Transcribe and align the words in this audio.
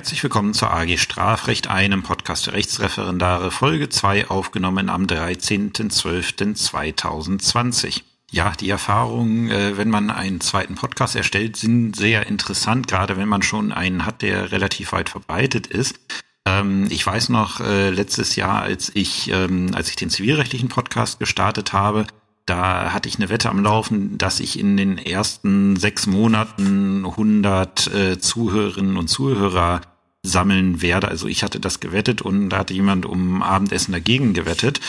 Herzlich 0.00 0.22
willkommen 0.22 0.54
zur 0.54 0.72
AG 0.72 0.96
Strafrecht, 0.96 1.68
einem 1.68 2.02
Podcast 2.02 2.46
für 2.46 2.54
Rechtsreferendare, 2.54 3.50
Folge 3.50 3.90
2, 3.90 4.28
aufgenommen 4.28 4.88
am 4.88 5.04
13.12.2020. 5.04 8.00
Ja, 8.30 8.54
die 8.58 8.70
Erfahrungen, 8.70 9.50
äh, 9.50 9.76
wenn 9.76 9.90
man 9.90 10.08
einen 10.08 10.40
zweiten 10.40 10.74
Podcast 10.74 11.16
erstellt, 11.16 11.58
sind 11.58 11.94
sehr 11.94 12.28
interessant, 12.28 12.88
gerade 12.88 13.18
wenn 13.18 13.28
man 13.28 13.42
schon 13.42 13.72
einen 13.72 14.06
hat, 14.06 14.22
der 14.22 14.52
relativ 14.52 14.92
weit 14.92 15.10
verbreitet 15.10 15.66
ist. 15.66 16.00
Ähm, 16.46 16.86
ich 16.88 17.06
weiß 17.06 17.28
noch, 17.28 17.60
äh, 17.60 17.90
letztes 17.90 18.36
Jahr, 18.36 18.62
als 18.62 18.90
ich, 18.94 19.30
ähm, 19.30 19.72
als 19.74 19.90
ich 19.90 19.96
den 19.96 20.08
zivilrechtlichen 20.08 20.70
Podcast 20.70 21.18
gestartet 21.18 21.74
habe, 21.74 22.06
da 22.46 22.92
hatte 22.92 23.08
ich 23.08 23.16
eine 23.16 23.28
Wette 23.28 23.48
am 23.48 23.62
Laufen, 23.62 24.18
dass 24.18 24.40
ich 24.40 24.58
in 24.58 24.76
den 24.76 24.98
ersten 24.98 25.76
sechs 25.76 26.08
Monaten 26.08 27.04
100 27.04 27.94
äh, 27.94 28.18
Zuhörerinnen 28.18 28.96
und 28.96 29.06
Zuhörer 29.08 29.82
sammeln 30.22 30.82
werde. 30.82 31.08
Also 31.08 31.26
ich 31.26 31.42
hatte 31.42 31.60
das 31.60 31.80
gewettet 31.80 32.22
und 32.22 32.50
da 32.50 32.58
hatte 32.58 32.74
jemand 32.74 33.06
um 33.06 33.42
Abendessen 33.42 33.92
dagegen 33.92 34.34
gewettet. 34.34 34.80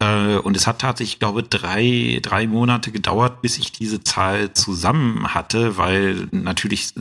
Äh, 0.00 0.36
und 0.36 0.56
es 0.56 0.66
hat 0.66 0.80
tatsächlich, 0.80 1.14
ich 1.14 1.18
glaube, 1.20 1.42
drei, 1.42 2.18
drei 2.22 2.46
Monate 2.46 2.90
gedauert, 2.90 3.42
bis 3.42 3.58
ich 3.58 3.72
diese 3.72 4.02
Zahl 4.02 4.52
zusammen 4.52 5.34
hatte, 5.34 5.76
weil 5.76 6.28
natürlich 6.32 6.94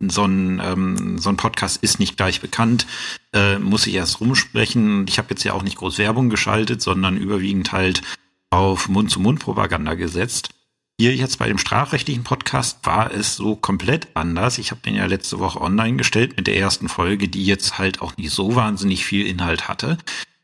so 0.00 0.24
ein, 0.24 0.60
ähm, 0.62 1.18
so 1.18 1.30
ein 1.30 1.36
Podcast 1.36 1.82
ist 1.82 1.98
nicht 1.98 2.16
gleich 2.16 2.40
bekannt, 2.40 2.86
äh, 3.32 3.58
muss 3.58 3.86
ich 3.86 3.94
erst 3.94 4.20
rumsprechen. 4.20 5.06
Ich 5.08 5.18
habe 5.18 5.28
jetzt 5.30 5.44
ja 5.44 5.54
auch 5.54 5.62
nicht 5.62 5.78
groß 5.78 5.98
Werbung 5.98 6.28
geschaltet, 6.28 6.82
sondern 6.82 7.16
überwiegend 7.16 7.72
halt 7.72 8.02
auf 8.50 8.88
Mund-zu-Mund-Propaganda 8.88 9.94
gesetzt. 9.94 10.50
Hier 11.02 11.16
jetzt 11.16 11.40
bei 11.40 11.48
dem 11.48 11.58
strafrechtlichen 11.58 12.22
Podcast 12.22 12.78
war 12.84 13.12
es 13.12 13.34
so 13.34 13.56
komplett 13.56 14.06
anders. 14.14 14.58
Ich 14.58 14.70
habe 14.70 14.82
den 14.82 14.94
ja 14.94 15.04
letzte 15.06 15.40
Woche 15.40 15.60
online 15.60 15.96
gestellt 15.96 16.36
mit 16.36 16.46
der 16.46 16.56
ersten 16.56 16.88
Folge, 16.88 17.26
die 17.26 17.44
jetzt 17.44 17.76
halt 17.76 18.00
auch 18.00 18.16
nicht 18.16 18.30
so 18.30 18.54
wahnsinnig 18.54 19.04
viel 19.04 19.26
Inhalt 19.26 19.66
hatte. 19.66 19.98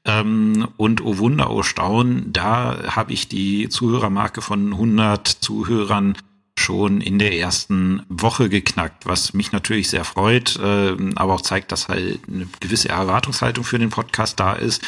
Ähm, 0.05 0.67
und 0.77 1.01
oh 1.01 1.19
Wunder, 1.19 1.53
oh 1.53 1.63
Staun, 1.63 2.33
da 2.33 2.97
habe 2.97 3.13
ich 3.13 3.29
die 3.29 3.69
Zuhörermarke 3.69 4.43
von 4.43 4.73
100 4.73 5.29
Zuhörern 5.29 6.17
schon 6.59 7.03
in 7.03 7.21
der 7.21 7.39
ersten 7.39 8.03
Woche 8.09 8.49
geknackt, 8.49 9.07
was 9.07 9.35
mich 9.35 9.53
natürlich 9.53 9.89
sehr 9.89 10.03
freut, 10.03 10.57
äh, 10.57 10.97
aber 11.15 11.35
auch 11.35 11.43
zeigt, 11.43 11.71
dass 11.71 11.87
halt 11.87 12.23
eine 12.27 12.49
gewisse 12.59 12.89
Erwartungshaltung 12.89 13.63
für 13.63 13.79
den 13.79 13.91
Podcast 13.91 14.41
da 14.41 14.55
ist. 14.55 14.83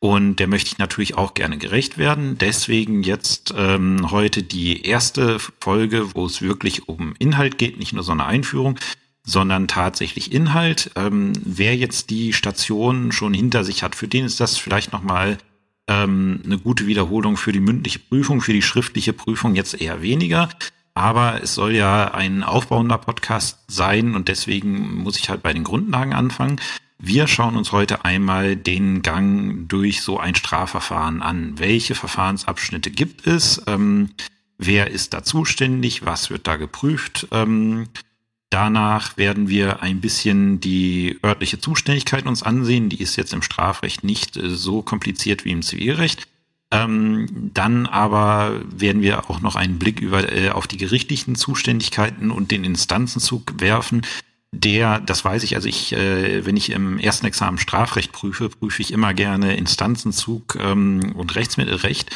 Und 0.00 0.36
der 0.36 0.48
möchte 0.48 0.68
ich 0.72 0.78
natürlich 0.78 1.18
auch 1.18 1.34
gerne 1.34 1.58
gerecht 1.58 1.98
werden. 1.98 2.38
Deswegen 2.38 3.02
jetzt 3.02 3.54
ähm, 3.54 4.10
heute 4.10 4.42
die 4.42 4.86
erste 4.86 5.38
Folge, 5.60 6.14
wo 6.14 6.24
es 6.24 6.40
wirklich 6.40 6.88
um 6.88 7.14
Inhalt 7.18 7.58
geht, 7.58 7.78
nicht 7.78 7.92
nur 7.92 8.02
so 8.02 8.12
eine 8.12 8.24
Einführung, 8.24 8.78
sondern 9.24 9.68
tatsächlich 9.68 10.32
Inhalt. 10.32 10.90
Ähm, 10.96 11.34
wer 11.44 11.76
jetzt 11.76 12.08
die 12.08 12.32
Station 12.32 13.12
schon 13.12 13.34
hinter 13.34 13.62
sich 13.62 13.82
hat, 13.82 13.94
für 13.94 14.08
den 14.08 14.24
ist 14.24 14.40
das 14.40 14.56
vielleicht 14.56 14.90
nochmal 14.90 15.36
ähm, 15.86 16.40
eine 16.46 16.56
gute 16.56 16.86
Wiederholung 16.86 17.36
für 17.36 17.52
die 17.52 17.60
mündliche 17.60 17.98
Prüfung, 17.98 18.40
für 18.40 18.54
die 18.54 18.62
schriftliche 18.62 19.12
Prüfung 19.12 19.54
jetzt 19.54 19.78
eher 19.78 20.00
weniger. 20.00 20.48
Aber 20.94 21.42
es 21.42 21.54
soll 21.54 21.74
ja 21.74 22.12
ein 22.14 22.42
aufbauender 22.42 22.98
Podcast 22.98 23.58
sein 23.68 24.14
und 24.14 24.28
deswegen 24.28 25.02
muss 25.02 25.18
ich 25.18 25.28
halt 25.28 25.42
bei 25.42 25.52
den 25.52 25.64
Grundlagen 25.64 26.14
anfangen. 26.14 26.58
Wir 27.02 27.26
schauen 27.26 27.56
uns 27.56 27.72
heute 27.72 28.04
einmal 28.04 28.56
den 28.56 29.00
Gang 29.00 29.66
durch 29.68 30.02
so 30.02 30.18
ein 30.18 30.34
Strafverfahren 30.34 31.22
an. 31.22 31.58
Welche 31.58 31.94
Verfahrensabschnitte 31.94 32.90
gibt 32.90 33.26
es? 33.26 33.62
Ähm, 33.66 34.10
wer 34.58 34.90
ist 34.90 35.14
da 35.14 35.22
zuständig? 35.22 36.04
Was 36.04 36.28
wird 36.28 36.46
da 36.46 36.56
geprüft? 36.56 37.26
Ähm, 37.30 37.88
danach 38.50 39.16
werden 39.16 39.48
wir 39.48 39.82
ein 39.82 40.02
bisschen 40.02 40.60
die 40.60 41.18
örtliche 41.24 41.58
Zuständigkeit 41.58 42.26
uns 42.26 42.42
ansehen. 42.42 42.90
Die 42.90 43.00
ist 43.00 43.16
jetzt 43.16 43.32
im 43.32 43.40
Strafrecht 43.40 44.04
nicht 44.04 44.36
äh, 44.36 44.50
so 44.50 44.82
kompliziert 44.82 45.46
wie 45.46 45.52
im 45.52 45.62
Zivilrecht. 45.62 46.28
Ähm, 46.70 47.50
dann 47.54 47.86
aber 47.86 48.60
werden 48.70 49.00
wir 49.00 49.30
auch 49.30 49.40
noch 49.40 49.56
einen 49.56 49.78
Blick 49.78 50.00
über, 50.00 50.30
äh, 50.30 50.50
auf 50.50 50.66
die 50.66 50.76
gerichtlichen 50.76 51.34
Zuständigkeiten 51.34 52.30
und 52.30 52.50
den 52.50 52.62
Instanzenzug 52.62 53.58
werfen 53.58 54.02
der, 54.52 55.00
das 55.00 55.24
weiß 55.24 55.44
ich, 55.44 55.54
also 55.54 55.68
ich, 55.68 55.92
äh, 55.92 56.44
wenn 56.44 56.56
ich 56.56 56.70
im 56.70 56.98
ersten 56.98 57.26
Examen 57.26 57.58
Strafrecht 57.58 58.12
prüfe, 58.12 58.48
prüfe 58.48 58.82
ich 58.82 58.92
immer 58.92 59.14
gerne 59.14 59.56
Instanzenzug 59.56 60.56
ähm, 60.60 61.12
und 61.14 61.36
Rechtsmittelrecht, 61.36 62.10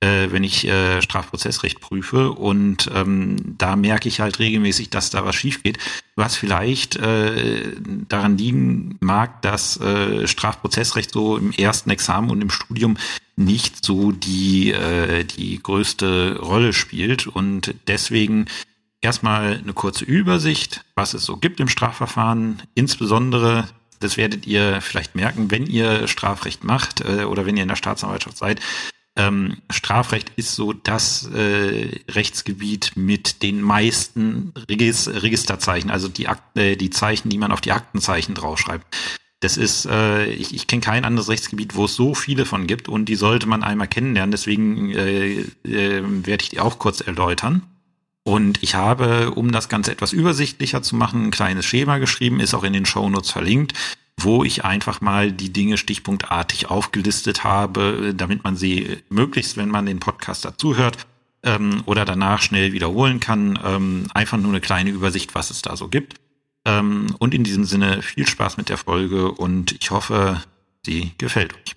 äh, 0.00 0.28
wenn 0.30 0.44
ich 0.44 0.66
äh, 0.66 1.02
Strafprozessrecht 1.02 1.80
prüfe. 1.80 2.32
Und 2.32 2.90
ähm, 2.94 3.56
da 3.58 3.76
merke 3.76 4.08
ich 4.08 4.20
halt 4.20 4.38
regelmäßig, 4.38 4.88
dass 4.88 5.10
da 5.10 5.26
was 5.26 5.34
schief 5.34 5.62
geht, 5.62 5.78
was 6.16 6.36
vielleicht 6.36 6.96
äh, 6.96 7.72
daran 8.08 8.38
liegen 8.38 8.96
mag, 9.00 9.42
dass 9.42 9.78
äh, 9.78 10.26
Strafprozessrecht 10.26 11.12
so 11.12 11.36
im 11.36 11.52
ersten 11.52 11.90
Examen 11.90 12.30
und 12.30 12.40
im 12.40 12.50
Studium 12.50 12.96
nicht 13.36 13.84
so 13.84 14.10
die, 14.10 14.72
äh, 14.72 15.24
die 15.24 15.62
größte 15.62 16.38
Rolle 16.40 16.72
spielt. 16.72 17.26
Und 17.26 17.74
deswegen 17.88 18.46
erstmal 19.04 19.58
eine 19.58 19.72
kurze 19.72 20.04
Übersicht, 20.04 20.84
was 20.94 21.14
es 21.14 21.24
so 21.24 21.36
gibt 21.36 21.60
im 21.60 21.68
Strafverfahren. 21.68 22.62
Insbesondere, 22.74 23.68
das 24.00 24.16
werdet 24.16 24.46
ihr 24.46 24.80
vielleicht 24.80 25.14
merken, 25.14 25.50
wenn 25.50 25.66
ihr 25.66 26.08
Strafrecht 26.08 26.64
macht 26.64 27.00
äh, 27.02 27.24
oder 27.24 27.46
wenn 27.46 27.56
ihr 27.56 27.62
in 27.62 27.68
der 27.68 27.76
Staatsanwaltschaft 27.76 28.36
seid. 28.36 28.60
Ähm, 29.16 29.58
Strafrecht 29.70 30.32
ist 30.34 30.56
so 30.56 30.72
das 30.72 31.30
äh, 31.32 32.00
Rechtsgebiet 32.10 32.92
mit 32.96 33.44
den 33.44 33.62
meisten 33.62 34.52
Regis 34.68 35.08
Registerzeichen, 35.08 35.90
also 35.90 36.08
die, 36.08 36.26
Akt, 36.26 36.58
äh, 36.58 36.74
die 36.74 36.90
Zeichen, 36.90 37.28
die 37.28 37.38
man 37.38 37.52
auf 37.52 37.60
die 37.60 37.70
Aktenzeichen 37.70 38.34
draufschreibt. 38.34 38.84
Das 39.38 39.56
ist, 39.56 39.86
äh, 39.86 40.24
ich, 40.26 40.54
ich 40.54 40.66
kenne 40.66 40.80
kein 40.80 41.04
anderes 41.04 41.28
Rechtsgebiet, 41.28 41.76
wo 41.76 41.84
es 41.84 41.94
so 41.94 42.14
viele 42.14 42.44
von 42.44 42.66
gibt 42.66 42.88
und 42.88 43.04
die 43.04 43.14
sollte 43.14 43.46
man 43.46 43.62
einmal 43.62 43.88
kennenlernen. 43.88 44.32
Deswegen 44.32 44.90
äh, 44.90 45.42
äh, 45.64 46.02
werde 46.02 46.42
ich 46.42 46.48
die 46.48 46.60
auch 46.60 46.78
kurz 46.78 47.00
erläutern. 47.00 47.62
Und 48.24 48.62
ich 48.62 48.74
habe, 48.74 49.32
um 49.32 49.52
das 49.52 49.68
Ganze 49.68 49.92
etwas 49.92 50.12
übersichtlicher 50.12 50.82
zu 50.82 50.96
machen, 50.96 51.26
ein 51.26 51.30
kleines 51.30 51.66
Schema 51.66 51.98
geschrieben, 51.98 52.40
ist 52.40 52.54
auch 52.54 52.64
in 52.64 52.72
den 52.72 52.86
Shownotes 52.86 53.30
verlinkt, 53.30 53.74
wo 54.16 54.44
ich 54.44 54.64
einfach 54.64 55.02
mal 55.02 55.30
die 55.30 55.52
Dinge 55.52 55.76
stichpunktartig 55.76 56.70
aufgelistet 56.70 57.44
habe, 57.44 58.14
damit 58.16 58.42
man 58.42 58.56
sie 58.56 58.98
möglichst, 59.10 59.58
wenn 59.58 59.68
man 59.68 59.84
den 59.84 60.00
Podcast 60.00 60.44
dazuhört 60.44 61.06
ähm, 61.42 61.82
oder 61.84 62.06
danach 62.06 62.40
schnell 62.40 62.72
wiederholen 62.72 63.20
kann. 63.20 63.58
Ähm, 63.62 64.08
einfach 64.14 64.38
nur 64.38 64.50
eine 64.50 64.62
kleine 64.62 64.90
Übersicht, 64.90 65.34
was 65.34 65.50
es 65.50 65.60
da 65.60 65.76
so 65.76 65.88
gibt. 65.88 66.14
Ähm, 66.64 67.14
und 67.18 67.34
in 67.34 67.44
diesem 67.44 67.64
Sinne 67.64 68.00
viel 68.00 68.26
Spaß 68.26 68.56
mit 68.56 68.70
der 68.70 68.78
Folge 68.78 69.30
und 69.30 69.72
ich 69.72 69.90
hoffe, 69.90 70.42
sie 70.86 71.12
gefällt 71.18 71.52
euch. 71.54 71.76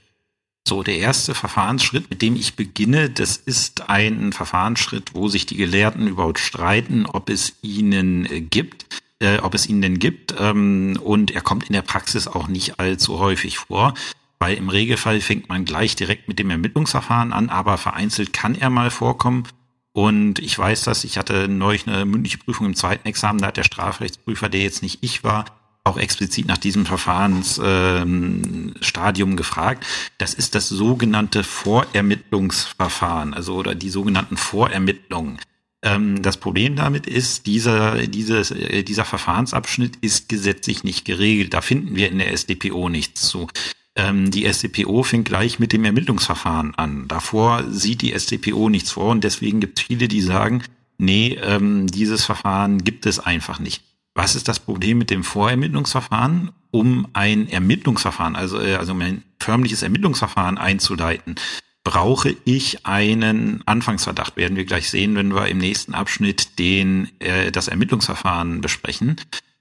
So, 0.67 0.83
der 0.83 0.97
erste 0.97 1.33
Verfahrensschritt, 1.33 2.09
mit 2.09 2.21
dem 2.21 2.35
ich 2.35 2.57
beginne, 2.57 3.09
das 3.09 3.37
ist 3.37 3.89
ein 3.89 4.33
Verfahrensschritt, 4.33 5.15
wo 5.15 5.29
sich 5.29 5.45
die 5.45 5.55
Gelehrten 5.55 6.07
überhaupt 6.07 6.39
streiten, 6.39 7.05
ob 7.05 7.29
es 7.29 7.53
ihnen 7.61 8.25
äh, 8.25 8.41
gibt, 8.41 8.85
äh, 9.19 9.37
ob 9.37 9.53
es 9.53 9.69
ihn 9.69 9.81
denn 9.81 9.97
gibt. 9.97 10.35
Ähm, 10.37 10.99
und 11.01 11.31
er 11.31 11.39
kommt 11.39 11.67
in 11.67 11.73
der 11.73 11.83
Praxis 11.83 12.27
auch 12.27 12.49
nicht 12.49 12.81
allzu 12.81 13.17
häufig 13.17 13.59
vor. 13.59 13.93
Weil 14.39 14.57
im 14.57 14.67
Regelfall 14.67 15.21
fängt 15.21 15.47
man 15.47 15.63
gleich 15.63 15.95
direkt 15.95 16.27
mit 16.27 16.37
dem 16.37 16.49
Ermittlungsverfahren 16.49 17.31
an, 17.31 17.47
aber 17.47 17.77
vereinzelt 17.77 18.33
kann 18.33 18.53
er 18.53 18.69
mal 18.69 18.91
vorkommen. 18.91 19.47
Und 19.93 20.39
ich 20.39 20.59
weiß 20.59 20.83
das, 20.83 21.05
ich 21.05 21.17
hatte 21.17 21.47
neulich 21.47 21.87
eine 21.87 22.03
mündliche 22.03 22.39
Prüfung 22.39 22.65
im 22.65 22.75
zweiten 22.75 23.07
Examen, 23.07 23.39
da 23.39 23.47
hat 23.47 23.57
der 23.57 23.63
Strafrechtsprüfer, 23.63 24.49
der 24.49 24.63
jetzt 24.63 24.83
nicht 24.83 24.99
ich 25.01 25.23
war, 25.23 25.45
auch 25.87 25.97
explizit 25.97 26.47
nach 26.47 26.57
diesem 26.57 26.85
Verfahrensstadium 26.85 29.31
ähm, 29.31 29.37
gefragt. 29.37 29.85
Das 30.17 30.33
ist 30.33 30.55
das 30.55 30.69
sogenannte 30.69 31.43
Vorermittlungsverfahren, 31.43 33.33
also 33.33 33.55
oder 33.55 33.75
die 33.75 33.89
sogenannten 33.89 34.37
Vorermittlungen. 34.37 35.39
Ähm, 35.83 36.21
das 36.21 36.37
Problem 36.37 36.75
damit 36.75 37.07
ist, 37.07 37.45
dieser, 37.45 38.07
dieses, 38.07 38.51
äh, 38.51 38.83
dieser 38.83 39.05
Verfahrensabschnitt 39.05 39.97
ist 40.01 40.29
gesetzlich 40.29 40.83
nicht 40.83 41.05
geregelt. 41.05 41.53
Da 41.53 41.61
finden 41.61 41.95
wir 41.95 42.11
in 42.11 42.19
der 42.19 42.31
SDPO 42.31 42.89
nichts 42.89 43.27
zu. 43.27 43.47
Ähm, 43.95 44.31
die 44.31 44.45
SDPO 44.45 45.03
fängt 45.03 45.27
gleich 45.27 45.59
mit 45.59 45.73
dem 45.73 45.85
Ermittlungsverfahren 45.85 46.75
an. 46.75 47.07
Davor 47.07 47.63
sieht 47.69 48.01
die 48.01 48.13
SDPO 48.13 48.69
nichts 48.69 48.91
vor 48.91 49.11
und 49.11 49.23
deswegen 49.23 49.59
gibt 49.59 49.79
es 49.79 49.85
viele, 49.85 50.07
die 50.07 50.21
sagen, 50.21 50.63
nee, 50.97 51.37
ähm, 51.41 51.87
dieses 51.87 52.25
Verfahren 52.25 52.83
gibt 52.83 53.05
es 53.05 53.19
einfach 53.19 53.59
nicht. 53.59 53.83
Was 54.17 54.33
ist 54.33 54.47
das 54.47 54.59
Problem 54.59 54.97
mit 54.97 55.11
dem 55.11 55.23
Vorermittlungsverfahren? 55.23 56.49
Um 56.71 57.07
ein 57.13 57.47
Ermittlungsverfahren, 57.49 58.35
also, 58.35 58.59
äh, 58.59 58.73
also 58.73 58.93
um 58.93 59.01
ein 59.01 59.23
förmliches 59.39 59.83
Ermittlungsverfahren 59.83 60.57
einzuleiten, 60.57 61.35
brauche 61.83 62.35
ich 62.43 62.83
einen 62.87 63.61
Anfangsverdacht. 63.67 64.35
Werden 64.35 64.57
wir 64.57 64.65
gleich 64.65 64.89
sehen, 64.89 65.15
wenn 65.15 65.35
wir 65.35 65.47
im 65.47 65.59
nächsten 65.59 65.93
Abschnitt 65.93 66.57
den, 66.57 67.11
äh, 67.19 67.51
das 67.51 67.67
Ermittlungsverfahren 67.67 68.59
besprechen. 68.59 69.17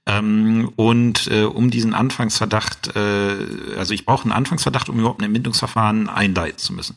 Ähm, 0.07 0.71
und 0.77 1.27
äh, 1.29 1.43
um 1.43 1.69
diesen 1.69 1.93
Anfangsverdacht, 1.93 2.95
äh, 2.95 3.35
also 3.77 3.93
ich 3.93 4.05
brauche 4.05 4.23
einen 4.23 4.31
Anfangsverdacht, 4.31 4.87
um 4.87 4.99
überhaupt 4.99 5.19
ein 5.19 5.25
Ermittlungsverfahren 5.25 6.07
einleiten 6.07 6.57
zu 6.57 6.71
müssen. 6.73 6.95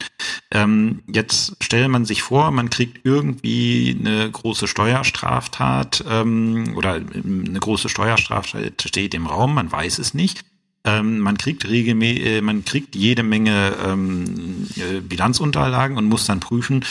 Ähm, 0.53 1.03
jetzt 1.12 1.57
stellt 1.61 1.89
man 1.89 2.05
sich 2.05 2.23
vor, 2.23 2.53
man 2.53 2.71
kriegt 2.71 3.05
irgendwie 3.05 3.97
eine 3.99 4.31
große 4.31 4.69
Steuerstraftat 4.69 6.05
ähm, 6.09 6.75
oder 6.77 6.95
eine 6.95 7.59
große 7.59 7.89
Steuerstraftat 7.89 8.83
steht 8.87 9.15
im 9.15 9.27
Raum, 9.27 9.55
man 9.55 9.73
weiß 9.73 9.99
es 9.99 10.15
nicht. 10.15 10.45
Ähm, 10.85 11.19
man 11.19 11.37
kriegt 11.37 11.69
regelmäßig, 11.69 12.27
äh, 12.27 12.41
man 12.41 12.65
kriegt 12.65 12.95
jede 12.95 13.25
Menge 13.25 13.75
ähm, 13.85 14.69
äh, 14.77 15.01
Bilanzunterlagen 15.01 15.99
und 15.99 16.07
muss 16.07 16.27
dann 16.27 16.41
prüfen, 16.41 16.85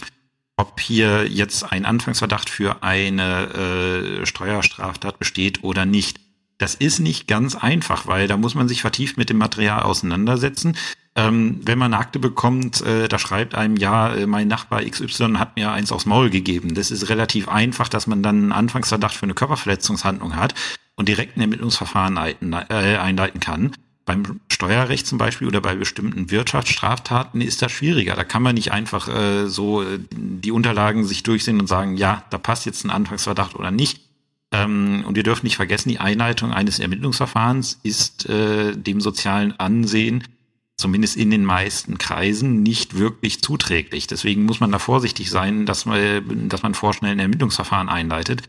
ob 0.60 0.82
hier 0.82 1.26
jetzt 1.26 1.72
ein 1.72 1.86
Anfangsverdacht 1.86 2.50
für 2.50 2.84
eine 2.84 4.22
äh, 4.22 4.26
Steuerstraftat 4.26 5.18
besteht 5.18 5.64
oder 5.64 5.86
nicht. 5.86 6.20
Das 6.58 6.76
ist 6.76 7.00
nicht 7.00 7.30
ganz 7.30 7.56
einfach, 7.56 8.08
weil 8.08 8.28
da 8.28 8.36
muss 8.36 8.56
man 8.56 8.68
sich 8.68 8.82
vertieft 8.82 9.18
mit 9.18 9.30
dem 9.30 9.38
Material 9.38 9.84
auseinandersetzen. 9.84 10.76
Ähm, 11.16 11.62
wenn 11.64 11.78
man 11.78 11.94
eine 11.94 12.02
Akte 12.02 12.20
bekommt, 12.20 12.82
äh, 12.82 13.08
da 13.08 13.18
schreibt 13.18 13.56
einem, 13.56 13.78
ja, 13.78 14.14
äh, 14.14 14.28
mein 14.28 14.50
Nachbar 14.50 14.84
XY 14.84 15.36
hat 15.38 15.56
mir 15.56 15.72
eins 15.72 15.94
aufs 15.94 16.06
Maul 16.06 16.30
gegeben. 16.30 16.76
Das 16.76 16.92
ist 16.92 17.08
relativ 17.08 17.48
einfach, 17.48 17.88
dass 17.88 18.06
man 18.06 18.22
dann 18.22 18.36
einen 18.36 18.52
Anfangsverdacht 18.52 19.16
für 19.16 19.24
eine 19.24 19.36
Körperverletzungshandlung 19.36 20.36
hat 20.36 20.56
und 20.96 21.08
direkt 21.08 21.38
ein 21.38 21.42
Ermittlungsverfahren 21.42 22.18
einleiten, 22.18 22.52
äh, 22.52 22.98
einleiten 22.98 23.40
kann. 23.40 23.72
Beim 24.04 24.42
Steuerrecht 24.60 25.08
zum 25.08 25.18
Beispiel 25.18 25.48
oder 25.48 25.62
bei 25.62 25.74
bestimmten 25.74 26.32
Wirtschaftsstraftaten 26.32 27.40
ist 27.40 27.62
das 27.62 27.72
schwieriger. 27.72 28.14
Da 28.16 28.26
kann 28.26 28.44
man 28.44 28.56
nicht 28.56 28.74
einfach 28.74 29.08
äh, 29.08 29.48
so 29.48 29.84
äh, 29.84 30.00
die 30.12 30.52
Unterlagen 30.52 31.06
sich 31.06 31.24
durchsehen 31.24 31.62
und 31.62 31.68
sagen, 31.68 31.96
ja, 31.96 32.26
da 32.30 32.38
passt 32.38 32.66
jetzt 32.66 32.84
ein 32.84 32.90
Anfangsverdacht 32.90 33.56
oder 33.56 33.72
nicht. 33.72 34.02
Ähm, 34.52 35.06
und 35.08 35.16
wir 35.16 35.24
dürfen 35.24 35.46
nicht 35.46 35.56
vergessen, 35.56 35.88
die 35.88 36.00
Einleitung 36.00 36.52
eines 36.52 36.80
Ermittlungsverfahrens 36.80 37.80
ist 37.84 38.28
äh, 38.28 38.76
dem 38.76 39.00
sozialen 39.00 39.58
Ansehen 39.58 40.26
zumindest 40.76 41.18
in 41.18 41.30
den 41.30 41.44
meisten 41.44 41.98
Kreisen, 41.98 42.64
nicht 42.64 42.98
wirklich 42.98 43.42
zuträglich. 43.42 44.08
Deswegen 44.08 44.46
muss 44.46 44.62
man 44.62 44.72
da 44.72 44.80
vorsichtig 44.80 45.30
sein, 45.30 45.66
dass 45.66 45.86
man, 45.86 46.48
dass 46.48 46.64
man 46.64 46.74
vorschnell 46.74 47.12
ein 47.12 47.20
Ermittlungsverfahren 47.20 47.90
einleitet. 47.90 48.44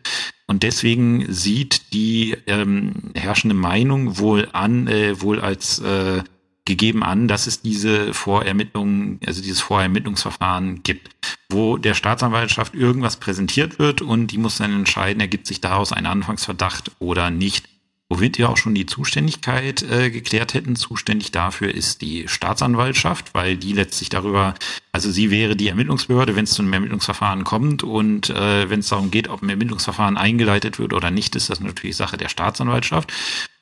Und 0.51 0.65
deswegen 0.65 1.33
sieht 1.33 1.93
die 1.93 2.37
ähm, 2.49 3.13
herrschende 3.15 3.55
Meinung 3.55 4.19
wohl 4.19 4.49
an, 4.53 4.89
äh, 4.89 5.23
wohl 5.23 5.41
als 5.41 5.79
äh, 5.79 6.25
gegeben 6.65 7.05
an, 7.05 7.29
dass 7.29 7.47
es 7.47 7.63
diese 7.63 8.13
Vorermittlungen, 8.13 9.21
also 9.25 9.43
dieses 9.43 9.61
Vorermittlungsverfahren 9.61 10.83
gibt, 10.83 11.39
wo 11.53 11.77
der 11.77 11.95
Staatsanwaltschaft 11.95 12.75
irgendwas 12.75 13.19
präsentiert 13.19 13.79
wird 13.79 14.03
und 14.03 14.33
die 14.33 14.39
muss 14.39 14.57
dann 14.57 14.75
entscheiden, 14.75 15.21
ergibt 15.21 15.47
sich 15.47 15.61
daraus 15.61 15.93
ein 15.93 16.07
Anfangsverdacht 16.07 16.91
oder 16.99 17.31
nicht. 17.31 17.69
Womit 18.11 18.39
wir 18.39 18.51
auch 18.51 18.57
schon 18.57 18.75
die 18.75 18.87
Zuständigkeit 18.87 19.83
äh, 19.83 20.11
geklärt 20.11 20.53
hätten. 20.53 20.75
Zuständig 20.75 21.31
dafür 21.31 21.73
ist 21.73 22.03
die 22.03 22.27
Staatsanwaltschaft, 22.27 23.35
weil 23.35 23.57
die 23.57 23.73
letztlich 23.73 24.09
darüber, 24.09 24.57
also 24.91 25.13
sie 25.13 25.31
wäre 25.31 25.55
die 25.55 25.69
Ermittlungsbehörde, 25.69 26.35
wenn 26.35 26.43
es 26.43 26.51
zu 26.51 26.63
einem 26.63 26.73
Ermittlungsverfahren 26.73 27.45
kommt 27.45 27.85
und 27.85 28.29
äh, 28.31 28.69
wenn 28.69 28.81
es 28.81 28.89
darum 28.89 29.13
geht, 29.13 29.29
ob 29.29 29.43
ein 29.43 29.49
Ermittlungsverfahren 29.49 30.17
eingeleitet 30.17 30.81
wird 30.81 30.93
oder 30.93 31.13
nicht, 31.13 31.37
ist 31.37 31.51
das 31.51 31.61
natürlich 31.61 31.97
Sache 31.97 32.17
der 32.17 32.29
Staatsanwaltschaft. 32.29 33.13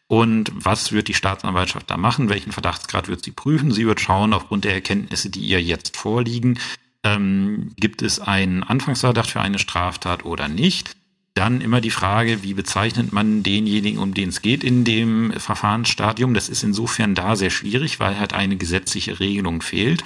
Und 0.07 0.51
was 0.55 0.93
wird 0.93 1.09
die 1.09 1.15
Staatsanwaltschaft 1.15 1.91
da 1.91 1.99
machen? 1.99 2.31
Welchen 2.31 2.53
Verdachtsgrad 2.53 3.09
wird 3.09 3.23
sie 3.23 3.33
prüfen? 3.33 3.71
Sie 3.71 3.87
wird 3.87 4.01
schauen, 4.01 4.33
aufgrund 4.33 4.65
der 4.65 4.73
Erkenntnisse, 4.73 5.29
die 5.29 5.41
ihr 5.41 5.63
jetzt 5.63 5.95
vorliegen, 5.95 6.59
ähm, 7.05 7.73
gibt 7.77 8.01
es 8.01 8.19
einen 8.19 8.63
Anfangsverdacht 8.63 9.29
für 9.29 9.43
eine 9.43 9.59
Straftat 9.59 10.25
oder 10.25 10.49
nicht? 10.49 10.97
Dann 11.39 11.61
immer 11.61 11.81
die 11.81 11.93
Frage, 11.93 12.43
wie 12.43 12.53
bezeichnet 12.53 13.13
man 13.13 13.45
denjenigen, 13.45 14.01
um 14.01 14.13
den 14.13 14.31
es 14.31 14.43
geht 14.43 14.65
in 14.65 14.83
dem 14.83 15.31
Verfahrensstadium. 15.31 16.35
Das 16.35 16.49
ist 16.49 16.65
insofern 16.65 17.15
da 17.15 17.37
sehr 17.37 17.51
schwierig, 17.51 18.01
weil 18.01 18.19
halt 18.19 18.33
eine 18.33 18.57
gesetzliche 18.57 19.21
Regelung 19.21 19.63
fehlt. 19.63 20.03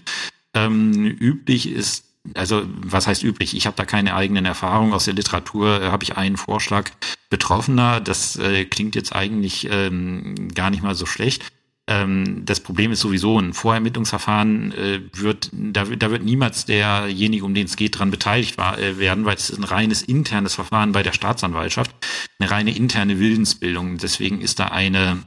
Ähm, 0.53 1.07
üblich 1.07 1.71
ist 1.71 2.05
also 2.35 2.65
was 2.67 3.07
heißt 3.07 3.25
üblich? 3.25 3.57
Ich 3.57 3.67
habe 3.67 3.77
da 3.77 3.87
keine 3.87 4.15
eigenen 4.15 4.45
Erfahrungen 4.45 4.93
aus 4.93 5.07
der 5.07 5.15
Literatur. 5.15 5.81
Äh, 5.81 5.87
habe 5.87 6.05
ich 6.05 6.19
einen 6.19 6.37
Vorschlag 6.37 6.91
Betroffener. 7.31 8.01
Das 8.01 8.37
äh, 8.37 8.67
klingt 8.67 8.95
jetzt 8.95 9.15
eigentlich 9.15 9.69
ähm, 9.71 10.49
gar 10.55 10.69
nicht 10.69 10.83
mal 10.83 10.95
so 10.95 11.07
schlecht. 11.07 11.51
Ähm, 11.89 12.45
das 12.45 12.61
Problem 12.61 12.93
ist 12.93 13.01
sowieso, 13.01 13.39
ein 13.39 13.55
Vorermittlungsverfahren 13.55 14.73
äh, 14.73 15.01
wird, 15.15 15.51
da, 15.53 15.85
da 15.85 16.11
wird 16.11 16.23
niemals 16.23 16.65
derjenige, 16.65 17.45
um 17.45 17.55
den 17.55 17.67
es 17.67 17.77
geht, 17.77 17.99
dran 17.99 18.11
beteiligt 18.11 18.57
war, 18.57 18.79
äh, 18.79 18.99
werden, 18.99 19.25
weil 19.25 19.35
es 19.35 19.51
ist 19.51 19.59
ein 19.59 19.65
reines 19.65 20.03
internes 20.03 20.55
Verfahren 20.55 20.93
bei 20.93 21.03
der 21.03 21.13
Staatsanwaltschaft, 21.13 21.91
eine 22.39 22.51
reine 22.51 22.77
interne 22.77 23.19
Willensbildung. 23.19 23.99
Deswegen 23.99 24.41
ist 24.41 24.61
da 24.61 24.67
eine 24.67 25.25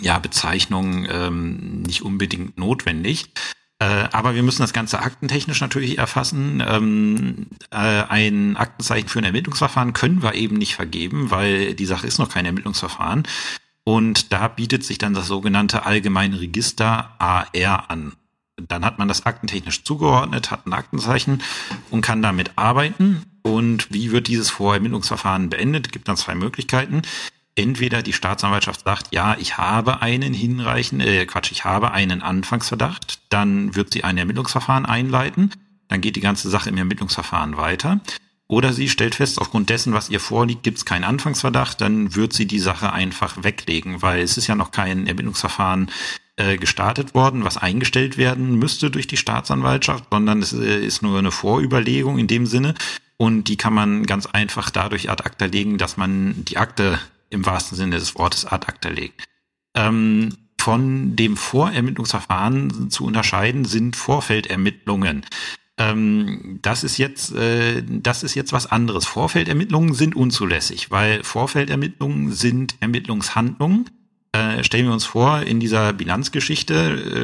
ja, 0.00 0.18
Bezeichnung 0.18 1.06
ähm, 1.10 1.82
nicht 1.82 2.02
unbedingt 2.02 2.56
notwendig. 2.56 3.32
Äh, 3.80 4.08
aber 4.12 4.34
wir 4.34 4.42
müssen 4.42 4.62
das 4.62 4.72
Ganze 4.72 5.00
aktentechnisch 5.00 5.60
natürlich 5.60 5.98
erfassen. 5.98 6.62
Ähm, 6.66 7.46
äh, 7.70 7.76
ein 7.76 8.56
Aktenzeichen 8.56 9.08
für 9.08 9.18
ein 9.18 9.24
Ermittlungsverfahren 9.24 9.94
können 9.94 10.22
wir 10.22 10.34
eben 10.34 10.56
nicht 10.56 10.74
vergeben, 10.74 11.30
weil 11.30 11.74
die 11.74 11.86
Sache 11.86 12.06
ist 12.06 12.18
noch 12.18 12.28
kein 12.28 12.46
Ermittlungsverfahren. 12.46 13.24
Und 13.84 14.32
da 14.32 14.48
bietet 14.48 14.84
sich 14.84 14.98
dann 14.98 15.14
das 15.14 15.26
sogenannte 15.26 15.86
Allgemeine 15.86 16.40
Register 16.40 17.14
AR 17.18 17.90
an. 17.90 18.12
Dann 18.56 18.84
hat 18.84 18.98
man 18.98 19.08
das 19.08 19.24
aktentechnisch 19.24 19.84
zugeordnet, 19.84 20.50
hat 20.50 20.66
ein 20.66 20.72
Aktenzeichen 20.72 21.42
und 21.90 22.02
kann 22.02 22.22
damit 22.22 22.52
arbeiten. 22.56 23.22
Und 23.42 23.92
wie 23.92 24.12
wird 24.12 24.28
dieses 24.28 24.50
Vorermittlungsverfahren 24.50 25.48
beendet? 25.48 25.92
Gibt 25.92 26.08
dann 26.08 26.16
zwei 26.16 26.34
Möglichkeiten. 26.34 27.02
Entweder 27.56 28.02
die 28.02 28.12
Staatsanwaltschaft 28.12 28.84
sagt, 28.84 29.08
ja, 29.12 29.36
ich 29.38 29.58
habe 29.58 30.02
einen 30.02 30.32
hinreichenden, 30.32 31.06
äh, 31.06 31.26
Quatsch, 31.26 31.50
ich 31.50 31.64
habe 31.64 31.90
einen 31.90 32.22
Anfangsverdacht, 32.22 33.20
dann 33.28 33.74
wird 33.74 33.92
sie 33.92 34.04
ein 34.04 34.18
Ermittlungsverfahren 34.18 34.86
einleiten, 34.86 35.50
dann 35.88 36.00
geht 36.00 36.16
die 36.16 36.20
ganze 36.20 36.48
Sache 36.48 36.68
im 36.68 36.76
Ermittlungsverfahren 36.76 37.56
weiter. 37.56 38.00
Oder 38.50 38.72
sie 38.72 38.88
stellt 38.88 39.14
fest, 39.14 39.40
aufgrund 39.40 39.70
dessen, 39.70 39.92
was 39.92 40.10
ihr 40.10 40.18
vorliegt, 40.18 40.64
gibt 40.64 40.78
es 40.78 40.84
keinen 40.84 41.04
Anfangsverdacht, 41.04 41.80
dann 41.80 42.16
wird 42.16 42.32
sie 42.32 42.46
die 42.46 42.58
Sache 42.58 42.92
einfach 42.92 43.44
weglegen, 43.44 44.02
weil 44.02 44.22
es 44.22 44.36
ist 44.36 44.48
ja 44.48 44.56
noch 44.56 44.72
kein 44.72 45.06
Ermittlungsverfahren 45.06 45.88
äh, 46.34 46.56
gestartet 46.56 47.14
worden, 47.14 47.44
was 47.44 47.56
eingestellt 47.56 48.16
werden 48.18 48.58
müsste 48.58 48.90
durch 48.90 49.06
die 49.06 49.16
Staatsanwaltschaft, 49.16 50.06
sondern 50.10 50.42
es 50.42 50.52
äh, 50.52 50.84
ist 50.84 51.00
nur 51.00 51.16
eine 51.16 51.30
Vorüberlegung 51.30 52.18
in 52.18 52.26
dem 52.26 52.44
Sinne. 52.44 52.74
Und 53.16 53.44
die 53.44 53.56
kann 53.56 53.72
man 53.72 54.04
ganz 54.04 54.26
einfach 54.26 54.70
dadurch 54.70 55.10
ad 55.10 55.22
acta 55.22 55.44
legen, 55.44 55.78
dass 55.78 55.96
man 55.96 56.44
die 56.44 56.56
Akte 56.56 56.98
im 57.28 57.46
wahrsten 57.46 57.76
Sinne 57.76 58.00
des 58.00 58.16
Wortes 58.16 58.46
ad 58.46 58.66
acta 58.66 58.88
legt. 58.88 59.22
Ähm, 59.76 60.36
von 60.60 61.14
dem 61.14 61.36
Vorermittlungsverfahren 61.36 62.90
zu 62.90 63.04
unterscheiden 63.04 63.64
sind 63.64 63.94
Vorfeldermittlungen. 63.94 65.24
Ähm, 65.80 66.58
das 66.60 66.84
ist 66.84 66.98
jetzt, 66.98 67.34
äh, 67.34 67.82
das 67.82 68.22
ist 68.22 68.34
jetzt 68.34 68.52
was 68.52 68.66
anderes. 68.66 69.06
Vorfeldermittlungen 69.06 69.94
sind 69.94 70.14
unzulässig, 70.14 70.90
weil 70.90 71.24
Vorfeldermittlungen 71.24 72.32
sind 72.32 72.74
Ermittlungshandlungen. 72.80 73.88
Äh, 74.32 74.62
stellen 74.62 74.86
wir 74.86 74.92
uns 74.92 75.06
vor, 75.06 75.40
in 75.40 75.58
dieser 75.58 75.94
Bilanzgeschichte, 75.94 76.74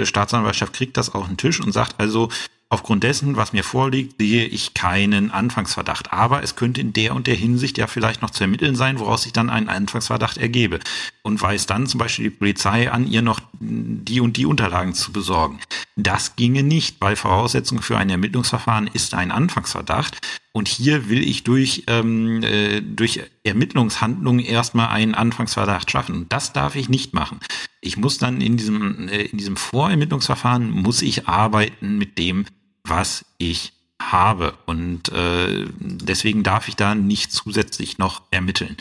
äh, 0.00 0.06
Staatsanwaltschaft 0.06 0.72
kriegt 0.72 0.96
das 0.96 1.14
auf 1.14 1.26
den 1.26 1.36
Tisch 1.36 1.60
und 1.60 1.72
sagt 1.72 2.00
also, 2.00 2.30
Aufgrund 2.68 3.04
dessen, 3.04 3.36
was 3.36 3.52
mir 3.52 3.62
vorliegt, 3.62 4.16
sehe 4.20 4.44
ich 4.44 4.74
keinen 4.74 5.30
Anfangsverdacht. 5.30 6.12
Aber 6.12 6.42
es 6.42 6.56
könnte 6.56 6.80
in 6.80 6.92
der 6.92 7.14
und 7.14 7.28
der 7.28 7.36
Hinsicht 7.36 7.78
ja 7.78 7.86
vielleicht 7.86 8.22
noch 8.22 8.30
zu 8.30 8.42
ermitteln 8.42 8.74
sein, 8.74 8.98
woraus 8.98 9.22
sich 9.22 9.32
dann 9.32 9.50
ein 9.50 9.68
Anfangsverdacht 9.68 10.36
ergebe. 10.36 10.80
Und 11.22 11.40
weiß 11.40 11.66
dann 11.66 11.86
zum 11.86 11.98
Beispiel 11.98 12.24
die 12.24 12.36
Polizei 12.36 12.90
an, 12.90 13.06
ihr 13.06 13.22
noch 13.22 13.40
die 13.60 14.20
und 14.20 14.36
die 14.36 14.46
Unterlagen 14.46 14.94
zu 14.94 15.12
besorgen. 15.12 15.60
Das 15.94 16.34
ginge 16.34 16.64
nicht, 16.64 16.96
weil 17.00 17.14
Voraussetzung 17.14 17.82
für 17.82 17.98
ein 17.98 18.10
Ermittlungsverfahren 18.10 18.90
ist 18.92 19.14
ein 19.14 19.30
Anfangsverdacht. 19.30 20.18
Und 20.50 20.66
hier 20.66 21.08
will 21.08 21.22
ich 21.22 21.44
durch, 21.44 21.84
ähm, 21.86 22.42
äh, 22.42 22.80
durch 22.80 23.20
Ermittlungshandlungen 23.44 24.44
erstmal 24.44 24.88
einen 24.88 25.14
Anfangsverdacht 25.14 25.88
schaffen. 25.90 26.16
Und 26.16 26.32
das 26.32 26.52
darf 26.52 26.74
ich 26.74 26.88
nicht 26.88 27.14
machen. 27.14 27.38
Ich 27.80 27.96
muss 27.96 28.18
dann 28.18 28.40
in 28.40 28.56
diesem, 28.56 29.08
äh, 29.08 29.22
in 29.22 29.38
diesem 29.38 29.56
Vorermittlungsverfahren 29.56 30.70
muss 30.70 31.02
ich 31.02 31.28
arbeiten 31.28 31.98
mit 31.98 32.18
dem, 32.18 32.46
was 32.88 33.24
ich 33.38 33.72
habe. 34.00 34.54
Und 34.66 35.10
äh, 35.10 35.66
deswegen 35.78 36.42
darf 36.42 36.68
ich 36.68 36.76
da 36.76 36.94
nicht 36.94 37.32
zusätzlich 37.32 37.98
noch 37.98 38.22
ermitteln. 38.30 38.76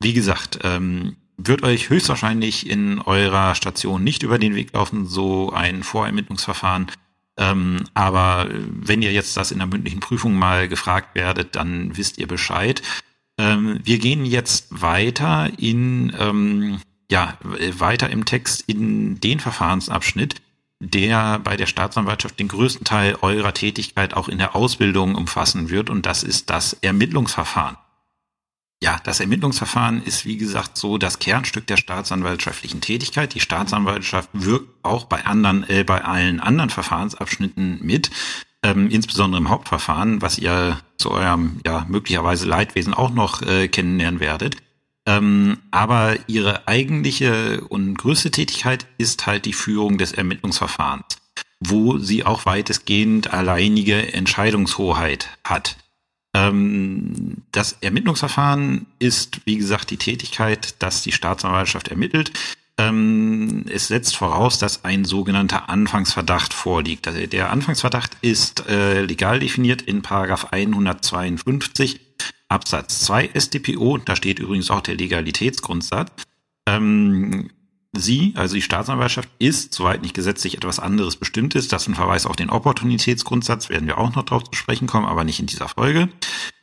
Wie 0.00 0.12
gesagt, 0.12 0.60
ähm, 0.62 1.16
wird 1.36 1.62
euch 1.62 1.88
höchstwahrscheinlich 1.88 2.68
in 2.68 3.00
eurer 3.00 3.54
Station 3.54 4.04
nicht 4.04 4.22
über 4.22 4.38
den 4.38 4.54
Weg 4.54 4.72
laufen, 4.72 5.06
so 5.06 5.52
ein 5.52 5.82
Vorermittlungsverfahren. 5.82 6.88
Ähm, 7.38 7.84
aber 7.94 8.48
wenn 8.50 9.02
ihr 9.02 9.12
jetzt 9.12 9.36
das 9.36 9.50
in 9.50 9.58
der 9.58 9.66
mündlichen 9.66 10.00
Prüfung 10.00 10.34
mal 10.34 10.68
gefragt 10.68 11.14
werdet, 11.14 11.56
dann 11.56 11.96
wisst 11.96 12.18
ihr 12.18 12.26
Bescheid. 12.26 12.82
Ähm, 13.38 13.80
wir 13.82 13.98
gehen 13.98 14.26
jetzt 14.26 14.66
weiter 14.70 15.50
in, 15.58 16.14
ähm, 16.18 16.80
ja, 17.10 17.38
weiter 17.42 18.10
im 18.10 18.26
Text 18.26 18.64
in 18.66 19.18
den 19.20 19.40
Verfahrensabschnitt, 19.40 20.36
der 20.80 21.38
bei 21.38 21.56
der 21.56 21.66
Staatsanwaltschaft 21.66 22.40
den 22.40 22.48
größten 22.48 22.84
Teil 22.84 23.16
eurer 23.20 23.54
Tätigkeit 23.54 24.14
auch 24.14 24.28
in 24.28 24.38
der 24.38 24.56
Ausbildung 24.56 25.14
umfassen 25.14 25.70
wird. 25.70 25.90
Und 25.90 26.06
das 26.06 26.22
ist 26.22 26.50
das 26.50 26.72
Ermittlungsverfahren. 26.72 27.76
Ja, 28.82 28.98
das 29.04 29.20
Ermittlungsverfahren 29.20 30.02
ist, 30.02 30.24
wie 30.24 30.38
gesagt, 30.38 30.78
so 30.78 30.96
das 30.96 31.18
Kernstück 31.18 31.66
der 31.66 31.76
staatsanwaltschaftlichen 31.76 32.80
Tätigkeit. 32.80 33.34
Die 33.34 33.40
Staatsanwaltschaft 33.40 34.30
wirkt 34.32 34.68
auch 34.82 35.04
bei 35.04 35.26
anderen, 35.26 35.68
äh, 35.68 35.84
bei 35.84 36.02
allen 36.02 36.40
anderen 36.40 36.70
Verfahrensabschnitten 36.70 37.80
mit. 37.82 38.10
ähm, 38.62 38.90
insbesondere 38.90 39.40
im 39.40 39.48
Hauptverfahren, 39.48 40.20
was 40.22 40.38
ihr 40.38 40.78
zu 40.96 41.10
eurem 41.10 41.60
ja 41.66 41.86
möglicherweise 41.88 42.46
Leidwesen 42.46 42.94
auch 42.94 43.10
noch 43.10 43.42
äh, 43.42 43.68
kennenlernen 43.68 44.20
werdet. 44.20 44.56
Ähm, 45.10 45.58
aber 45.72 46.16
ihre 46.28 46.68
eigentliche 46.68 47.62
und 47.62 47.98
größte 47.98 48.30
Tätigkeit 48.30 48.86
ist 48.96 49.26
halt 49.26 49.44
die 49.44 49.52
Führung 49.52 49.98
des 49.98 50.12
Ermittlungsverfahrens, 50.12 51.16
wo 51.58 51.98
sie 51.98 52.24
auch 52.24 52.46
weitestgehend 52.46 53.32
alleinige 53.32 54.12
Entscheidungshoheit 54.12 55.28
hat. 55.42 55.76
Ähm, 56.32 57.38
das 57.50 57.76
Ermittlungsverfahren 57.80 58.86
ist, 59.00 59.40
wie 59.46 59.56
gesagt, 59.56 59.90
die 59.90 59.96
Tätigkeit, 59.96 60.76
dass 60.78 61.02
die 61.02 61.12
Staatsanwaltschaft 61.12 61.88
ermittelt. 61.88 62.30
Ähm, 62.78 63.64
es 63.68 63.88
setzt 63.88 64.16
voraus, 64.16 64.58
dass 64.58 64.84
ein 64.84 65.04
sogenannter 65.04 65.68
Anfangsverdacht 65.68 66.54
vorliegt. 66.54 67.08
Also 67.08 67.26
der 67.26 67.50
Anfangsverdacht 67.50 68.16
ist 68.20 68.68
äh, 68.68 69.02
legal 69.02 69.40
definiert 69.40 69.82
in 69.82 70.02
Paragraph 70.02 70.52
152 70.52 72.00
Absatz 72.50 73.00
2 73.00 73.30
StPO. 73.34 73.98
Da 73.98 74.16
steht 74.16 74.38
übrigens 74.38 74.70
auch 74.70 74.80
der 74.80 74.96
Legalitätsgrundsatz. 74.96 76.10
Ähm, 76.66 77.50
Sie, 77.92 78.34
also 78.36 78.54
die 78.54 78.62
Staatsanwaltschaft, 78.62 79.28
ist, 79.40 79.74
soweit 79.74 80.02
nicht 80.02 80.14
gesetzlich 80.14 80.56
etwas 80.56 80.78
anderes 80.78 81.16
bestimmt 81.16 81.56
ist, 81.56 81.72
das 81.72 81.88
ein 81.88 81.96
Verweis 81.96 82.24
auf 82.24 82.36
den 82.36 82.48
Opportunitätsgrundsatz, 82.48 83.68
werden 83.68 83.88
wir 83.88 83.98
auch 83.98 84.14
noch 84.14 84.22
darauf 84.22 84.44
zu 84.44 84.54
sprechen 84.54 84.86
kommen, 84.86 85.06
aber 85.06 85.24
nicht 85.24 85.40
in 85.40 85.46
dieser 85.46 85.68
Folge, 85.68 86.08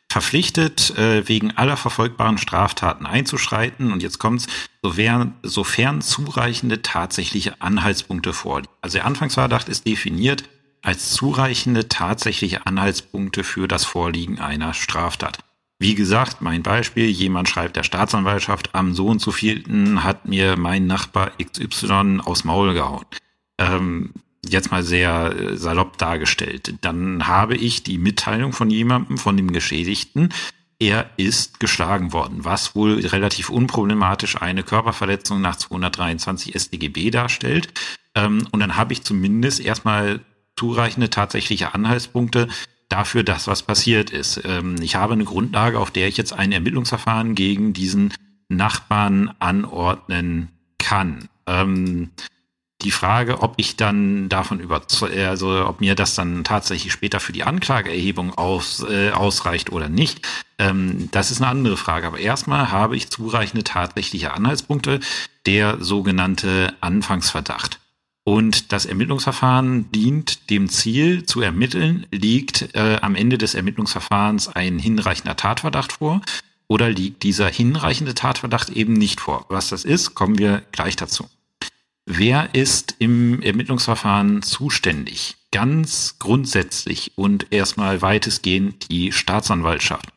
verpflichtet, 0.10 0.98
äh, 0.98 1.28
wegen 1.28 1.52
aller 1.58 1.76
verfolgbaren 1.76 2.38
Straftaten 2.38 3.06
einzuschreiten. 3.06 3.92
Und 3.92 4.04
jetzt 4.04 4.20
kommt's, 4.20 4.48
sofern, 4.82 5.34
sofern 5.44 6.02
zureichende 6.02 6.82
tatsächliche 6.82 7.62
Anhaltspunkte 7.62 8.32
vorliegen. 8.32 8.72
Also 8.82 9.00
der 9.00 9.06
Anfangsverdacht 9.06 9.68
ist 9.68 9.86
definiert 9.86 10.46
als 10.82 11.12
zureichende 11.12 11.90
tatsächliche 11.90 12.66
Anhaltspunkte 12.66 13.44
für 13.44 13.68
das 13.68 13.84
Vorliegen 13.84 14.40
einer 14.40 14.74
Straftat. 14.74 15.40
Wie 15.80 15.94
gesagt, 15.94 16.42
mein 16.42 16.64
Beispiel, 16.64 17.06
jemand 17.06 17.50
schreibt 17.50 17.76
der 17.76 17.84
Staatsanwaltschaft, 17.84 18.74
am 18.74 18.94
so 18.94 19.08
und 19.08 19.22
so 19.22 19.32
vielten 19.32 20.04
hat 20.04 20.28
mir 20.28 20.58
mein 20.58 20.88
Nachbar 20.88 21.32
XY 21.38 22.22
aus 22.26 22.44
Maul 22.44 22.74
gehauen. 22.74 23.06
Ähm, 23.60 24.12
jetzt 24.48 24.72
mal 24.72 24.82
sehr 24.82 25.36
äh, 25.38 25.58
salopp 25.58 25.98
dargestellt. 25.98 26.74
Dann 26.82 27.28
habe 27.28 27.56
ich 27.56 27.84
die 27.84 28.00
Mitteilung 28.00 28.54
von 28.54 28.72
jemandem, 28.72 29.18
von 29.18 29.38
dem 29.38 29.52
Geschädigten, 29.52 30.34
er 30.80 31.10
ist 31.18 31.60
geschlagen 31.60 32.14
worden, 32.14 32.46
was 32.46 32.76
wohl 32.76 33.00
relativ 33.00 33.50
unproblematisch 33.50 34.40
eine 34.40 34.62
Körperverletzung 34.62 35.42
nach 35.42 35.56
223 35.56 36.54
StGB 36.60 37.10
darstellt. 37.10 37.70
Ähm, 38.14 38.48
und 38.52 38.60
dann 38.60 38.78
habe 38.78 38.94
ich 38.94 39.04
zumindest 39.04 39.60
erstmal 39.60 40.22
zureichende 40.56 41.10
tatsächliche 41.10 41.74
Anhaltspunkte, 41.74 42.48
dafür, 42.90 43.24
dass 43.24 43.48
was 43.48 43.64
passiert 43.64 44.10
ist. 44.10 44.42
Ähm, 44.46 44.76
ich 44.82 44.96
habe 44.96 45.14
eine 45.14 45.26
Grundlage, 45.26 45.80
auf 45.80 45.92
der 45.92 46.08
ich 46.08 46.18
jetzt 46.18 46.34
ein 46.34 46.52
Ermittlungsverfahren 46.52 47.36
gegen 47.36 47.74
diesen 47.74 48.14
Nachbarn 48.50 49.34
anordnen 49.40 50.50
kann. 50.78 51.30
Ähm, 51.46 52.12
die 52.84 52.92
Frage, 52.92 53.42
ob 53.42 53.56
ich 53.58 53.76
dann 53.76 54.30
davon 54.30 54.60
überzeugt, 54.60 55.18
also 55.18 55.66
ob 55.66 55.82
mir 55.82 55.96
das 55.96 56.14
dann 56.14 56.44
tatsächlich 56.44 56.94
später 56.94 57.20
für 57.20 57.34
die 57.34 57.44
Anklageerhebung 57.44 58.36
aus, 58.36 58.86
äh, 58.88 59.10
ausreicht 59.10 59.72
oder 59.72 59.90
nicht, 59.90 60.28
ähm, 60.60 61.10
das 61.12 61.32
ist 61.32 61.42
eine 61.42 61.50
andere 61.50 61.76
Frage. 61.76 62.06
Aber 62.06 62.20
erstmal 62.20 62.72
habe 62.72 62.96
ich 62.96 63.10
zureichende 63.10 63.64
tatsächliche 63.64 64.34
Anhaltspunkte, 64.34 65.00
der 65.48 65.78
sogenannte 65.84 66.74
Anfangsverdacht. 66.80 67.80
Und 68.28 68.74
das 68.74 68.86
Ermittlungsverfahren 68.86 69.90
dient 69.94 70.50
dem 70.50 70.68
Ziel 70.68 71.26
zu 71.26 71.40
ermitteln, 71.40 72.06
liegt 72.12 72.76
äh, 72.76 72.98
am 73.02 73.16
Ende 73.16 73.38
des 73.38 73.56
Ermittlungsverfahrens 73.56 74.50
ein 74.50 74.80
hinreichender 74.80 75.38
Tatverdacht 75.38 75.94
vor 75.94 76.20
oder 76.68 76.90
liegt 76.90 77.24
dieser 77.24 77.48
hinreichende 77.48 78.16
Tatverdacht 78.16 78.70
eben 78.72 78.96
nicht 78.96 79.22
vor. 79.22 79.46
Was 79.48 79.70
das 79.70 79.86
ist, 79.86 80.14
kommen 80.14 80.38
wir 80.38 80.62
gleich 80.74 80.98
dazu. 80.98 81.30
Wer 82.06 82.54
ist 82.54 82.96
im 83.00 83.42
Ermittlungsverfahren 83.42 84.42
zuständig? 84.42 85.38
Ganz 85.54 86.20
grundsätzlich 86.20 87.14
und 87.16 87.54
erstmal 87.54 88.02
weitestgehend 88.02 88.92
die 88.92 89.14
Staatsanwaltschaft. 89.14 90.10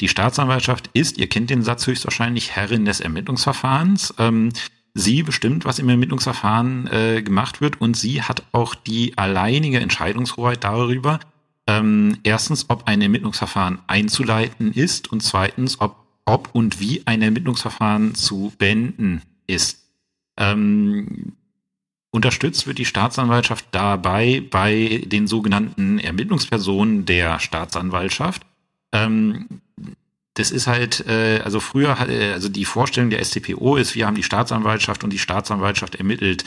Die 0.00 0.08
Staatsanwaltschaft 0.08 0.88
ist, 0.92 1.18
ihr 1.18 1.28
kennt 1.28 1.50
den 1.50 1.64
Satz 1.64 1.88
höchstwahrscheinlich, 1.88 2.52
Herrin 2.52 2.84
des 2.84 3.00
Ermittlungsverfahrens. 3.00 4.14
Ähm, 4.18 4.52
sie 4.96 5.22
bestimmt, 5.22 5.64
was 5.66 5.78
im 5.78 5.88
Ermittlungsverfahren 5.88 6.88
äh, 6.90 7.22
gemacht 7.22 7.60
wird 7.60 7.80
und 7.80 7.96
sie 7.96 8.22
hat 8.22 8.42
auch 8.52 8.74
die 8.74 9.16
alleinige 9.18 9.78
Entscheidungshoheit 9.78 10.64
darüber, 10.64 11.20
ähm, 11.66 12.18
erstens, 12.22 12.70
ob 12.70 12.88
ein 12.88 13.02
Ermittlungsverfahren 13.02 13.80
einzuleiten 13.86 14.72
ist 14.72 15.12
und 15.12 15.22
zweitens, 15.22 15.80
ob, 15.80 15.96
ob 16.24 16.48
und 16.54 16.80
wie 16.80 17.02
ein 17.06 17.20
Ermittlungsverfahren 17.20 18.14
zu 18.14 18.52
beenden 18.58 19.22
ist. 19.46 19.84
Ähm, 20.38 21.34
unterstützt 22.10 22.66
wird 22.66 22.78
die 22.78 22.84
Staatsanwaltschaft 22.86 23.66
dabei 23.72 24.42
bei 24.50 25.04
den 25.06 25.26
sogenannten 25.26 25.98
Ermittlungspersonen 25.98 27.04
der 27.04 27.38
Staatsanwaltschaft. 27.38 28.46
Ähm, 28.92 29.60
das 30.36 30.50
ist 30.50 30.66
halt, 30.66 31.06
äh, 31.06 31.40
also 31.42 31.60
früher, 31.60 31.96
äh, 32.08 32.32
also 32.32 32.48
die 32.48 32.66
Vorstellung 32.66 33.10
der 33.10 33.24
StPO 33.24 33.76
ist, 33.76 33.94
wir 33.94 34.06
haben 34.06 34.14
die 34.14 34.22
Staatsanwaltschaft 34.22 35.02
und 35.02 35.12
die 35.12 35.18
Staatsanwaltschaft 35.18 35.94
ermittelt 35.94 36.44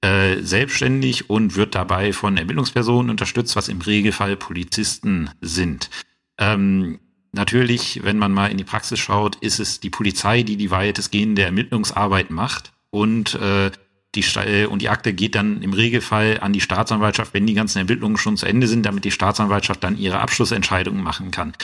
äh, 0.00 0.40
selbstständig 0.42 1.28
und 1.28 1.56
wird 1.56 1.74
dabei 1.74 2.12
von 2.12 2.36
Ermittlungspersonen 2.36 3.10
unterstützt, 3.10 3.56
was 3.56 3.68
im 3.68 3.80
Regelfall 3.80 4.36
Polizisten 4.36 5.30
sind. 5.40 5.90
Ähm, 6.38 7.00
natürlich, 7.32 8.04
wenn 8.04 8.18
man 8.18 8.32
mal 8.32 8.50
in 8.50 8.58
die 8.58 8.64
Praxis 8.64 9.00
schaut, 9.00 9.36
ist 9.36 9.58
es 9.58 9.80
die 9.80 9.90
Polizei, 9.90 10.44
die 10.44 10.56
die 10.56 10.70
weitestgehende 10.70 11.42
Ermittlungsarbeit 11.42 12.30
macht 12.30 12.72
und 12.90 13.34
äh, 13.34 13.72
die, 14.14 14.24
äh, 14.36 14.66
und 14.66 14.82
die 14.82 14.88
Akte 14.88 15.14
geht 15.14 15.34
dann 15.34 15.62
im 15.62 15.72
Regelfall 15.72 16.38
an 16.40 16.52
die 16.52 16.60
Staatsanwaltschaft, 16.60 17.34
wenn 17.34 17.46
die 17.46 17.54
ganzen 17.54 17.78
Ermittlungen 17.78 18.18
schon 18.18 18.36
zu 18.36 18.46
Ende 18.46 18.68
sind, 18.68 18.86
damit 18.86 19.04
die 19.04 19.10
Staatsanwaltschaft 19.10 19.82
dann 19.82 19.98
ihre 19.98 20.20
Abschlussentscheidungen 20.20 21.02
machen 21.02 21.32
kann. 21.32 21.54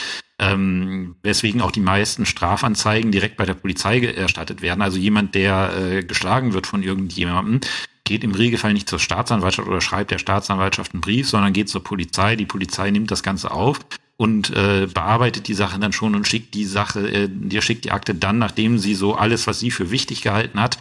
Ähm, 0.41 1.15
weswegen 1.21 1.61
auch 1.61 1.71
die 1.71 1.81
meisten 1.81 2.25
Strafanzeigen 2.25 3.11
direkt 3.11 3.35
bei 3.35 3.45
der 3.45 3.55
Polizei 3.55 3.99
erstattet 3.99 4.61
werden. 4.61 4.81
Also 4.81 4.97
jemand, 4.97 5.35
der 5.35 5.73
äh, 5.77 6.03
geschlagen 6.03 6.53
wird 6.53 6.65
von 6.65 6.81
irgendjemandem, 6.81 7.59
geht 8.05 8.23
im 8.23 8.31
Regelfall 8.31 8.73
nicht 8.73 8.89
zur 8.89 8.99
Staatsanwaltschaft 8.99 9.67
oder 9.67 9.81
schreibt 9.81 10.11
der 10.11 10.17
Staatsanwaltschaft 10.17 10.93
einen 10.93 11.01
Brief, 11.01 11.29
sondern 11.29 11.53
geht 11.53 11.69
zur 11.69 11.83
Polizei. 11.83 12.35
Die 12.35 12.45
Polizei 12.45 12.89
nimmt 12.89 13.11
das 13.11 13.21
Ganze 13.21 13.51
auf 13.51 13.79
und 14.17 14.49
äh, 14.49 14.87
bearbeitet 14.91 15.47
die 15.47 15.53
Sache 15.53 15.79
dann 15.79 15.93
schon 15.93 16.15
und 16.15 16.27
schickt 16.27 16.53
die 16.53 16.65
Sache, 16.65 17.07
äh, 17.09 17.29
dir 17.29 17.61
schickt 17.61 17.85
die 17.85 17.91
Akte 17.91 18.15
dann, 18.15 18.37
nachdem 18.37 18.79
sie 18.79 18.95
so 18.95 19.15
alles, 19.15 19.45
was 19.45 19.59
sie 19.59 19.71
für 19.71 19.91
wichtig 19.91 20.21
gehalten 20.21 20.59
hat, 20.59 20.79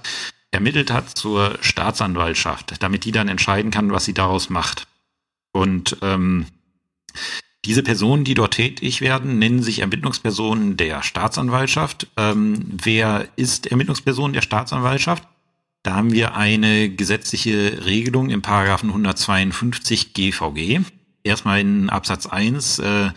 ermittelt 0.50 0.91
hat 0.91 1.11
zur 1.11 1.59
Staatsanwaltschaft, 1.61 2.83
damit 2.83 3.05
die 3.05 3.12
dann 3.12 3.29
entscheiden 3.29 3.71
kann, 3.71 3.93
was 3.93 4.05
sie 4.05 4.15
daraus 4.15 4.50
macht. 4.50 4.87
Und 5.53 5.99
ähm, 6.03 6.47
diese 7.68 7.82
Personen, 7.82 8.25
die 8.25 8.32
dort 8.32 8.54
tätig 8.54 9.02
werden, 9.02 9.38
nennen 9.38 9.62
sich 9.62 9.80
Ermittlungspersonen 9.80 10.78
der 10.78 11.02
Staatsanwaltschaft. 11.02 12.06
Ähm, 12.16 12.64
wer 12.82 13.28
ist 13.37 13.66
Ermittlungsperson 13.66 14.32
der 14.32 14.40
Staatsanwaltschaft? 14.40 15.22
Da 15.82 15.94
haben 15.94 16.10
wir 16.10 16.34
eine 16.34 16.88
gesetzliche 16.88 17.84
Regelung 17.84 18.30
im 18.30 18.40
Paragraphen 18.40 18.88
152 18.88 20.14
GVG. 20.14 20.80
Erstmal 21.25 21.60
in 21.60 21.90
Absatz 21.90 22.26
1 22.26 22.78
äh, 22.78 23.10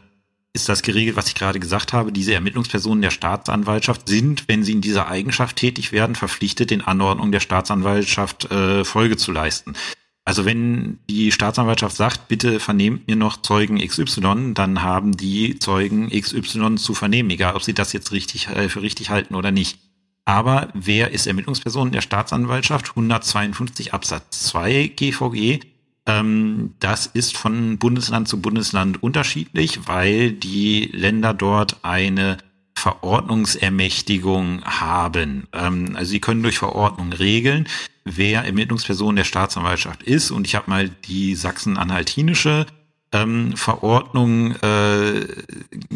ist 0.52 0.68
das 0.68 0.82
geregelt, 0.82 1.16
was 1.16 1.30
ich 1.30 1.36
gerade 1.36 1.62
gesagt 1.62 1.94
habe. 1.94 2.12
Diese 2.12 2.34
Ermittlungspersonen 2.34 3.02
der 3.02 3.12
Staatsanwaltschaft 3.12 4.10
sind, 4.10 4.50
wenn 4.50 4.66
sie 4.66 4.74
in 4.74 4.82
dieser 4.82 5.08
Eigenschaft 5.08 5.56
tätig 5.56 5.94
werden, 5.94 6.18
verpflichtet, 6.18 6.72
den 6.72 6.82
Anordnungen 6.82 7.32
der 7.32 7.40
Staatsanwaltschaft 7.40 8.52
äh, 8.52 8.84
Folge 8.84 9.16
zu 9.16 9.32
leisten. 9.32 9.76
Also 10.24 10.46
wenn 10.46 11.00
die 11.10 11.32
Staatsanwaltschaft 11.32 11.96
sagt, 11.96 12.28
bitte 12.28 12.60
vernehmt 12.60 13.08
mir 13.08 13.16
noch 13.16 13.42
Zeugen 13.42 13.80
XY, 13.80 14.54
dann 14.54 14.84
haben 14.84 15.18
die 15.18 15.58
Zeugen 15.58 16.10
XY 16.10 16.76
zu 16.76 16.94
vernehmen, 16.94 17.32
egal 17.32 17.56
ob 17.56 17.64
sie 17.64 17.74
das 17.74 17.92
jetzt 17.92 18.12
richtig 18.12 18.48
äh, 18.50 18.70
für 18.70 18.82
richtig 18.82 19.10
halten 19.10 19.36
oder 19.36 19.52
nicht. 19.52 19.80
Aber 20.24 20.70
wer 20.76 21.12
ist 21.12 21.26
Ermittlungsperson 21.26 21.92
der 21.92 22.02
Staatsanwaltschaft? 22.02 22.90
152 22.90 23.94
Absatz 23.94 24.44
2 24.44 24.92
GVG 24.96 25.62
ähm, 26.06 26.74
das 26.80 27.06
ist 27.06 27.38
von 27.38 27.78
Bundesland 27.78 28.28
zu 28.28 28.42
Bundesland 28.42 29.04
unterschiedlich, 29.04 29.88
weil 29.88 30.32
die 30.32 30.90
Länder 30.94 31.34
dort 31.34 31.78
eine 31.84 32.38
Verordnungsermächtigung 32.76 34.64
haben. 34.64 35.48
Ähm, 35.54 35.96
also 35.96 36.12
sie 36.12 36.20
können 36.20 36.44
durch 36.44 36.58
Verordnung 36.58 37.14
regeln, 37.14 37.68
wer 38.06 38.44
Ermittlungsperson 38.44 39.16
der 39.16 39.24
Staatsanwaltschaft 39.24 40.04
ist. 40.04 40.32
Und 40.32 40.48
ich 40.48 40.56
habe 40.56 40.70
mal 40.70 40.90
die 40.90 41.36
sachsen-anhaltinische 41.36 42.66
ähm, 43.12 43.56
Verordnung 43.56 44.56
äh, 44.56 45.28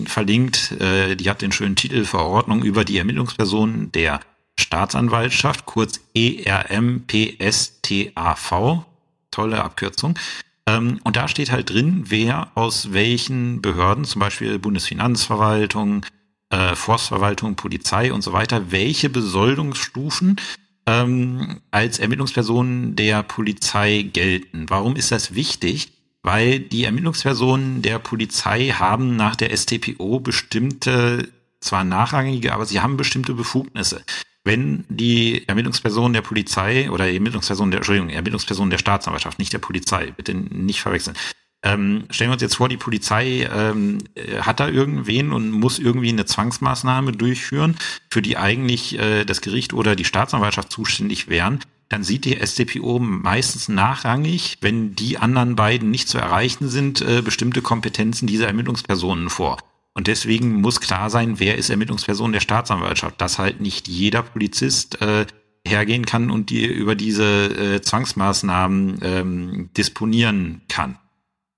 verlinkt. 0.05 0.74
Äh, 0.79 1.15
die 1.15 1.29
hat 1.29 1.41
den 1.41 1.51
schönen 1.51 1.75
Titel 1.75 2.05
Verordnung 2.05 2.63
über 2.63 2.86
die 2.86 2.98
Ermittlungsperson 2.98 3.91
der 3.91 4.20
Staatsanwaltschaft, 4.60 5.65
kurz 5.65 6.01
ERMPSTAV 6.13 7.25
tolle 9.32 9.63
Abkürzung. 9.63 10.17
Ähm, 10.67 11.00
und 11.03 11.15
da 11.15 11.27
steht 11.27 11.51
halt 11.51 11.70
drin, 11.70 12.05
wer 12.08 12.51
aus 12.55 12.94
welchen 12.94 13.62
Behörden, 13.62 14.05
zum 14.05 14.22
Beispiel 14.22 14.58
Bundesfinanzverwaltung, 14.58 16.05
äh, 16.50 16.75
Forstverwaltung, 16.75 17.56
Polizei 17.56 18.14
und 18.14 18.22
so 18.22 18.34
weiter, 18.34 18.72
welche 18.72 19.10
Besoldungsstufen 19.10 20.38
ähm, 20.86 21.62
als 21.72 22.00
Ermittlungspersonen 22.00 22.96
der 22.96 23.24
Polizei 23.24 24.04
gelten. 24.04 24.66
Warum 24.70 24.96
ist 24.96 25.12
das 25.12 25.36
wichtig? 25.36 25.92
Weil 26.22 26.60
die 26.60 26.86
Ermittlungspersonen 26.86 27.82
der 27.82 28.00
Polizei 28.00 28.70
haben 28.70 29.16
nach 29.16 29.36
der 29.36 29.56
STPO 29.56 30.20
bestimmte, 30.20 31.30
zwar 31.60 31.84
nachrangige, 31.84 32.54
aber 32.54 32.66
sie 32.66 32.82
haben 32.82 32.98
bestimmte 32.98 33.34
Befugnisse. 33.34 34.04
Wenn 34.44 34.86
die 34.90 35.48
Ermittlungspersonen 35.48 36.14
der 36.14 36.22
Polizei 36.22 36.90
oder 36.92 37.12
Ermittlungspersonen 37.12 37.72
der, 37.72 37.80
Entschuldigung, 37.80 38.10
Ermittlungspersonen 38.10 38.70
der 38.70 38.78
Staatsanwaltschaft, 38.78 39.40
nicht 39.40 39.54
der 39.54 39.60
Polizei, 39.60 40.12
bitte 40.12 40.36
nicht 40.36 40.82
verwechseln, 40.82 41.16
ähm, 41.65 42.05
stellen 42.12 42.29
wir 42.29 42.34
uns 42.34 42.43
jetzt 42.43 42.57
vor, 42.57 42.69
die 42.69 42.77
Polizei 42.77 43.50
ähm, 43.51 43.98
hat 44.39 44.60
da 44.60 44.69
irgendwen 44.69 45.34
und 45.34 45.50
muss 45.50 45.79
irgendwie 45.79 46.10
eine 46.10 46.25
Zwangsmaßnahme 46.25 47.12
durchführen, 47.12 47.75
für 48.10 48.22
die 48.22 48.38
eigentlich 48.38 49.00
äh, 49.00 49.25
das 49.25 49.41
Gericht 49.41 49.74
oder 49.74 49.95
die 49.95 50.05
Staatsanwaltschaft 50.05 50.72
zuständig 50.72 51.27
wären. 51.27 51.60
Dann 51.89 52.03
sieht 52.03 52.25
die 52.25 52.39
SDPO 52.39 53.00
meistens 53.00 53.67
nachrangig, 53.67 54.57
wenn 54.62 54.95
die 54.95 55.17
anderen 55.17 55.55
beiden 55.55 55.89
nicht 55.89 56.07
zu 56.07 56.19
erreichen 56.19 56.69
sind, 56.69 57.01
äh, 57.01 57.24
bestimmte 57.24 57.63
Kompetenzen 57.63 58.27
dieser 58.27 58.48
Ermittlungspersonen 58.48 59.29
vor. 59.29 59.57
Und 59.95 60.05
deswegen 60.07 60.62
muss 60.62 60.81
klar 60.81 61.10
sein, 61.10 61.39
wer 61.39 61.57
ist 61.57 61.69
Ermittlungsperson 61.69 62.31
der 62.31 62.41
Staatsanwaltschaft, 62.41 63.19
dass 63.19 63.39
halt 63.39 63.60
nicht 63.60 63.88
jeder 63.88 64.22
Polizist 64.22 65.01
äh, 65.01 65.25
hergehen 65.67 66.05
kann 66.05 66.29
und 66.29 66.51
die 66.51 66.65
über 66.65 66.93
diese 66.93 67.75
äh, 67.75 67.81
Zwangsmaßnahmen 67.81 69.00
ähm, 69.01 69.69
disponieren 69.75 70.62
kann. 70.67 71.00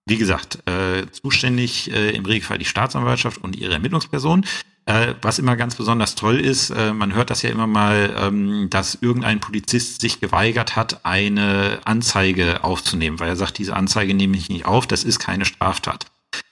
Wie 0.08 0.18
gesagt, 0.18 0.60
äh, 0.68 1.06
zuständig 1.12 1.92
äh, 1.92 2.12
im 2.12 2.26
Regelfall 2.26 2.58
die 2.58 2.66
Staatsanwaltschaft 2.66 3.44
und 3.44 3.58
ihre 3.58 3.74
Ermittlungsperson. 3.74 4.46
Äh, 4.86 5.16
was 5.22 5.38
immer 5.38 5.58
ganz 5.58 5.76
besonders 5.76 6.16
toll 6.16 6.40
ist, 6.40 6.70
äh, 6.70 6.94
man 6.94 7.14
hört 7.14 7.30
das 7.30 7.42
ja 7.42 7.50
immer 7.50 7.68
mal, 7.68 8.16
ähm, 8.18 8.70
dass 8.70 8.98
irgendein 9.02 9.42
Polizist 9.42 10.00
sich 10.00 10.22
geweigert 10.22 10.78
hat, 10.78 11.06
eine 11.06 11.80
Anzeige 11.84 12.64
aufzunehmen, 12.64 13.20
weil 13.20 13.28
er 13.28 13.36
sagt, 13.36 13.58
diese 13.58 13.76
Anzeige 13.76 14.14
nehme 14.14 14.38
ich 14.38 14.48
nicht 14.48 14.66
auf, 14.66 14.88
das 14.88 15.04
ist 15.04 15.20
keine 15.20 15.44
Straftat. 15.44 16.06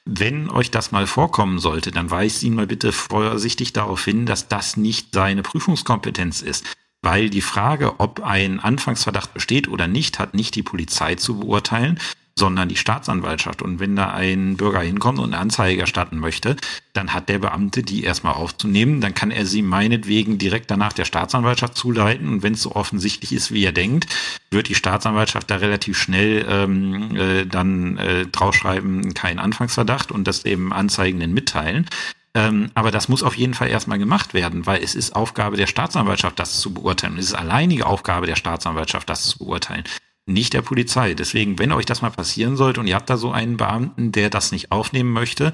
Wenn 0.03 0.49
euch 0.49 0.69
das 0.69 0.91
mal 0.91 1.07
vorkommen 1.07 1.59
sollte, 1.59 1.91
dann 1.91 2.11
weist 2.11 2.43
ihn 2.43 2.55
mal 2.55 2.67
bitte 2.67 2.91
vorsichtig 2.91 3.71
darauf 3.71 4.03
hin, 4.03 4.25
dass 4.25 4.49
das 4.49 4.75
nicht 4.75 5.13
seine 5.13 5.43
Prüfungskompetenz 5.43 6.41
ist. 6.41 6.65
Weil 7.01 7.29
die 7.29 7.41
Frage, 7.41 8.01
ob 8.01 8.21
ein 8.21 8.59
Anfangsverdacht 8.59 9.33
besteht 9.33 9.69
oder 9.69 9.87
nicht, 9.87 10.19
hat 10.19 10.33
nicht 10.33 10.55
die 10.55 10.63
Polizei 10.63 11.15
zu 11.15 11.39
beurteilen, 11.39 11.99
sondern 12.37 12.67
die 12.67 12.75
Staatsanwaltschaft. 12.75 13.61
Und 13.61 13.79
wenn 13.79 13.95
da 13.95 14.11
ein 14.11 14.57
Bürger 14.57 14.81
hinkommt 14.81 15.19
und 15.19 15.33
eine 15.33 15.37
Anzeige 15.37 15.79
erstatten 15.79 16.19
möchte, 16.19 16.57
dann 16.91 17.13
hat 17.13 17.29
der 17.29 17.39
Beamte 17.39 17.81
die 17.81 18.03
erstmal 18.03 18.33
aufzunehmen. 18.33 18.99
Dann 18.99 19.13
kann 19.13 19.31
er 19.31 19.45
sie 19.45 19.61
meinetwegen 19.61 20.37
direkt 20.37 20.69
danach 20.69 20.91
der 20.91 21.05
Staatsanwaltschaft 21.05 21.77
zuleiten. 21.77 22.27
Und 22.27 22.43
wenn 22.43 22.53
es 22.53 22.61
so 22.61 22.73
offensichtlich 22.73 23.31
ist, 23.31 23.53
wie 23.53 23.63
er 23.63 23.71
denkt, 23.71 24.13
wird 24.51 24.67
die 24.67 24.75
Staatsanwaltschaft 24.75 25.49
da 25.49 25.55
relativ 25.55 25.97
schnell 25.97 26.45
ähm, 26.49 27.15
äh, 27.15 27.45
dann 27.45 27.97
äh, 27.97 28.25
draufschreiben, 28.25 29.13
kein 29.13 29.39
Anfangsverdacht 29.39 30.11
und 30.11 30.27
das 30.27 30.43
eben 30.43 30.73
Anzeigenden 30.73 31.33
mitteilen. 31.33 31.87
Ähm, 32.33 32.69
aber 32.73 32.91
das 32.91 33.07
muss 33.07 33.23
auf 33.23 33.37
jeden 33.37 33.53
Fall 33.53 33.69
erstmal 33.69 33.97
gemacht 33.97 34.33
werden, 34.33 34.65
weil 34.65 34.83
es 34.83 34.93
ist 34.93 35.15
Aufgabe 35.15 35.55
der 35.55 35.67
Staatsanwaltschaft, 35.67 36.37
das 36.37 36.59
zu 36.59 36.73
beurteilen. 36.73 37.17
es 37.17 37.27
ist 37.27 37.33
alleinige 37.33 37.85
Aufgabe 37.85 38.25
der 38.25 38.35
Staatsanwaltschaft, 38.35 39.09
das 39.09 39.23
zu 39.23 39.37
beurteilen 39.37 39.85
nicht 40.25 40.53
der 40.53 40.61
Polizei. 40.61 41.13
Deswegen, 41.13 41.59
wenn 41.59 41.71
euch 41.71 41.85
das 41.85 42.01
mal 42.01 42.09
passieren 42.09 42.57
sollte 42.57 42.79
und 42.79 42.87
ihr 42.87 42.95
habt 42.95 43.09
da 43.09 43.17
so 43.17 43.31
einen 43.31 43.57
Beamten, 43.57 44.11
der 44.11 44.29
das 44.29 44.51
nicht 44.51 44.71
aufnehmen 44.71 45.11
möchte, 45.11 45.53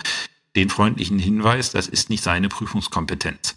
den 0.55 0.69
freundlichen 0.69 1.19
Hinweis, 1.19 1.71
das 1.71 1.87
ist 1.87 2.09
nicht 2.09 2.23
seine 2.23 2.49
Prüfungskompetenz. 2.49 3.55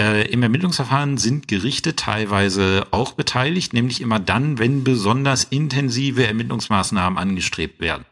Äh, 0.00 0.30
Im 0.30 0.42
Ermittlungsverfahren 0.42 1.18
sind 1.18 1.48
Gerichte 1.48 1.96
teilweise 1.96 2.86
auch 2.92 3.12
beteiligt, 3.12 3.72
nämlich 3.72 4.00
immer 4.00 4.20
dann, 4.20 4.58
wenn 4.58 4.84
besonders 4.84 5.44
intensive 5.44 6.26
Ermittlungsmaßnahmen 6.26 7.18
angestrebt 7.18 7.80
werden. 7.80 8.04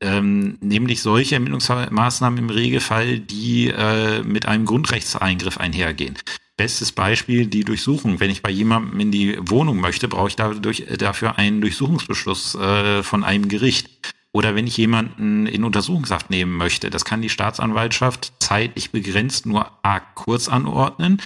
Ähm, 0.00 0.58
nämlich 0.60 1.00
solche 1.00 1.36
Ermittlungsmaßnahmen 1.36 2.38
im 2.38 2.50
Regelfall, 2.50 3.20
die 3.20 3.68
äh, 3.68 4.22
mit 4.22 4.46
einem 4.46 4.66
Grundrechtseingriff 4.66 5.58
einhergehen. 5.58 6.18
Bestes 6.56 6.92
Beispiel 6.92 7.46
die 7.46 7.64
Durchsuchung. 7.64 8.20
Wenn 8.20 8.30
ich 8.30 8.42
bei 8.42 8.50
jemandem 8.50 9.00
in 9.00 9.10
die 9.10 9.38
Wohnung 9.40 9.80
möchte, 9.80 10.06
brauche 10.06 10.28
ich 10.28 10.36
dadurch, 10.36 10.84
dafür 10.98 11.38
einen 11.38 11.60
Durchsuchungsbeschluss 11.60 12.54
äh, 12.56 13.02
von 13.02 13.24
einem 13.24 13.48
Gericht. 13.48 13.88
Oder 14.32 14.54
wenn 14.54 14.66
ich 14.66 14.76
jemanden 14.76 15.46
in 15.46 15.64
Untersuchungshaft 15.64 16.30
nehmen 16.30 16.56
möchte, 16.56 16.88
das 16.88 17.04
kann 17.04 17.20
die 17.20 17.28
Staatsanwaltschaft 17.28 18.32
zeitlich 18.38 18.90
begrenzt 18.90 19.44
nur 19.46 19.70
arg 19.82 20.14
kurz 20.14 20.48
anordnen. 20.48 21.20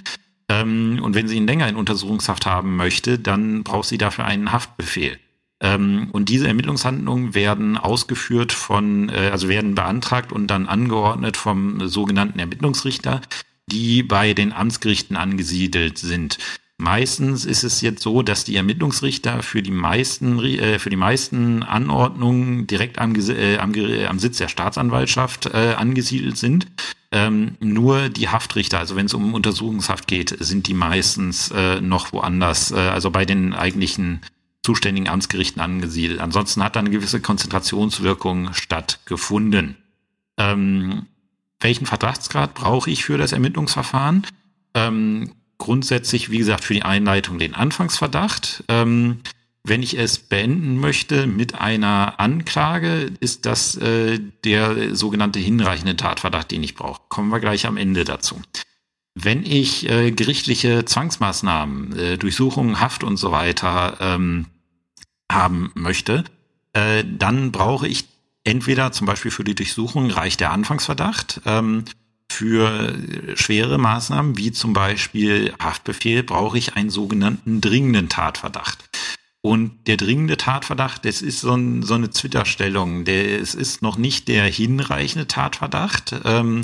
Ähm, 0.49 0.99
und 1.01 1.15
wenn 1.15 1.27
sie 1.27 1.37
ihn 1.37 1.47
länger 1.47 1.67
in 1.67 1.75
Untersuchungshaft 1.75 2.45
haben 2.45 2.75
möchte, 2.75 3.19
dann 3.19 3.63
braucht 3.63 3.87
sie 3.87 3.97
dafür 3.97 4.25
einen 4.25 4.51
Haftbefehl. 4.51 5.19
Ähm, 5.59 6.09
und 6.11 6.29
diese 6.29 6.47
Ermittlungshandlungen 6.47 7.33
werden 7.33 7.77
ausgeführt 7.77 8.51
von, 8.51 9.09
äh, 9.09 9.29
also 9.31 9.49
werden 9.49 9.75
beantragt 9.75 10.31
und 10.31 10.47
dann 10.47 10.67
angeordnet 10.67 11.35
vom 11.35 11.87
sogenannten 11.87 12.39
Ermittlungsrichter, 12.39 13.21
die 13.69 14.03
bei 14.03 14.33
den 14.33 14.53
Amtsgerichten 14.53 15.15
angesiedelt 15.15 15.97
sind. 15.97 16.37
Meistens 16.79 17.43
ist 17.43 17.63
es 17.63 17.81
jetzt 17.81 18.03
so, 18.03 18.21
dass 18.21 18.43
die 18.43 18.55
Ermittlungsrichter 18.55 19.41
für 19.41 19.63
die 19.63 19.71
meisten, 19.71 20.39
äh, 20.43 20.77
für 20.77 20.91
die 20.91 20.95
meisten 20.95 21.63
Anordnungen 21.63 22.67
direkt 22.67 22.99
am, 22.99 23.15
äh, 23.15 23.57
am, 23.57 23.73
am 24.07 24.19
Sitz 24.19 24.37
der 24.37 24.47
Staatsanwaltschaft 24.47 25.47
äh, 25.47 25.73
angesiedelt 25.75 26.37
sind. 26.37 26.67
Ähm, 27.11 27.55
nur 27.59 28.09
die 28.09 28.29
Haftrichter, 28.29 28.77
also 28.77 28.95
wenn 28.95 29.07
es 29.07 29.15
um 29.15 29.33
Untersuchungshaft 29.33 30.07
geht, 30.07 30.35
sind 30.39 30.67
die 30.67 30.75
meistens 30.75 31.49
äh, 31.49 31.81
noch 31.81 32.13
woanders, 32.13 32.71
äh, 32.71 32.75
also 32.75 33.09
bei 33.09 33.25
den 33.25 33.53
eigentlichen 33.53 34.21
zuständigen 34.61 35.09
Amtsgerichten 35.09 35.61
angesiedelt. 35.61 36.19
Ansonsten 36.19 36.61
hat 36.61 36.75
da 36.75 36.81
eine 36.81 36.89
gewisse 36.91 37.21
Konzentrationswirkung 37.21 38.53
stattgefunden. 38.53 39.77
Ähm, 40.37 41.07
welchen 41.59 41.85
Verdachtsgrad 41.85 42.53
brauche 42.53 42.89
ich 42.89 43.03
für 43.03 43.17
das 43.17 43.31
Ermittlungsverfahren? 43.31 44.25
Ähm, 44.73 45.33
grundsätzlich, 45.57 46.29
wie 46.29 46.37
gesagt, 46.37 46.63
für 46.63 46.73
die 46.73 46.83
Einleitung 46.83 47.39
den 47.39 47.55
Anfangsverdacht. 47.55 48.63
Ähm, 48.67 49.21
wenn 49.63 49.83
ich 49.83 49.97
es 49.97 50.19
beenden 50.19 50.79
möchte 50.79 51.27
mit 51.27 51.55
einer 51.55 52.19
Anklage, 52.19 53.11
ist 53.19 53.45
das 53.45 53.75
äh, 53.75 54.19
der 54.45 54.95
sogenannte 54.95 55.39
hinreichende 55.39 55.97
Tatverdacht, 55.97 56.51
den 56.51 56.63
ich 56.63 56.75
brauche. 56.75 57.01
Kommen 57.09 57.29
wir 57.29 57.41
gleich 57.41 57.65
am 57.65 57.75
Ende 57.75 58.05
dazu. 58.05 58.41
Wenn 59.13 59.43
ich 59.43 59.89
äh, 59.89 60.11
gerichtliche 60.11 60.85
Zwangsmaßnahmen, 60.85 61.97
äh, 61.97 62.17
Durchsuchungen, 62.17 62.79
Haft 62.79 63.03
und 63.03 63.17
so 63.17 63.31
weiter 63.31 63.97
ähm, 63.99 64.45
haben 65.29 65.71
möchte, 65.73 66.23
äh, 66.73 67.03
dann 67.03 67.51
brauche 67.51 67.87
ich 67.87 68.05
entweder 68.47 68.91
zum 68.91 69.05
Beispiel 69.05 69.29
für 69.29 69.43
die 69.43 69.55
Durchsuchung 69.55 70.09
reicht 70.09 70.39
der 70.39 70.51
Anfangsverdacht. 70.51 71.41
Ähm, 71.45 71.83
für 72.29 72.93
schwere 73.35 73.77
Maßnahmen, 73.77 74.37
wie 74.37 74.51
zum 74.51 74.73
Beispiel 74.73 75.53
Haftbefehl, 75.59 76.23
brauche 76.23 76.57
ich 76.57 76.75
einen 76.75 76.89
sogenannten 76.89 77.61
dringenden 77.61 78.09
Tatverdacht. 78.09 78.89
Und 79.41 79.87
der 79.87 79.97
dringende 79.97 80.37
Tatverdacht, 80.37 81.05
das 81.05 81.21
ist 81.21 81.41
so, 81.41 81.53
ein, 81.53 81.83
so 81.83 81.93
eine 81.93 82.09
Zwitterstellung. 82.09 83.05
Der, 83.05 83.39
es 83.39 83.55
ist 83.55 83.81
noch 83.81 83.97
nicht 83.97 84.27
der 84.27 84.45
hinreichende 84.45 85.27
Tatverdacht, 85.27 86.15
ähm, 86.25 86.61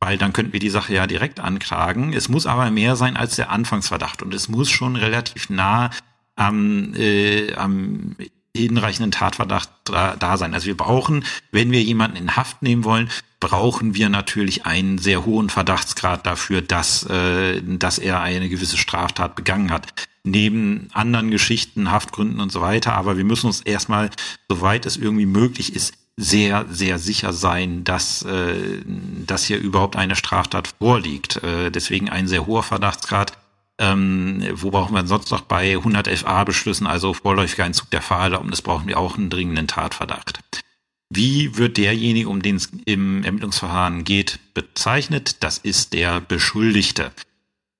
weil 0.00 0.18
dann 0.18 0.32
könnten 0.32 0.52
wir 0.52 0.60
die 0.60 0.70
Sache 0.70 0.94
ja 0.94 1.06
direkt 1.06 1.40
anklagen. 1.40 2.12
Es 2.12 2.28
muss 2.28 2.46
aber 2.46 2.70
mehr 2.70 2.96
sein 2.96 3.16
als 3.16 3.36
der 3.36 3.50
Anfangsverdacht 3.50 4.22
und 4.22 4.34
es 4.34 4.48
muss 4.48 4.70
schon 4.70 4.96
relativ 4.96 5.48
nah 5.48 5.90
am, 6.34 6.92
äh, 6.94 7.54
am 7.54 8.16
hinreichenden 8.56 9.10
Tatverdacht 9.10 9.68
da, 9.84 10.16
da 10.16 10.36
sein. 10.36 10.54
Also 10.54 10.66
wir 10.66 10.76
brauchen, 10.76 11.24
wenn 11.50 11.72
wir 11.72 11.82
jemanden 11.82 12.16
in 12.16 12.36
Haft 12.36 12.62
nehmen 12.62 12.84
wollen, 12.84 13.10
brauchen 13.40 13.94
wir 13.94 14.08
natürlich 14.08 14.64
einen 14.64 14.98
sehr 14.98 15.24
hohen 15.26 15.50
Verdachtsgrad 15.50 16.24
dafür, 16.24 16.62
dass, 16.62 17.04
äh, 17.04 17.60
dass 17.62 17.98
er 17.98 18.20
eine 18.20 18.48
gewisse 18.48 18.78
Straftat 18.78 19.34
begangen 19.34 19.70
hat. 19.70 19.92
Neben 20.22 20.88
anderen 20.92 21.30
Geschichten, 21.30 21.90
Haftgründen 21.90 22.40
und 22.40 22.50
so 22.50 22.60
weiter. 22.60 22.94
Aber 22.94 23.16
wir 23.16 23.24
müssen 23.24 23.48
uns 23.48 23.60
erstmal, 23.60 24.10
soweit 24.48 24.86
es 24.86 24.96
irgendwie 24.96 25.26
möglich 25.26 25.74
ist, 25.74 25.94
sehr, 26.16 26.64
sehr 26.70 26.98
sicher 26.98 27.32
sein, 27.32 27.82
dass, 27.82 28.22
äh, 28.22 28.82
dass 29.26 29.44
hier 29.44 29.58
überhaupt 29.58 29.96
eine 29.96 30.16
Straftat 30.16 30.72
vorliegt. 30.78 31.42
Äh, 31.42 31.70
deswegen 31.70 32.08
ein 32.08 32.28
sehr 32.28 32.46
hoher 32.46 32.62
Verdachtsgrad 32.62 33.32
ähm, 33.78 34.46
wo 34.52 34.70
brauchen 34.70 34.94
wir 34.94 35.06
sonst 35.06 35.30
noch 35.30 35.42
bei 35.42 35.72
111 35.72 36.26
a 36.26 36.44
Beschlüssen, 36.44 36.86
also 36.86 37.14
vorläufiger 37.14 37.64
Entzug 37.64 37.90
der 37.90 38.02
Fahrerlaubnis, 38.02 38.62
brauchen 38.62 38.86
wir 38.86 38.98
auch 38.98 39.16
einen 39.16 39.30
dringenden 39.30 39.66
Tatverdacht. 39.66 40.40
Wie 41.10 41.56
wird 41.56 41.76
derjenige, 41.76 42.28
um 42.28 42.42
den 42.42 42.56
es 42.56 42.70
im 42.86 43.24
Ermittlungsverfahren 43.24 44.04
geht, 44.04 44.40
bezeichnet? 44.54 45.42
Das 45.42 45.58
ist 45.58 45.92
der 45.92 46.20
Beschuldigte. 46.20 47.12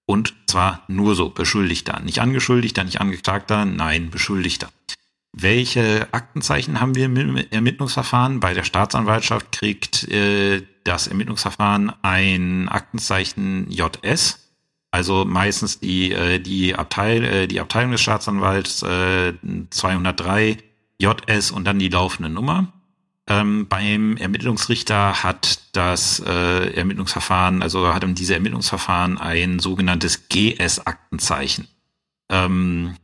Und 0.06 0.34
zwar 0.46 0.82
nur 0.88 1.14
so, 1.14 1.30
Beschuldigter. 1.30 2.00
Nicht 2.00 2.20
Angeschuldigter, 2.20 2.84
nicht 2.84 3.00
Angeklagter, 3.00 3.64
nein, 3.64 4.10
Beschuldigter. 4.10 4.70
Welche 5.32 6.06
Aktenzeichen 6.12 6.80
haben 6.80 6.94
wir 6.94 7.06
im 7.06 7.36
Ermittlungsverfahren? 7.50 8.38
Bei 8.38 8.54
der 8.54 8.62
Staatsanwaltschaft 8.62 9.50
kriegt 9.50 10.06
äh, 10.08 10.62
das 10.84 11.08
Ermittlungsverfahren 11.08 11.92
ein 12.02 12.68
Aktenzeichen 12.68 13.68
JS, 13.68 14.43
also 14.94 15.24
meistens 15.24 15.80
die, 15.80 16.12
äh, 16.12 16.38
die, 16.38 16.76
Abteil, 16.76 17.24
äh, 17.24 17.48
die 17.48 17.58
Abteilung 17.58 17.90
des 17.90 18.00
Staatsanwalts 18.00 18.84
äh, 18.84 19.32
203 19.70 20.58
JS 21.00 21.50
und 21.50 21.64
dann 21.64 21.80
die 21.80 21.88
laufende 21.88 22.28
Nummer. 22.28 22.72
Ähm, 23.26 23.66
beim 23.66 24.16
Ermittlungsrichter 24.18 25.24
hat 25.24 25.58
das 25.72 26.20
äh, 26.20 26.74
Ermittlungsverfahren, 26.74 27.60
also 27.60 27.92
hat 27.92 28.04
diese 28.06 28.34
Ermittlungsverfahren 28.34 29.18
ein 29.18 29.58
sogenanntes 29.58 30.28
GS-Aktenzeichen. 30.28 31.66
Ähm, 32.28 32.94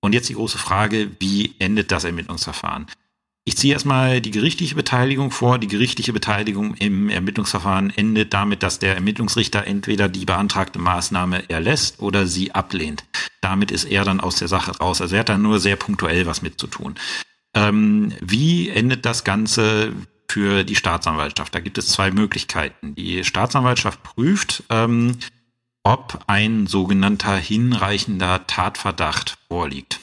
und 0.00 0.12
jetzt 0.12 0.28
die 0.28 0.34
große 0.34 0.58
Frage, 0.58 1.10
wie 1.20 1.54
endet 1.58 1.90
das 1.90 2.04
Ermittlungsverfahren? 2.04 2.84
Ich 3.44 3.56
ziehe 3.56 3.72
erstmal 3.72 4.20
die 4.20 4.30
gerichtliche 4.30 4.74
Beteiligung 4.74 5.30
vor. 5.30 5.58
Die 5.58 5.66
gerichtliche 5.66 6.12
Beteiligung 6.12 6.74
im 6.74 7.08
Ermittlungsverfahren 7.08 7.90
endet 7.90 8.34
damit, 8.34 8.62
dass 8.62 8.78
der 8.78 8.94
Ermittlungsrichter 8.94 9.66
entweder 9.66 10.08
die 10.08 10.26
beantragte 10.26 10.78
Maßnahme 10.78 11.48
erlässt 11.48 12.00
oder 12.00 12.26
sie 12.26 12.52
ablehnt. 12.52 13.04
Damit 13.40 13.70
ist 13.70 13.84
er 13.84 14.04
dann 14.04 14.20
aus 14.20 14.36
der 14.36 14.48
Sache 14.48 14.76
raus. 14.78 15.00
Also 15.00 15.14
er 15.14 15.20
hat 15.20 15.30
dann 15.30 15.42
nur 15.42 15.58
sehr 15.58 15.76
punktuell 15.76 16.26
was 16.26 16.42
mitzutun. 16.42 16.96
Ähm, 17.54 18.12
wie 18.20 18.68
endet 18.68 19.06
das 19.06 19.24
Ganze 19.24 19.92
für 20.28 20.62
die 20.62 20.76
Staatsanwaltschaft? 20.76 21.54
Da 21.54 21.60
gibt 21.60 21.78
es 21.78 21.88
zwei 21.88 22.10
Möglichkeiten. 22.10 22.94
Die 22.94 23.24
Staatsanwaltschaft 23.24 24.02
prüft, 24.02 24.64
ähm, 24.68 25.16
ob 25.82 26.24
ein 26.26 26.66
sogenannter 26.66 27.36
hinreichender 27.36 28.46
Tatverdacht 28.46 29.38
vorliegt. 29.48 30.00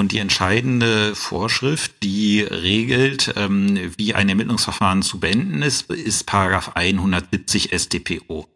Und 0.00 0.12
die 0.12 0.18
entscheidende 0.18 1.14
Vorschrift, 1.14 2.02
die 2.02 2.40
regelt, 2.40 3.34
ähm, 3.36 3.92
wie 3.98 4.14
ein 4.14 4.30
Ermittlungsverfahren 4.30 5.02
zu 5.02 5.20
beenden 5.20 5.60
ist, 5.60 5.90
ist 5.90 6.24
Paragraph 6.24 6.70
170 6.74 7.68
StPO. 7.78 8.48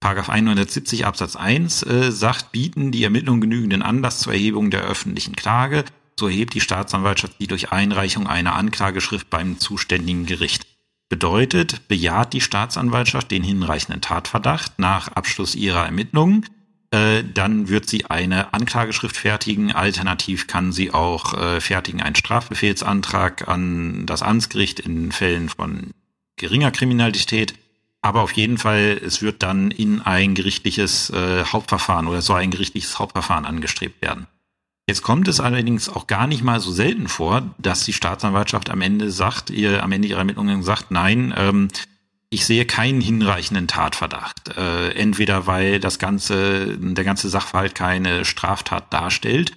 Paragraph 0.00 0.28
170 0.28 1.06
Absatz 1.06 1.36
1 1.36 1.84
äh, 1.84 2.10
sagt, 2.10 2.50
bieten 2.50 2.90
die 2.90 3.04
Ermittlungen 3.04 3.40
genügenden 3.40 3.82
Anlass 3.82 4.18
zur 4.18 4.32
Erhebung 4.32 4.72
der 4.72 4.82
öffentlichen 4.82 5.36
Klage, 5.36 5.84
so 6.18 6.26
erhebt 6.26 6.54
die 6.54 6.60
Staatsanwaltschaft 6.60 7.34
die 7.38 7.46
durch 7.46 7.70
Einreichung 7.70 8.26
einer 8.26 8.56
Anklageschrift 8.56 9.30
beim 9.30 9.60
zuständigen 9.60 10.26
Gericht. 10.26 10.66
Bedeutet, 11.08 11.86
bejaht 11.86 12.32
die 12.32 12.40
Staatsanwaltschaft 12.40 13.30
den 13.30 13.44
hinreichenden 13.44 14.00
Tatverdacht 14.00 14.80
nach 14.80 15.06
Abschluss 15.12 15.54
ihrer 15.54 15.84
Ermittlungen, 15.84 16.44
äh, 16.90 17.22
dann 17.22 17.68
wird 17.68 17.88
sie 17.88 18.06
eine 18.06 18.54
Anklageschrift 18.54 19.16
fertigen. 19.16 19.72
Alternativ 19.72 20.46
kann 20.46 20.72
sie 20.72 20.92
auch 20.92 21.34
äh, 21.34 21.60
fertigen 21.60 22.00
einen 22.00 22.14
Strafbefehlsantrag 22.14 23.46
an 23.46 24.06
das 24.06 24.22
Amtsgericht 24.22 24.80
in 24.80 25.12
Fällen 25.12 25.48
von 25.50 25.92
geringer 26.36 26.70
Kriminalität. 26.70 27.54
Aber 28.00 28.22
auf 28.22 28.32
jeden 28.32 28.58
Fall, 28.58 29.00
es 29.04 29.22
wird 29.22 29.42
dann 29.42 29.70
in 29.70 30.00
ein 30.00 30.34
gerichtliches 30.34 31.10
äh, 31.10 31.44
Hauptverfahren 31.44 32.06
oder 32.06 32.22
soll 32.22 32.40
ein 32.40 32.50
gerichtliches 32.50 32.98
Hauptverfahren 32.98 33.44
angestrebt 33.44 34.00
werden. 34.00 34.26
Jetzt 34.88 35.02
kommt 35.02 35.28
es 35.28 35.40
allerdings 35.40 35.90
auch 35.90 36.06
gar 36.06 36.26
nicht 36.26 36.42
mal 36.42 36.60
so 36.60 36.72
selten 36.72 37.08
vor, 37.08 37.54
dass 37.58 37.84
die 37.84 37.92
Staatsanwaltschaft 37.92 38.70
am 38.70 38.80
Ende 38.80 39.10
sagt, 39.10 39.50
ihr 39.50 39.82
am 39.82 39.92
Ende 39.92 40.08
ihrer 40.08 40.20
Ermittlungen 40.20 40.62
sagt, 40.62 40.90
nein, 40.90 41.34
ähm, 41.36 41.68
ich 42.30 42.44
sehe 42.44 42.66
keinen 42.66 43.00
hinreichenden 43.00 43.68
Tatverdacht. 43.68 44.56
Äh, 44.56 44.90
entweder 44.90 45.46
weil 45.46 45.80
das 45.80 45.98
ganze, 45.98 46.76
der 46.78 47.04
ganze 47.04 47.28
Sachverhalt 47.28 47.74
keine 47.74 48.24
Straftat 48.24 48.92
darstellt 48.92 49.54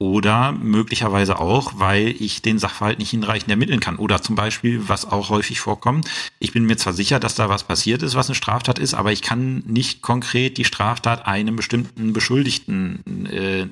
oder 0.00 0.52
möglicherweise 0.52 1.40
auch, 1.40 1.72
weil 1.76 2.14
ich 2.20 2.40
den 2.40 2.58
Sachverhalt 2.58 3.00
nicht 3.00 3.10
hinreichend 3.10 3.50
ermitteln 3.50 3.80
kann. 3.80 3.96
Oder 3.96 4.22
zum 4.22 4.36
Beispiel, 4.36 4.88
was 4.88 5.04
auch 5.04 5.28
häufig 5.28 5.60
vorkommt, 5.60 6.08
ich 6.38 6.52
bin 6.52 6.64
mir 6.64 6.76
zwar 6.76 6.92
sicher, 6.92 7.18
dass 7.18 7.34
da 7.34 7.48
was 7.48 7.64
passiert 7.64 8.02
ist, 8.02 8.14
was 8.14 8.28
eine 8.28 8.36
Straftat 8.36 8.78
ist, 8.78 8.94
aber 8.94 9.12
ich 9.12 9.22
kann 9.22 9.64
nicht 9.66 10.02
konkret 10.02 10.56
die 10.56 10.64
Straftat 10.64 11.26
einem 11.26 11.56
bestimmten 11.56 12.12
Beschuldigten 12.12 13.26
äh, 13.26 13.66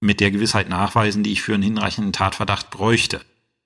mit 0.00 0.20
der 0.20 0.30
Gewissheit 0.30 0.68
nachweisen, 0.68 1.22
die 1.22 1.32
ich 1.32 1.42
für 1.42 1.54
einen 1.54 1.62
hinreichenden 1.62 2.12
Tatverdacht 2.12 2.70
bräuchte. 2.70 3.20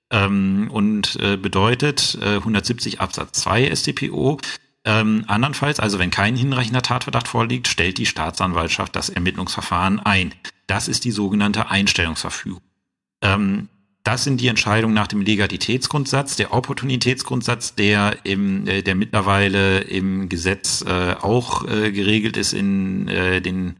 Ähm, 0.09 0.69
und 0.71 1.19
äh, 1.21 1.37
bedeutet 1.37 2.17
äh, 2.21 2.35
170 2.35 3.01
Absatz 3.01 3.41
2 3.41 3.75
StPO, 3.75 4.37
ähm, 4.85 5.25
andernfalls, 5.27 5.81
also 5.81 5.99
wenn 5.99 6.11
kein 6.11 6.37
hinreichender 6.37 6.81
Tatverdacht 6.81 7.27
vorliegt, 7.27 7.67
stellt 7.67 7.97
die 7.97 8.05
Staatsanwaltschaft 8.05 8.95
das 8.95 9.09
Ermittlungsverfahren 9.09 9.99
ein. 9.99 10.33
Das 10.65 10.87
ist 10.87 11.03
die 11.03 11.11
sogenannte 11.11 11.69
Einstellungsverfügung. 11.69 12.61
Ähm, 13.21 13.67
das 14.03 14.23
sind 14.23 14.39
die 14.39 14.47
Entscheidungen 14.47 14.93
nach 14.93 15.07
dem 15.07 15.19
Legalitätsgrundsatz, 15.19 16.37
der 16.37 16.53
Opportunitätsgrundsatz, 16.53 17.75
der 17.75 18.19
im, 18.23 18.65
äh, 18.65 18.81
der 18.81 18.95
mittlerweile 18.95 19.81
im 19.81 20.29
Gesetz 20.29 20.85
äh, 20.87 21.15
auch 21.19 21.67
äh, 21.67 21.91
geregelt 21.91 22.37
ist 22.37 22.53
in 22.53 23.09
äh, 23.09 23.41
den 23.41 23.75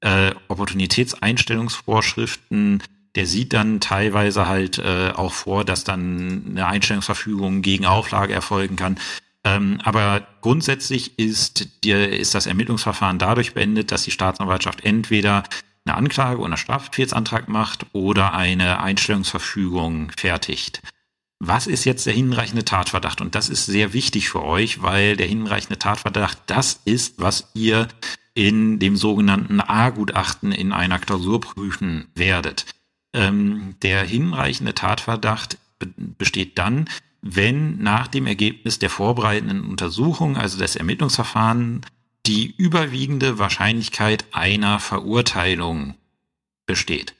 äh, 0.00 0.30
Opportunitätseinstellungsvorschriften, 0.46 2.84
der 3.14 3.26
sieht 3.26 3.52
dann 3.52 3.80
teilweise 3.80 4.46
halt 4.46 4.78
äh, 4.78 5.12
auch 5.14 5.32
vor, 5.32 5.64
dass 5.64 5.84
dann 5.84 6.46
eine 6.50 6.66
Einstellungsverfügung 6.66 7.62
gegen 7.62 7.86
Auflage 7.86 8.32
erfolgen 8.32 8.76
kann. 8.76 8.98
Ähm, 9.44 9.80
aber 9.82 10.26
grundsätzlich 10.40 11.18
ist, 11.18 11.84
die, 11.84 11.90
ist 11.90 12.34
das 12.34 12.46
Ermittlungsverfahren 12.46 13.18
dadurch 13.18 13.54
beendet, 13.54 13.90
dass 13.90 14.04
die 14.04 14.12
Staatsanwaltschaft 14.12 14.84
entweder 14.84 15.42
eine 15.84 15.96
Anklage 15.96 16.38
oder 16.38 16.46
einen 16.46 16.56
Strafbefehlsantrag 16.56 17.48
macht 17.48 17.86
oder 17.92 18.34
eine 18.34 18.80
Einstellungsverfügung 18.80 20.12
fertigt. 20.16 20.80
Was 21.40 21.66
ist 21.66 21.84
jetzt 21.84 22.06
der 22.06 22.12
hinreichende 22.12 22.64
Tatverdacht? 22.64 23.20
Und 23.20 23.34
das 23.34 23.48
ist 23.48 23.66
sehr 23.66 23.92
wichtig 23.92 24.28
für 24.28 24.44
euch, 24.44 24.80
weil 24.80 25.16
der 25.16 25.26
hinreichende 25.26 25.78
Tatverdacht 25.78 26.38
das 26.46 26.80
ist, 26.84 27.14
was 27.18 27.50
ihr 27.54 27.88
in 28.34 28.78
dem 28.78 28.96
sogenannten 28.96 29.60
A-Gutachten 29.60 30.52
in 30.52 30.72
einer 30.72 31.00
Klausur 31.00 31.40
prüfen 31.40 32.06
werdet. 32.14 32.64
Ähm, 33.14 33.74
der 33.82 34.04
hinreichende 34.04 34.74
Tatverdacht 34.74 35.58
besteht 35.96 36.58
dann, 36.58 36.88
wenn 37.20 37.78
nach 37.82 38.08
dem 38.08 38.26
Ergebnis 38.26 38.78
der 38.78 38.90
vorbereitenden 38.90 39.64
Untersuchung, 39.64 40.36
also 40.36 40.58
des 40.58 40.76
Ermittlungsverfahrens, 40.76 41.86
die 42.26 42.54
überwiegende 42.56 43.38
Wahrscheinlichkeit 43.38 44.24
einer 44.32 44.78
Verurteilung 44.78 45.94
besteht. 46.66 47.14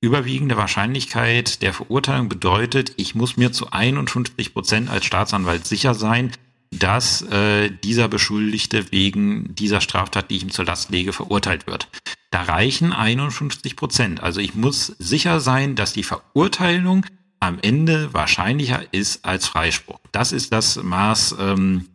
Überwiegende 0.00 0.56
Wahrscheinlichkeit 0.56 1.62
der 1.62 1.72
Verurteilung 1.72 2.28
bedeutet, 2.28 2.92
ich 2.96 3.14
muss 3.14 3.36
mir 3.36 3.52
zu 3.52 3.72
51 3.72 4.52
Prozent 4.52 4.90
als 4.90 5.04
Staatsanwalt 5.04 5.66
sicher 5.66 5.94
sein, 5.94 6.32
dass 6.70 7.22
äh, 7.22 7.70
dieser 7.70 8.08
Beschuldigte 8.08 8.92
wegen 8.92 9.54
dieser 9.54 9.80
Straftat, 9.80 10.30
die 10.30 10.36
ich 10.36 10.42
ihm 10.42 10.50
zur 10.50 10.64
Last 10.64 10.90
lege, 10.90 11.12
verurteilt 11.12 11.66
wird. 11.66 11.88
Da 12.36 12.42
reichen 12.42 12.92
51 12.92 13.76
Prozent. 13.76 14.22
Also 14.22 14.42
ich 14.42 14.54
muss 14.54 14.88
sicher 14.98 15.40
sein, 15.40 15.74
dass 15.74 15.94
die 15.94 16.02
Verurteilung 16.02 17.06
am 17.40 17.58
Ende 17.62 18.12
wahrscheinlicher 18.12 18.82
ist 18.92 19.24
als 19.24 19.46
Freispruch. 19.46 20.00
Das 20.12 20.32
ist 20.32 20.52
das 20.52 20.76
Maß 20.82 21.36
ähm, 21.40 21.88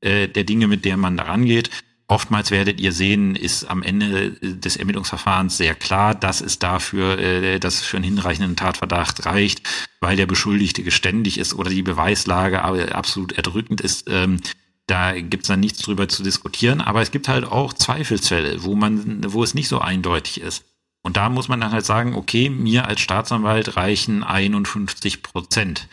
äh, 0.00 0.26
der 0.26 0.42
Dinge, 0.42 0.66
mit 0.66 0.84
der 0.84 0.96
man 0.96 1.16
daran 1.16 1.44
geht. 1.44 1.70
Oftmals 2.08 2.50
werdet 2.50 2.80
ihr 2.80 2.90
sehen, 2.90 3.36
ist 3.36 3.66
am 3.66 3.84
Ende 3.84 4.32
des 4.32 4.76
Ermittlungsverfahrens 4.76 5.58
sehr 5.58 5.76
klar, 5.76 6.16
dass 6.16 6.40
es 6.40 6.58
dafür, 6.58 7.16
äh, 7.20 7.60
dass 7.60 7.74
es 7.74 7.82
für 7.82 7.96
einen 7.96 8.04
hinreichenden 8.04 8.56
Tatverdacht 8.56 9.24
reicht, 9.26 9.62
weil 10.00 10.16
der 10.16 10.26
Beschuldigte 10.26 10.82
geständig 10.82 11.38
ist 11.38 11.54
oder 11.54 11.70
die 11.70 11.82
Beweislage 11.82 12.64
absolut 12.92 13.30
erdrückend 13.30 13.80
ist. 13.80 14.10
Ähm, 14.10 14.40
da 14.86 15.18
gibt's 15.18 15.48
dann 15.48 15.60
nichts 15.60 15.80
drüber 15.80 16.08
zu 16.08 16.22
diskutieren, 16.22 16.80
aber 16.80 17.00
es 17.00 17.10
gibt 17.10 17.28
halt 17.28 17.44
auch 17.44 17.72
Zweifelsfälle, 17.72 18.64
wo 18.64 18.74
man, 18.74 19.20
wo 19.32 19.42
es 19.42 19.54
nicht 19.54 19.68
so 19.68 19.78
eindeutig 19.78 20.40
ist. 20.40 20.64
Und 21.02 21.16
da 21.16 21.28
muss 21.28 21.48
man 21.48 21.60
dann 21.60 21.72
halt 21.72 21.84
sagen, 21.84 22.14
okay, 22.14 22.48
mir 22.48 22.86
als 22.86 23.00
Staatsanwalt 23.00 23.76
reichen 23.76 24.22
51 24.22 25.22
Prozent. 25.22 25.88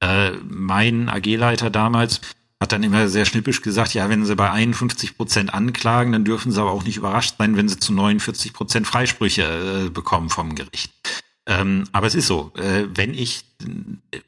Äh, 0.00 0.32
mein 0.48 1.08
AG-Leiter 1.08 1.70
damals 1.70 2.20
hat 2.60 2.72
dann 2.72 2.82
immer 2.82 3.08
sehr 3.08 3.26
schnippisch 3.26 3.62
gesagt, 3.62 3.94
ja, 3.94 4.08
wenn 4.08 4.24
sie 4.24 4.34
bei 4.34 4.50
51 4.50 5.16
Prozent 5.16 5.52
anklagen, 5.52 6.12
dann 6.12 6.24
dürfen 6.24 6.50
sie 6.50 6.60
aber 6.60 6.72
auch 6.72 6.84
nicht 6.84 6.96
überrascht 6.96 7.34
sein, 7.38 7.56
wenn 7.56 7.68
sie 7.68 7.78
zu 7.78 7.92
49 7.92 8.52
Prozent 8.52 8.86
Freisprüche 8.86 9.86
äh, 9.86 9.90
bekommen 9.90 10.30
vom 10.30 10.54
Gericht. 10.54 10.92
Ähm, 11.46 11.84
aber 11.92 12.06
es 12.06 12.14
ist 12.14 12.26
so, 12.26 12.52
äh, 12.56 12.86
wenn 12.94 13.14
ich, 13.14 13.44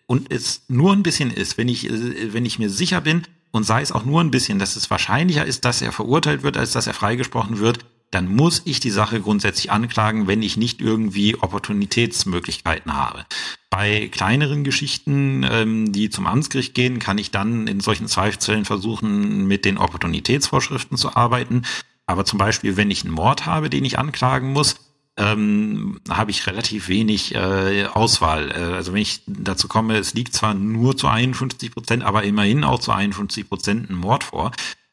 und 0.07 0.31
es 0.31 0.63
nur 0.69 0.93
ein 0.93 1.03
bisschen 1.03 1.33
ist, 1.33 1.59
wenn 1.59 1.69
ich, 1.69 1.91
äh, 1.91 2.33
wenn 2.33 2.47
ich 2.47 2.59
mir 2.59 2.71
sicher 2.71 3.01
bin, 3.01 3.23
und 3.51 3.65
sei 3.65 3.83
es 3.83 3.93
auch 3.93 4.05
nur 4.05 4.21
ein 4.21 4.31
bisschen, 4.31 4.59
dass 4.59 4.77
es 4.77 4.91
wahrscheinlicher 4.91 5.45
ist, 5.45 5.65
dass 5.65 5.83
er 5.83 5.93
verurteilt 5.93 6.43
wird, 6.43 6.57
als 6.57 6.73
dass 6.73 6.87
er 6.87 6.95
freigesprochen 6.95 7.59
wird, 7.59 7.85
dann 8.11 8.35
muss 8.35 8.63
ich 8.65 8.81
die 8.81 8.91
Sache 8.91 9.21
grundsätzlich 9.21 9.71
anklagen, 9.71 10.27
wenn 10.27 10.43
ich 10.43 10.57
nicht 10.57 10.81
irgendwie 10.81 11.37
Opportunitätsmöglichkeiten 11.37 12.95
habe. 12.95 13.25
Bei 13.69 14.09
kleineren 14.09 14.65
Geschichten, 14.65 15.47
ähm, 15.51 15.93
die 15.93 16.09
zum 16.09 16.27
Amtsgericht 16.27 16.75
gehen, 16.75 17.01
kann 17.01 17.19
ich 17.19 17.31
dann 17.31 17.67
in 17.67 17.81
solchen 17.81 18.09
Zweifelsfällen 18.09 18.65
versuchen, 18.65 19.47
mit 19.47 19.67
den 19.67 19.77
Opportunitätsvorschriften 19.77 20.97
zu 20.97 21.17
arbeiten. 21.17 21.63
Aber 22.07 22.25
zum 22.25 22.39
Beispiel, 22.39 22.79
wenn 22.79 22.91
ich 22.91 23.05
einen 23.05 23.13
Mord 23.13 23.45
habe, 23.45 23.69
den 23.69 23.85
ich 23.85 23.99
anklagen 23.99 24.53
muss, 24.55 24.77
ähm, 25.19 26.01
habe 26.09 26.31
ich 26.31 26.47
relativ 26.47 26.89
wenig 26.89 27.35
äh, 27.35 27.87
Auswahl. 27.93 28.51
Äh, 28.53 28.75
also 28.75 28.93
wenn 28.93 29.03
ich 29.03 29.23
dazu 29.27 29.69
komme, 29.69 29.99
es 29.99 30.15
liegt 30.15 30.33
zwar 30.33 30.55
nur 30.55 30.97
zu 30.97 31.09
51 31.09 31.73
Prozent, 31.73 32.05
aber 32.05 32.23
immerhin 32.23 32.65
auch 32.65 32.79
zu 32.79 32.93
51 32.93 33.49
Prozent 33.49 33.91
ein 33.91 33.97
Mord 33.97 34.25
vor. 34.25 34.53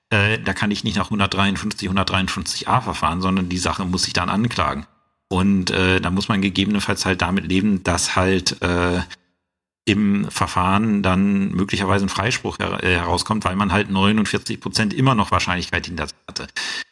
Äh, 0.09 0.39
da 0.39 0.53
kann 0.53 0.71
ich 0.71 0.83
nicht 0.83 0.97
nach 0.97 1.05
153, 1.05 1.89
153a 1.89 2.81
verfahren, 2.81 3.21
sondern 3.21 3.49
die 3.49 3.57
Sache 3.57 3.85
muss 3.85 4.07
ich 4.07 4.13
dann 4.13 4.29
anklagen. 4.29 4.87
Und 5.27 5.71
äh, 5.71 6.01
da 6.01 6.09
muss 6.09 6.27
man 6.27 6.41
gegebenenfalls 6.41 7.05
halt 7.05 7.21
damit 7.21 7.47
leben, 7.47 7.83
dass 7.83 8.15
halt 8.15 8.61
äh, 8.61 9.01
im 9.85 10.29
Verfahren 10.31 11.03
dann 11.03 11.51
möglicherweise 11.51 12.05
ein 12.05 12.09
Freispruch 12.09 12.57
her 12.57 12.83
äh, 12.83 12.95
herauskommt, 12.95 13.45
weil 13.45 13.55
man 13.55 13.71
halt 13.71 13.91
49 13.91 14.59
Prozent 14.59 14.93
immer 14.93 15.13
noch 15.13 15.31
Wahrscheinlichkeit 15.31 15.85
hinter 15.85 16.07
hatte. 16.27 16.47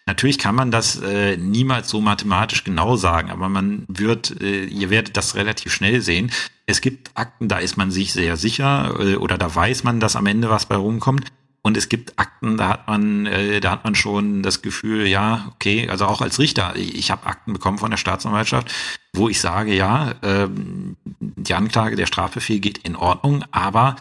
Natürlich 0.06 0.38
kann 0.38 0.54
man 0.54 0.70
das 0.70 1.02
äh, 1.02 1.36
niemals 1.38 1.90
so 1.90 2.02
mathematisch 2.02 2.64
genau 2.64 2.96
sagen, 2.96 3.32
aber 3.32 3.50
man 3.50 3.86
wird, 3.88 4.40
äh, 4.42 4.66
ihr 4.66 4.92
werdet 4.92 5.18
das 5.18 5.36
relativ 5.36 5.74
schnell 5.74 6.02
sehen. 6.02 6.32
Es 6.68 6.82
gibt 6.82 7.12
Akten, 7.16 7.48
da 7.48 7.58
ist 7.58 7.78
man 7.78 7.90
sich 7.90 8.14
sehr 8.14 8.38
sicher 8.38 8.96
äh, 9.00 9.16
oder 9.16 9.40
da 9.40 9.54
weiß 9.54 9.84
man, 9.84 10.00
dass 10.00 10.16
am 10.16 10.28
Ende 10.28 10.52
was 10.52 10.68
bei 10.68 10.76
rumkommt. 10.76 11.32
Und 11.66 11.78
es 11.78 11.88
gibt 11.88 12.20
Akten, 12.20 12.58
da 12.58 12.68
hat 12.68 12.88
man, 12.88 13.26
äh, 13.26 13.62
da 13.62 13.72
hat 13.72 13.86
man 13.86 13.96
schon 13.96 14.44
das 14.44 14.62
Gefühl, 14.62 15.08
ja, 15.08 15.50
okay, 15.56 15.88
also 15.90 16.06
auch 16.06 16.22
als 16.22 16.38
Richter, 16.38 16.76
ich, 16.76 16.96
ich 16.96 17.10
habe 17.10 17.26
Akten 17.26 17.54
bekommen 17.54 17.78
von 17.78 17.90
der 17.90 17.98
Staatsanwaltschaft, 17.98 18.74
wo 19.14 19.30
ich 19.30 19.40
sage, 19.40 19.74
ja, 19.74 20.14
ähm, 20.24 20.98
die 21.20 21.54
Anklage, 21.54 21.96
der 21.96 22.06
Strafbefehl 22.06 22.60
geht 22.60 22.80
in 22.80 22.98
Ordnung, 22.98 23.46
aber 23.52 23.96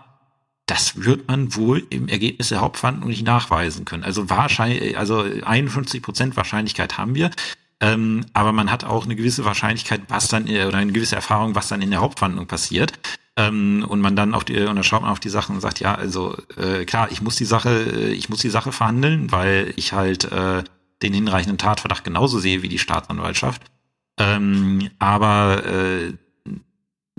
das 0.66 1.04
wird 1.04 1.28
man 1.28 1.54
wohl 1.54 1.86
im 1.90 2.08
Ergebnis 2.08 2.48
der 2.48 2.60
Hauptverhandlung 2.60 3.10
nicht 3.10 3.24
nachweisen 3.24 3.84
können. 3.84 4.02
Also 4.02 4.28
wahrscheinlich, 4.28 4.98
also 4.98 5.20
51 5.20 6.02
Prozent 6.02 6.36
Wahrscheinlichkeit 6.36 6.98
haben 6.98 7.14
wir. 7.14 7.30
Ähm, 7.80 8.26
aber 8.32 8.52
man 8.52 8.70
hat 8.70 8.84
auch 8.84 9.04
eine 9.04 9.16
gewisse 9.16 9.44
Wahrscheinlichkeit, 9.44 10.02
was 10.08 10.28
dann, 10.28 10.44
oder 10.44 10.78
eine 10.78 10.92
gewisse 10.92 11.16
Erfahrung, 11.16 11.54
was 11.54 11.68
dann 11.68 11.82
in 11.82 11.90
der 11.90 12.00
Hauptverhandlung 12.00 12.46
passiert. 12.46 12.92
Ähm, 13.36 13.84
und 13.88 14.00
man 14.00 14.14
dann 14.14 14.34
auf 14.34 14.44
die, 14.44 14.58
und 14.60 14.74
dann 14.76 14.84
schaut 14.84 15.02
man 15.02 15.10
auf 15.10 15.20
die 15.20 15.30
Sachen 15.30 15.54
und 15.54 15.60
sagt, 15.62 15.80
ja, 15.80 15.94
also 15.94 16.36
äh, 16.56 16.84
klar, 16.84 17.10
ich 17.10 17.22
muss 17.22 17.36
die 17.36 17.46
Sache, 17.46 18.10
ich 18.14 18.28
muss 18.28 18.40
die 18.40 18.50
Sache 18.50 18.72
verhandeln, 18.72 19.32
weil 19.32 19.72
ich 19.76 19.92
halt 19.94 20.30
äh, 20.30 20.62
den 21.02 21.14
hinreichenden 21.14 21.58
Tatverdacht 21.58 22.04
genauso 22.04 22.38
sehe 22.38 22.62
wie 22.62 22.68
die 22.68 22.78
Staatsanwaltschaft. 22.78 23.62
Ähm, 24.18 24.90
aber 24.98 25.64
äh, 25.64 26.12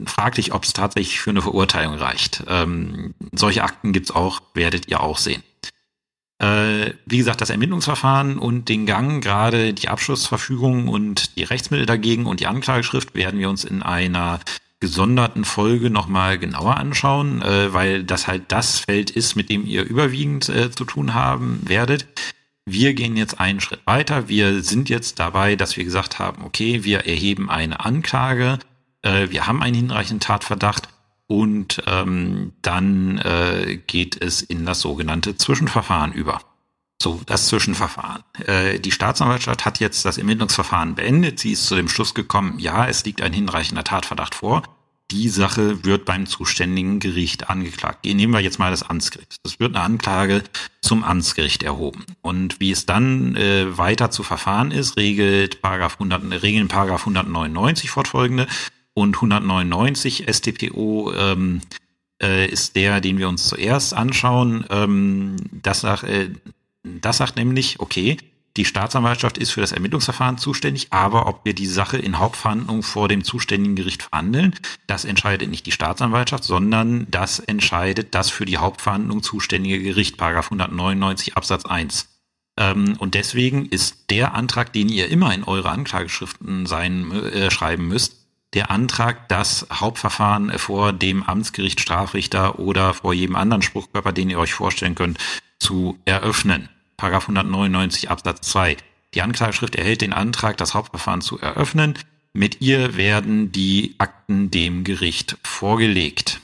frag 0.06 0.36
dich, 0.36 0.54
ob 0.54 0.64
es 0.64 0.74
tatsächlich 0.74 1.20
für 1.20 1.32
eine 1.32 1.42
Verurteilung 1.42 1.96
reicht. 1.96 2.44
Ähm, 2.48 3.16
solche 3.32 3.64
Akten 3.64 3.92
gibt's 3.92 4.12
auch, 4.12 4.42
werdet 4.54 4.88
ihr 4.88 5.02
auch 5.02 5.18
sehen. 5.18 5.44
Äh, 6.40 6.94
wie 7.06 7.18
gesagt, 7.18 7.42
das 7.42 7.50
Ermittlungsverfahren 7.50 8.38
und 8.38 8.70
den 8.70 8.86
Gang, 8.86 9.24
gerade 9.24 9.74
die 9.74 9.90
Abschlussverfügung 9.90 10.88
und 10.88 11.38
die 11.38 11.44
Rechtsmittel 11.44 11.86
dagegen 11.86 12.26
und 12.26 12.40
die 12.40 12.48
Anklageschrift 12.48 13.16
werden 13.16 13.40
wir 13.40 13.50
uns 13.50 13.64
in 13.64 13.82
einer 13.82 14.40
gesonderten 14.84 15.46
Folge 15.46 15.90
nochmal 15.90 16.38
genauer 16.38 16.76
anschauen, 16.76 17.42
äh, 17.42 17.74
weil 17.74 18.04
das 18.04 18.28
halt 18.28 18.52
das 18.52 18.80
Feld 18.80 19.12
ist, 19.12 19.38
mit 19.38 19.50
dem 19.50 19.66
ihr 19.66 19.86
überwiegend 19.86 20.50
äh, 20.50 20.72
zu 20.72 20.84
tun 20.84 21.14
haben 21.14 21.62
werdet. 21.64 22.06
Wir 22.66 22.94
gehen 22.94 23.16
jetzt 23.16 23.40
einen 23.40 23.62
Schritt 23.62 23.80
weiter. 23.86 24.28
Wir 24.28 24.62
sind 24.62 24.90
jetzt 24.90 25.20
dabei, 25.20 25.56
dass 25.56 25.78
wir 25.78 25.86
gesagt 25.86 26.20
haben, 26.20 26.44
okay, 26.44 26.84
wir 26.84 27.06
erheben 27.06 27.50
eine 27.50 27.80
Anklage, 27.80 28.60
äh, 29.04 29.30
wir 29.30 29.48
haben 29.48 29.64
einen 29.64 29.76
hinreichenden 29.76 30.20
Tatverdacht 30.20 30.90
und 31.28 31.82
ähm, 31.88 32.52
dann 32.62 33.20
äh, 33.20 33.80
geht 33.88 34.22
es 34.22 34.42
in 34.42 34.66
das 34.66 34.82
sogenannte 34.82 35.38
Zwischenverfahren 35.38 36.12
über. 36.12 36.42
So, 37.04 37.20
das 37.26 37.48
Zwischenverfahren. 37.48 38.24
Äh, 38.46 38.80
die 38.80 38.94
Staatsanwaltschaft 38.94 39.66
hat 39.66 39.82
jetzt 39.82 40.06
das 40.06 40.18
Ermittlungsverfahren 40.18 40.96
beendet. 40.96 41.38
Sie 41.38 41.52
ist 41.52 41.66
zu 41.66 41.76
dem 41.76 41.90
Schluss 41.90 42.14
gekommen, 42.14 42.60
ja, 42.60 42.88
es 42.88 43.04
liegt 43.04 43.22
ein 43.22 43.34
hinreichender 43.34 43.84
Tatverdacht 43.84 44.36
vor. 44.36 44.64
Die 45.12 45.28
Sache 45.28 45.84
wird 45.84 46.06
beim 46.06 46.28
zuständigen 46.28 47.02
Gericht 47.02 47.50
angeklagt. 47.50 48.06
Nehmen 48.06 48.32
wir 48.32 48.40
jetzt 48.40 48.58
mal 48.58 48.72
das 48.72 48.84
Amtsgericht. 48.84 49.36
Es 49.44 49.60
wird 49.60 49.76
eine 49.76 49.84
Anklage 49.84 50.44
zum 50.80 51.04
Amtsgericht 51.04 51.62
erhoben. 51.64 52.06
Und 52.22 52.62
wie 52.62 52.72
es 52.72 52.86
dann 52.86 53.36
äh, 53.36 53.78
weiter 53.78 54.10
zu 54.10 54.24
verfahren 54.24 54.72
ist, 54.72 54.96
regelt 54.96 55.62
Paragraph 55.62 55.96
100, 55.96 56.42
regeln 56.42 56.70
Paragraph 56.70 57.02
199 57.02 57.90
fortfolgende 57.92 58.48
und 58.94 59.18
199 59.18 60.26
StPO 60.30 61.12
ähm, 61.18 61.60
äh, 62.22 62.48
ist 62.48 62.78
der, 62.78 63.02
den 63.02 63.18
wir 63.18 63.28
uns 63.28 63.50
zuerst 63.50 63.94
anschauen. 63.94 64.64
Ähm, 64.70 65.36
das, 65.52 65.84
äh, 65.84 66.30
das 66.84 67.18
sagt 67.18 67.36
nämlich, 67.36 67.80
okay, 67.80 68.18
die 68.56 68.66
Staatsanwaltschaft 68.66 69.40
ist 69.40 69.52
für 69.52 69.62
das 69.62 69.72
Ermittlungsverfahren 69.72 70.38
zuständig, 70.38 70.88
aber 70.92 71.26
ob 71.28 71.44
wir 71.44 71.56
die 71.56 71.66
Sache 71.66 71.98
in 71.98 72.20
Hauptverhandlung 72.20 72.84
vor 72.84 73.08
dem 73.08 73.24
zuständigen 73.24 73.76
Gericht 73.76 74.04
verhandeln, 74.04 74.54
das 74.86 75.06
entscheidet 75.06 75.50
nicht 75.50 75.66
die 75.66 75.72
Staatsanwaltschaft, 75.72 76.44
sondern 76.44 77.08
das 77.10 77.40
entscheidet 77.40 78.14
das 78.14 78.30
für 78.30 78.46
die 78.46 78.58
Hauptverhandlung 78.58 79.24
zuständige 79.24 79.82
Gericht, 79.82 80.18
Paragraph 80.18 80.48
199 80.48 81.36
Absatz 81.36 81.66
1. 81.66 82.10
Ähm, 82.60 82.96
und 83.00 83.16
deswegen 83.16 83.66
ist 83.66 84.12
der 84.12 84.36
Antrag, 84.36 84.72
den 84.72 84.90
ihr 84.90 85.10
immer 85.10 85.34
in 85.34 85.44
eure 85.44 85.72
Anklageschriften 85.72 86.68
sein, 86.68 87.12
äh, 87.12 87.50
schreiben 87.50 87.88
müsst, 87.88 88.18
der 88.54 88.70
Antrag, 88.70 89.28
das 89.30 89.66
Hauptverfahren 89.74 90.60
vor 90.60 90.94
dem 90.94 91.24
Amtsgericht 91.24 91.82
Strafrichter 91.82 92.60
oder 92.60 92.94
vor 92.94 93.16
jedem 93.16 93.36
anderen 93.36 93.64
Spruchkörper, 93.64 94.12
den 94.12 94.30
ihr 94.30 94.38
euch 94.38 94.54
vorstellen 94.54 94.94
könnt, 94.94 95.18
zu 95.58 95.98
eröffnen. 96.06 96.70
Paragraph 96.98 97.24
199 97.24 98.10
Absatz 98.10 98.50
2. 98.50 98.78
Die 99.14 99.22
Anklageschrift 99.22 99.76
erhält 99.76 100.02
den 100.02 100.14
Antrag, 100.14 100.58
das 100.58 100.74
Hauptverfahren 100.74 101.22
zu 101.22 101.40
eröffnen. 101.40 101.98
Mit 102.34 102.62
ihr 102.62 102.98
werden 102.98 103.52
die 103.52 103.96
Akten 104.00 104.50
dem 104.50 104.84
Gericht 104.84 105.38
vorgelegt. 105.44 106.42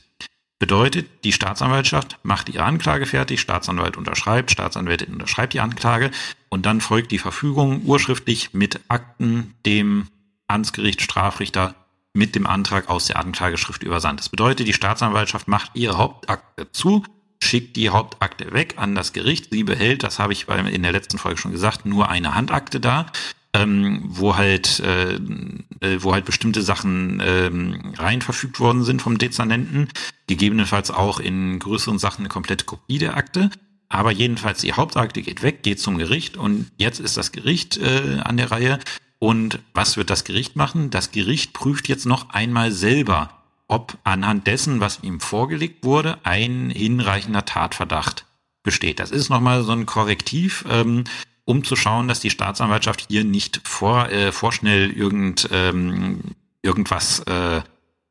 Bedeutet, 0.60 1.08
die 1.24 1.32
Staatsanwaltschaft 1.32 2.20
macht 2.22 2.50
ihre 2.50 2.66
Anklage 2.66 3.06
fertig, 3.06 3.40
Staatsanwalt 3.40 3.96
unterschreibt, 3.96 4.52
Staatsanwältin 4.52 5.14
unterschreibt 5.14 5.54
die 5.54 5.62
Anklage 5.62 6.12
und 6.50 6.66
dann 6.66 6.82
folgt 6.82 7.12
die 7.12 7.18
Verfügung 7.18 7.84
urschriftlich 7.86 8.54
mit 8.54 8.82
Akten 8.90 9.56
dem 9.66 10.08
Amtsgericht 10.48 11.02
Strafrichter 11.02 11.76
mit 12.14 12.36
dem 12.36 12.46
Antrag 12.46 12.90
aus 12.90 13.08
der 13.08 13.18
Anklageschrift 13.18 13.84
übersandt. 13.84 14.20
Das 14.20 14.30
bedeutet, 14.30 14.68
die 14.68 14.74
Staatsanwaltschaft 14.74 15.48
macht 15.48 15.72
ihre 15.76 15.98
Hauptakte 15.98 16.70
zu, 16.72 17.04
schickt 17.44 17.76
die 17.76 17.90
Hauptakte 17.90 18.54
weg 18.54 18.76
an 18.78 18.96
das 18.96 19.14
Gericht. 19.14 19.50
Sie 19.52 19.64
behält, 19.64 20.04
das 20.04 20.20
habe 20.20 20.34
ich 20.34 20.48
in 20.48 20.84
der 20.84 20.92
letzten 20.92 21.18
Folge 21.18 21.40
schon 21.40 21.52
gesagt, 21.52 21.86
nur 21.86 22.10
eine 22.10 22.36
Handakte 22.36 22.80
da, 22.80 23.08
ähm, 23.54 24.02
wo 24.04 24.36
halt 24.36 24.80
äh, 24.82 25.16
äh, 25.82 26.04
wo 26.04 26.14
halt 26.14 26.26
bestimmte 26.26 26.62
Sachen 26.62 27.22
ähm, 27.26 27.94
rein 27.98 28.22
verfügt 28.22 28.60
worden 28.60 28.84
sind 28.84 29.02
vom 29.02 29.18
Dezernenten, 29.18 29.88
gegebenenfalls 30.28 30.92
auch 30.92 31.20
in 31.20 31.58
größeren 31.60 32.00
Sachen 32.00 32.22
eine 32.22 32.30
komplette 32.30 32.66
Kopie 32.66 33.00
der 33.00 33.18
Akte. 33.18 33.50
Aber 33.88 34.12
jedenfalls 34.12 34.62
die 34.62 34.74
Hauptakte 34.74 35.24
geht 35.24 35.42
weg, 35.42 35.64
geht 35.64 35.80
zum 35.80 35.98
Gericht 35.98 36.38
und 36.38 36.70
jetzt 36.78 37.00
ist 37.00 37.18
das 37.18 37.32
Gericht 37.32 37.78
äh, 37.78 38.20
an 38.24 38.38
der 38.38 38.52
Reihe. 38.52 38.80
Und 39.18 39.60
was 39.74 39.98
wird 39.98 40.10
das 40.12 40.24
Gericht 40.24 40.56
machen? 40.56 40.92
Das 40.92 41.12
Gericht 41.12 41.54
prüft 41.54 41.90
jetzt 41.90 42.06
noch 42.06 42.30
einmal 42.30 42.72
selber, 42.72 43.39
ob 43.70 43.98
anhand 44.04 44.48
dessen, 44.48 44.82
was 44.82 45.04
ihm 45.04 45.22
vorgelegt 45.22 45.86
wurde, 45.86 46.18
ein 46.24 46.70
hinreichender 46.70 47.46
Tatverdacht 47.46 48.26
besteht. 48.64 49.00
Das 49.00 49.12
ist 49.12 49.30
nochmal 49.30 49.64
so 49.64 49.72
ein 49.72 49.86
Korrektiv, 49.86 50.66
ähm, 50.70 51.06
um 51.46 51.64
zu 51.64 51.76
schauen, 51.76 52.08
dass 52.08 52.20
die 52.20 52.32
Staatsanwaltschaft 52.32 53.06
hier 53.08 53.24
nicht 53.24 53.62
vor, 53.64 54.10
äh, 54.10 54.32
vorschnell 54.32 54.92
irgend, 54.92 55.48
ähm, 55.52 56.20
irgendwas, 56.62 57.20
äh, 57.22 57.62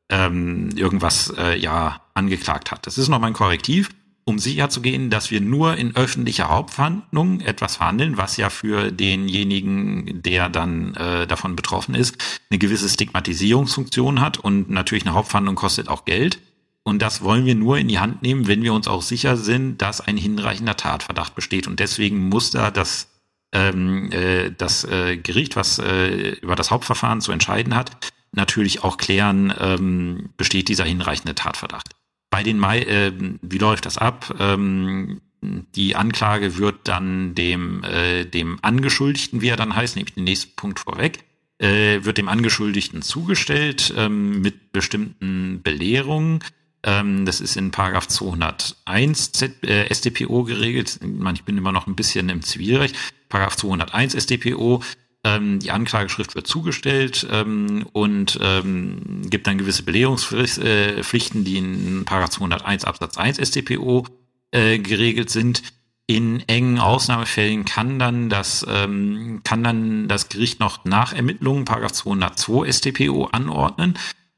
ähm, 0.09 0.69
irgendwas 0.75 1.33
äh, 1.37 1.57
ja 1.59 2.01
angeklagt 2.13 2.71
hat. 2.71 2.87
Das 2.87 2.97
ist 2.97 3.09
nochmal 3.09 3.29
ein 3.29 3.35
Korrektiv 3.35 3.89
um 4.29 4.37
sicherzugehen, 4.39 5.09
dass 5.09 5.31
wir 5.31 5.41
nur 5.41 5.75
in 5.75 5.95
öffentlicher 5.95 6.49
Hauptverhandlung 6.49 7.41
etwas 7.41 7.77
verhandeln, 7.77 8.17
was 8.17 8.37
ja 8.37 8.51
für 8.51 8.91
denjenigen, 8.91 10.21
der 10.21 10.49
dann 10.49 10.93
äh, 10.93 11.25
davon 11.25 11.55
betroffen 11.55 11.95
ist, 11.95 12.15
eine 12.49 12.59
gewisse 12.59 12.87
Stigmatisierungsfunktion 12.87 14.21
hat 14.21 14.37
und 14.37 14.69
natürlich 14.69 15.05
eine 15.05 15.15
Hauptverhandlung 15.15 15.55
kostet 15.55 15.89
auch 15.89 16.05
Geld. 16.05 16.39
Und 16.83 17.01
das 17.01 17.23
wollen 17.23 17.45
wir 17.45 17.55
nur 17.55 17.77
in 17.79 17.87
die 17.87 17.99
Hand 17.99 18.21
nehmen, 18.21 18.47
wenn 18.47 18.61
wir 18.61 18.73
uns 18.73 18.87
auch 18.87 19.01
sicher 19.01 19.35
sind, 19.35 19.81
dass 19.81 19.99
ein 19.99 20.15
hinreichender 20.15 20.77
Tatverdacht 20.77 21.35
besteht. 21.35 21.67
Und 21.67 21.79
deswegen 21.79 22.29
muss 22.29 22.51
da 22.51 22.71
das, 22.71 23.09
ähm, 23.51 24.11
äh, 24.11 24.51
das 24.51 24.83
äh, 24.83 25.17
Gericht, 25.17 25.55
was 25.55 25.79
äh, 25.79 26.35
über 26.41 26.55
das 26.55 26.71
Hauptverfahren 26.71 27.21
zu 27.21 27.31
entscheiden 27.31 27.75
hat, 27.75 27.91
natürlich 28.31 28.83
auch 28.83 28.97
klären, 28.97 29.53
ähm, 29.59 30.29
besteht 30.37 30.69
dieser 30.69 30.85
hinreichende 30.85 31.35
Tatverdacht. 31.35 31.98
Bei 32.39 32.43
den 32.43 32.57
Mai, 32.57 32.83
äh, 32.83 33.11
wie 33.41 33.57
läuft 33.57 33.85
das 33.85 33.97
ab? 33.97 34.33
Ähm, 34.39 35.19
die 35.41 35.97
Anklage 35.97 36.57
wird 36.57 36.87
dann 36.87 37.35
dem, 37.35 37.83
äh, 37.83 38.23
dem 38.23 38.59
Angeschuldigten, 38.61 39.41
wie 39.41 39.49
er 39.49 39.57
dann 39.57 39.75
heißt, 39.75 39.97
nämlich 39.97 40.15
den 40.15 40.23
nächsten 40.23 40.55
Punkt 40.55 40.79
vorweg, 40.79 41.19
äh, 41.57 42.05
wird 42.05 42.17
dem 42.17 42.29
Angeschuldigten 42.29 43.01
zugestellt 43.01 43.93
ähm, 43.97 44.39
mit 44.39 44.71
bestimmten 44.71 45.61
Belehrungen. 45.63 46.39
Ähm, 46.83 47.25
das 47.25 47.41
ist 47.41 47.57
in 47.57 47.71
Paragraph 47.71 48.07
201 48.07 49.33
Z, 49.33 49.61
äh, 49.65 49.93
StPO 49.93 50.45
geregelt. 50.45 50.97
Ich 51.33 51.43
bin 51.43 51.57
immer 51.57 51.73
noch 51.73 51.87
ein 51.87 51.95
bisschen 51.95 52.29
im 52.29 52.41
Zivilrecht. 52.41 52.95
Paragraph 53.27 53.57
201 53.57 54.13
StPO 54.13 54.81
ähm, 55.23 55.59
die 55.59 55.71
Anklageschrift 55.71 56.35
wird 56.35 56.47
zugestellt 56.47 57.27
ähm, 57.31 57.85
und 57.91 58.39
ähm, 58.41 59.21
gibt 59.29 59.47
dann 59.47 59.57
gewisse 59.57 59.83
Belehrungspflichten, 59.83 61.43
die 61.43 61.57
in 61.57 62.05
201 62.07 62.85
Absatz 62.85 63.17
1 63.17 63.37
StPO 63.37 64.05
äh, 64.51 64.79
geregelt 64.79 65.29
sind. 65.29 65.63
In 66.07 66.39
engen 66.47 66.79
Ausnahmefällen 66.79 67.65
kann 67.65 67.99
dann 67.99 68.29
das 68.29 68.65
ähm, 68.67 69.41
kann 69.43 69.63
dann 69.63 70.07
das 70.07 70.29
Gericht 70.29 70.59
noch 70.59 70.83
nach 70.83 71.13
Ermittlungen 71.13 71.67
202 71.67 72.71
StPO 72.71 73.25
anordnen 73.25 73.95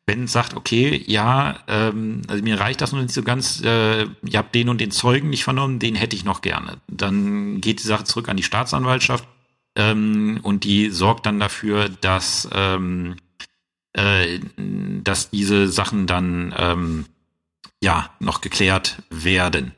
wenn 0.07 0.25
es 0.25 0.33
sagt, 0.33 0.55
okay, 0.55 1.01
ja, 1.07 1.59
ähm, 1.67 2.23
also 2.27 2.43
mir 2.43 2.59
reicht 2.59 2.81
das 2.81 2.91
noch 2.91 3.01
nicht 3.01 3.13
so 3.13 3.23
ganz, 3.23 3.61
äh, 3.63 4.03
ihr 4.03 4.37
habt 4.39 4.53
den 4.53 4.67
und 4.67 4.81
den 4.81 4.91
Zeugen 4.91 5.29
nicht 5.29 5.45
vernommen, 5.45 5.79
den 5.79 5.95
hätte 5.95 6.17
ich 6.17 6.25
noch 6.25 6.41
gerne. 6.41 6.77
Dann 6.87 7.61
geht 7.61 7.79
die 7.79 7.87
Sache 7.87 8.03
zurück 8.03 8.27
an 8.27 8.35
die 8.35 8.43
Staatsanwaltschaft 8.43 9.25
ähm, 9.75 10.39
und 10.43 10.63
die 10.63 10.89
sorgt 10.89 11.25
dann 11.25 11.39
dafür, 11.39 11.89
dass, 11.89 12.49
ähm, 12.53 13.15
äh, 13.93 14.39
dass 15.03 15.29
diese 15.29 15.67
Sachen 15.67 16.07
dann 16.07 16.53
ähm, 16.57 17.05
ja 17.81 18.09
noch 18.19 18.41
geklärt 18.41 19.01
werden. 19.09 19.73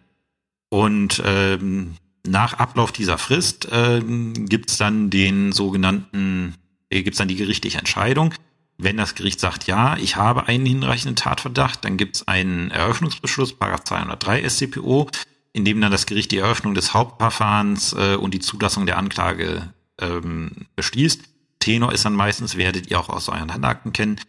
Und 0.70 1.22
ähm, 1.26 1.96
nach 2.26 2.54
Ablauf 2.54 2.92
dieser 2.92 3.18
Frist 3.18 3.72
äh, 3.72 4.02
gibt 4.02 4.80
dann 4.80 5.10
den 5.10 5.52
sogenannten, 5.52 6.56
äh, 6.90 7.04
gibt 7.04 7.20
dann 7.20 7.28
die 7.28 7.36
gerichtliche 7.36 7.78
Entscheidung. 7.78 8.34
Wenn 8.80 8.98
das 8.98 9.14
Gericht 9.14 9.40
sagt, 9.40 9.68
ja, 9.68 9.98
ich 9.98 10.16
habe 10.16 10.48
einen 10.48 10.66
hinreichenden 10.66 11.16
Tatverdacht, 11.16 11.86
dann 11.86 11.98
gibt 11.98 12.16
es 12.16 12.28
einen 12.28 12.72
Eröffnungsbeschluss, 12.72 13.54
Paragraph 13.54 13.84
203 13.84 14.50
SCPO, 14.50 15.10
in 15.54 15.64
dem 15.64 15.80
dann 15.80 15.92
das 15.92 16.08
Gericht 16.08 16.32
die 16.32 16.40
Eröffnung 16.40 16.74
des 16.74 16.94
Hauptverfahrens 16.94 17.94
äh, 17.94 18.16
und 18.16 18.34
die 18.34 18.40
Zulassung 18.40 18.88
der 18.88 18.98
Anklage 18.98 19.72
ähm, 20.00 20.68
beschließt. 20.76 21.24
Tenor 21.60 21.94
ist 21.94 22.06
dann 22.06 22.14
meistens, 22.14 22.58
werdet 22.58 22.90
ihr 22.90 23.00
auch 23.00 23.10
aus 23.10 23.30
euren 23.30 23.54
Handakten 23.54 23.94
kennen, 23.94 24.20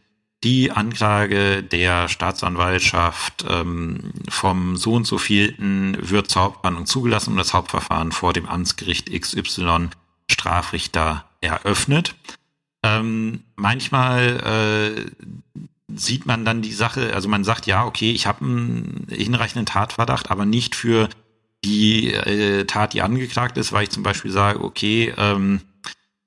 die 0.44 0.70
Anklage 0.70 1.62
der 1.62 2.08
Staatsanwaltschaft 2.08 3.44
ähm, 3.48 4.12
vom 4.28 4.76
so 4.76 4.92
und 4.92 5.06
so 5.06 5.18
vielten 5.18 5.96
wird 5.98 6.30
zur 6.30 6.42
Hauptverhandlung 6.42 6.86
zugelassen 6.86 7.30
und 7.30 7.38
das 7.38 7.54
Hauptverfahren 7.54 8.12
vor 8.12 8.32
dem 8.34 8.46
Amtsgericht 8.46 9.10
XY 9.10 9.88
Strafrichter 10.30 11.24
eröffnet. 11.40 12.14
Ähm, 12.82 13.44
manchmal 13.56 15.06
äh, 15.56 15.60
sieht 15.94 16.26
man 16.26 16.44
dann 16.44 16.60
die 16.60 16.72
Sache, 16.72 17.14
also 17.14 17.28
man 17.28 17.44
sagt, 17.44 17.66
ja, 17.66 17.84
okay, 17.84 18.12
ich 18.12 18.26
habe 18.26 18.44
einen 18.44 19.06
hinreichenden 19.10 19.66
Tatverdacht, 19.66 20.30
aber 20.30 20.44
nicht 20.44 20.74
für 20.74 21.08
die 21.64 22.12
äh, 22.12 22.64
Tat, 22.64 22.92
die 22.92 23.02
angeklagt 23.02 23.58
ist, 23.58 23.72
weil 23.72 23.84
ich 23.84 23.90
zum 23.90 24.02
Beispiel 24.02 24.30
sage, 24.30 24.62
okay, 24.62 25.12
ähm, 25.16 25.60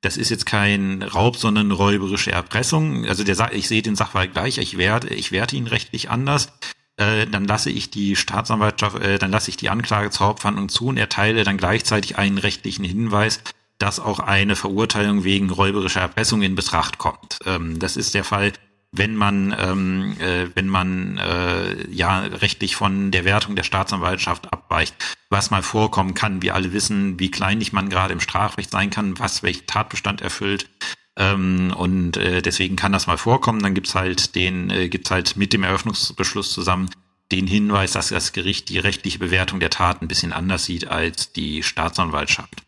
das 0.01 0.17
ist 0.17 0.29
jetzt 0.29 0.45
kein 0.45 1.03
Raub, 1.03 1.37
sondern 1.37 1.71
räuberische 1.71 2.31
Erpressung. 2.31 3.05
Also 3.05 3.23
der 3.23 3.53
ich 3.53 3.67
sehe 3.67 3.81
den 3.81 3.95
Sachverhalt 3.95 4.33
gleich, 4.33 4.57
ich 4.57 4.77
werte, 4.77 5.13
ich 5.13 5.31
werte 5.31 5.55
ihn 5.55 5.67
rechtlich 5.67 6.09
anders. 6.09 6.53
Äh, 6.97 7.27
dann 7.27 7.45
lasse 7.45 7.69
ich 7.69 7.91
die 7.91 8.15
Staatsanwaltschaft, 8.15 8.99
äh, 9.01 9.19
dann 9.19 9.31
lasse 9.31 9.49
ich 9.49 9.57
die 9.57 9.69
Anklage 9.69 10.09
zur 10.09 10.27
Hauptverhandlung 10.27 10.69
zu 10.69 10.87
und 10.87 10.97
erteile 10.97 11.43
dann 11.43 11.57
gleichzeitig 11.57 12.17
einen 12.17 12.37
rechtlichen 12.37 12.83
Hinweis, 12.83 13.41
dass 13.77 13.99
auch 13.99 14.19
eine 14.19 14.55
Verurteilung 14.55 15.23
wegen 15.23 15.49
räuberischer 15.49 16.01
Erpressung 16.01 16.41
in 16.41 16.55
Betracht 16.55 16.97
kommt. 16.97 17.39
Ähm, 17.45 17.77
das 17.79 17.97
ist 17.97 18.15
der 18.15 18.23
Fall, 18.23 18.53
wenn 18.91 19.15
man, 19.15 19.55
ähm, 19.57 20.15
äh, 20.19 20.47
wenn 20.55 20.67
man 20.67 21.17
äh, 21.17 21.89
ja 21.89 22.19
rechtlich 22.19 22.75
von 22.75 23.11
der 23.11 23.25
Wertung 23.25 23.55
der 23.55 23.63
Staatsanwaltschaft 23.63 24.51
abweicht, 24.53 24.95
was 25.29 25.51
mal 25.51 25.63
vorkommen 25.63 26.13
kann. 26.13 26.41
Wir 26.41 26.55
alle 26.55 26.73
wissen, 26.73 27.19
wie 27.19 27.31
kleinlich 27.31 27.73
man 27.73 27.89
gerade 27.89 28.13
im 28.13 28.19
Strafrecht 28.19 28.71
sein 28.71 28.89
kann, 28.89 29.19
was 29.19 29.43
welchen 29.43 29.67
Tatbestand 29.67 30.21
erfüllt. 30.21 30.69
Ähm, 31.17 31.73
und 31.75 32.17
äh, 32.17 32.41
deswegen 32.41 32.75
kann 32.75 32.93
das 32.93 33.07
mal 33.07 33.17
vorkommen. 33.17 33.61
Dann 33.61 33.73
gibt's 33.73 33.95
halt 33.95 34.35
den, 34.35 34.69
äh, 34.69 34.89
gibt's 34.89 35.11
halt 35.11 35.35
mit 35.35 35.53
dem 35.53 35.63
Eröffnungsbeschluss 35.63 36.51
zusammen 36.51 36.89
den 37.31 37.45
Hinweis, 37.45 37.91
dass 37.91 38.07
das 38.07 38.31
Gericht 38.31 38.69
die 38.69 38.79
rechtliche 38.79 39.19
Bewertung 39.19 39.59
der 39.59 39.69
Tat 39.69 40.01
ein 40.01 40.07
bisschen 40.07 40.31
anders 40.31 40.63
sieht 40.63 40.87
als 40.87 41.33
die 41.33 41.61
Staatsanwaltschaft 41.61 42.63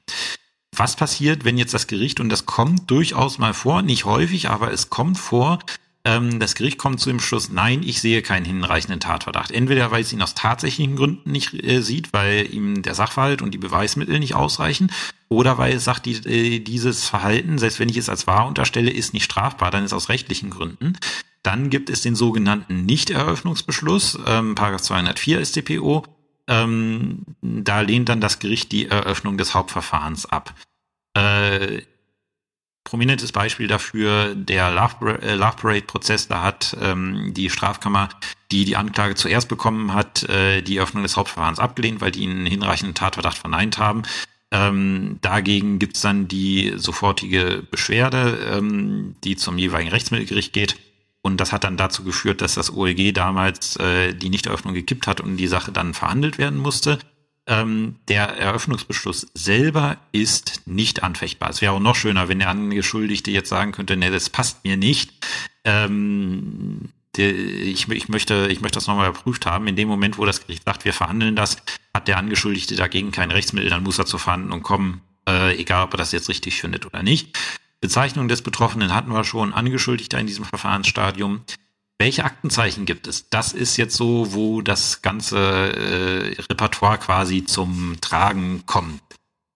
was 0.80 0.96
passiert, 0.96 1.44
wenn 1.44 1.58
jetzt 1.58 1.74
das 1.74 1.88
Gericht, 1.88 2.20
und 2.20 2.30
das 2.30 2.46
kommt 2.46 2.90
durchaus 2.90 3.38
mal 3.38 3.54
vor, 3.54 3.82
nicht 3.82 4.06
häufig, 4.06 4.50
aber 4.50 4.72
es 4.72 4.90
kommt 4.90 5.18
vor, 5.18 5.60
ähm, 6.06 6.40
das 6.40 6.56
Gericht 6.56 6.78
kommt 6.78 7.00
zu 7.00 7.10
dem 7.10 7.20
Schluss, 7.20 7.50
nein, 7.50 7.84
ich 7.84 8.00
sehe 8.00 8.22
keinen 8.22 8.46
hinreichenden 8.46 9.00
Tatverdacht. 9.00 9.52
Entweder 9.52 9.92
weil 9.92 10.02
es 10.02 10.14
ihn 10.14 10.22
aus 10.22 10.34
tatsächlichen 10.34 10.96
Gründen 10.96 11.32
nicht 11.32 11.54
äh, 11.54 11.82
sieht, 11.82 12.14
weil 12.14 12.54
ihm 12.54 12.82
der 12.82 12.96
Sachverhalt 12.96 13.42
und 13.42 13.54
die 13.54 13.58
Beweismittel 13.58 14.18
nicht 14.20 14.36
ausreichen, 14.36 14.92
oder 15.28 15.58
weil 15.58 15.74
es 15.74 15.84
sagt, 15.84 16.06
die, 16.06 16.16
äh, 16.16 16.60
dieses 16.60 17.08
Verhalten, 17.08 17.58
selbst 17.58 17.80
wenn 17.80 17.90
ich 17.90 17.98
es 17.98 18.10
als 18.10 18.28
wahr 18.28 18.48
unterstelle, 18.48 18.92
ist 18.92 19.14
nicht 19.14 19.26
strafbar, 19.26 19.72
dann 19.72 19.84
ist 19.84 19.94
aus 19.94 20.10
rechtlichen 20.10 20.50
Gründen. 20.50 20.98
Dann 21.44 21.70
gibt 21.70 21.90
es 21.90 22.02
den 22.02 22.16
sogenannten 22.16 22.86
Nichteröffnungsbeschluss, 22.86 24.20
ähm, 24.26 24.56
Paragraph 24.56 24.82
204 24.82 25.46
StPO. 25.46 26.06
Ähm, 26.48 27.26
da 27.42 27.82
lehnt 27.82 28.10
dann 28.10 28.22
das 28.22 28.40
Gericht 28.40 28.72
die 28.72 28.88
Eröffnung 28.88 29.38
des 29.38 29.54
Hauptverfahrens 29.54 30.26
ab. 30.26 30.56
Äh, 31.14 31.82
prominentes 32.84 33.32
Beispiel 33.32 33.68
dafür 33.68 34.34
der 34.36 34.72
Love, 34.72 35.22
äh, 35.22 35.36
Love 35.36 35.56
Parade-Prozess. 35.58 36.28
Da 36.28 36.42
hat 36.42 36.76
ähm, 36.82 37.34
die 37.34 37.50
Strafkammer, 37.50 38.10
die 38.52 38.66
die 38.66 38.76
Anklage 38.76 39.16
zuerst 39.16 39.48
bekommen 39.48 39.94
hat, 39.94 40.24
äh, 40.30 40.62
die 40.62 40.78
Eröffnung 40.78 41.04
des 41.04 41.18
Hauptverfahrens 41.18 41.60
abgelehnt, 41.60 42.02
weil 42.02 42.12
die 42.12 42.24
einen 42.24 42.46
hinreichenden 42.46 42.96
Tatverdacht 42.96 43.38
verneint 43.38 43.78
haben. 43.78 44.04
Ähm, 44.52 45.20
dagegen 45.22 45.78
gibt's 45.78 46.02
dann 46.02 46.28
die 46.28 46.74
sofortige 46.76 47.64
Beschwerde, 47.70 48.40
ähm, 48.52 49.16
die 49.24 49.36
zum 49.36 49.58
jeweiligen 49.58 49.92
Rechtsmittelgericht 49.92 50.54
geht. 50.54 50.78
Und 51.22 51.38
das 51.38 51.52
hat 51.52 51.66
dann 51.66 51.78
dazu 51.78 52.04
geführt, 52.04 52.42
dass 52.42 52.56
das 52.56 52.74
OLG 52.74 53.14
damals 53.14 53.76
äh, 53.76 54.14
die 54.14 54.30
Nichteröffnung 54.30 54.74
gekippt 54.74 55.06
hat 55.06 55.22
und 55.22 55.38
die 55.38 55.48
Sache 55.48 55.72
dann 55.72 55.94
verhandelt 55.94 56.38
werden 56.38 56.58
musste 56.58 56.98
der 57.50 58.28
Eröffnungsbeschluss 58.38 59.28
selber 59.34 59.98
ist 60.12 60.62
nicht 60.68 61.02
anfechtbar. 61.02 61.50
Es 61.50 61.62
wäre 61.62 61.74
auch 61.74 61.80
noch 61.80 61.96
schöner, 61.96 62.28
wenn 62.28 62.40
der 62.40 62.50
Angeschuldigte 62.50 63.32
jetzt 63.32 63.50
sagen 63.50 63.72
könnte, 63.72 63.98
nee, 63.98 64.12
das 64.12 64.30
passt 64.30 64.64
mir 64.64 64.78
nicht. 64.78 65.12
Ähm, 65.64 66.90
ich, 67.18 67.90
ich, 67.90 68.08
möchte, 68.08 68.48
ich 68.52 68.62
möchte 68.62 68.78
das 68.78 68.86
nochmal 68.86 69.10
überprüft 69.10 69.48
haben. 69.48 69.68
In 69.68 69.76
dem 69.76 69.88
Moment, 69.88 70.20
wo 70.20 70.26
das 70.26 70.42
Gericht 70.42 70.64
sagt, 70.66 70.86
wir 70.86 70.94
verhandeln 70.94 71.36
das, 71.36 71.58
hat 71.94 72.08
der 72.08 72.18
Angeschuldigte 72.18 72.76
dagegen 72.76 73.12
kein 73.12 73.32
Rechtsmittel, 73.32 73.70
dann 73.70 73.84
muss 73.84 73.98
er 73.98 74.06
zur 74.06 74.20
Verhandlung 74.20 74.62
kommen, 74.62 75.02
äh, 75.28 75.58
egal 75.60 75.86
ob 75.86 75.94
er 75.96 75.98
das 75.98 76.12
jetzt 76.12 76.30
richtig 76.30 76.62
findet 76.62 76.86
oder 76.86 77.02
nicht. 77.02 77.38
Bezeichnung 77.82 78.28
des 78.28 78.42
Betroffenen 78.42 78.94
hatten 78.94 79.12
wir 79.12 79.24
schon, 79.24 79.54
Angeschuldigter 79.54 80.20
in 80.20 80.28
diesem 80.28 80.46
Verfahrensstadium. 80.46 81.42
Welche 82.02 82.24
Aktenzeichen 82.24 82.86
gibt 82.86 83.08
es? 83.08 83.30
Das 83.30 83.52
ist 83.52 83.76
jetzt 83.76 83.98
so, 83.98 84.34
wo 84.34 84.62
das 84.62 85.02
ganze 85.02 85.38
äh, 85.38 86.42
Repertoire 86.50 86.98
quasi 86.98 87.44
zum 87.44 87.98
Tragen 88.00 88.64
kommt. 88.66 89.02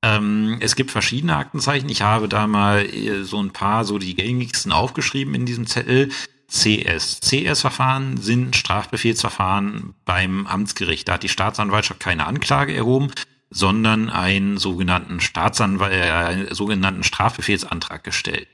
Ähm, 0.03 0.57
es 0.59 0.75
gibt 0.75 0.91
verschiedene 0.91 1.37
Aktenzeichen. 1.37 1.87
Ich 1.87 2.01
habe 2.01 2.27
da 2.27 2.45
mal 2.45 2.85
äh, 2.85 3.23
so 3.23 3.41
ein 3.41 3.53
paar, 3.53 3.85
so 3.85 3.97
die 3.97 4.13
gängigsten 4.13 4.73
aufgeschrieben 4.73 5.33
in 5.33 5.45
diesem 5.45 5.67
Zettel. 5.67 6.09
CS. 6.51 7.21
CS-Verfahren 7.21 8.17
sind 8.17 8.57
Strafbefehlsverfahren 8.57 9.95
beim 10.03 10.45
Amtsgericht. 10.45 11.07
Da 11.07 11.13
hat 11.13 11.23
die 11.23 11.29
Staatsanwaltschaft 11.29 12.01
keine 12.01 12.27
Anklage 12.27 12.75
erhoben, 12.75 13.11
sondern 13.49 14.09
einen 14.09 14.57
sogenannten 14.57 15.21
Staatsanwalt, 15.21 15.93
äh, 15.93 16.11
einen 16.11 16.53
sogenannten 16.53 17.03
Strafbefehlsantrag 17.03 18.03
gestellt. 18.03 18.49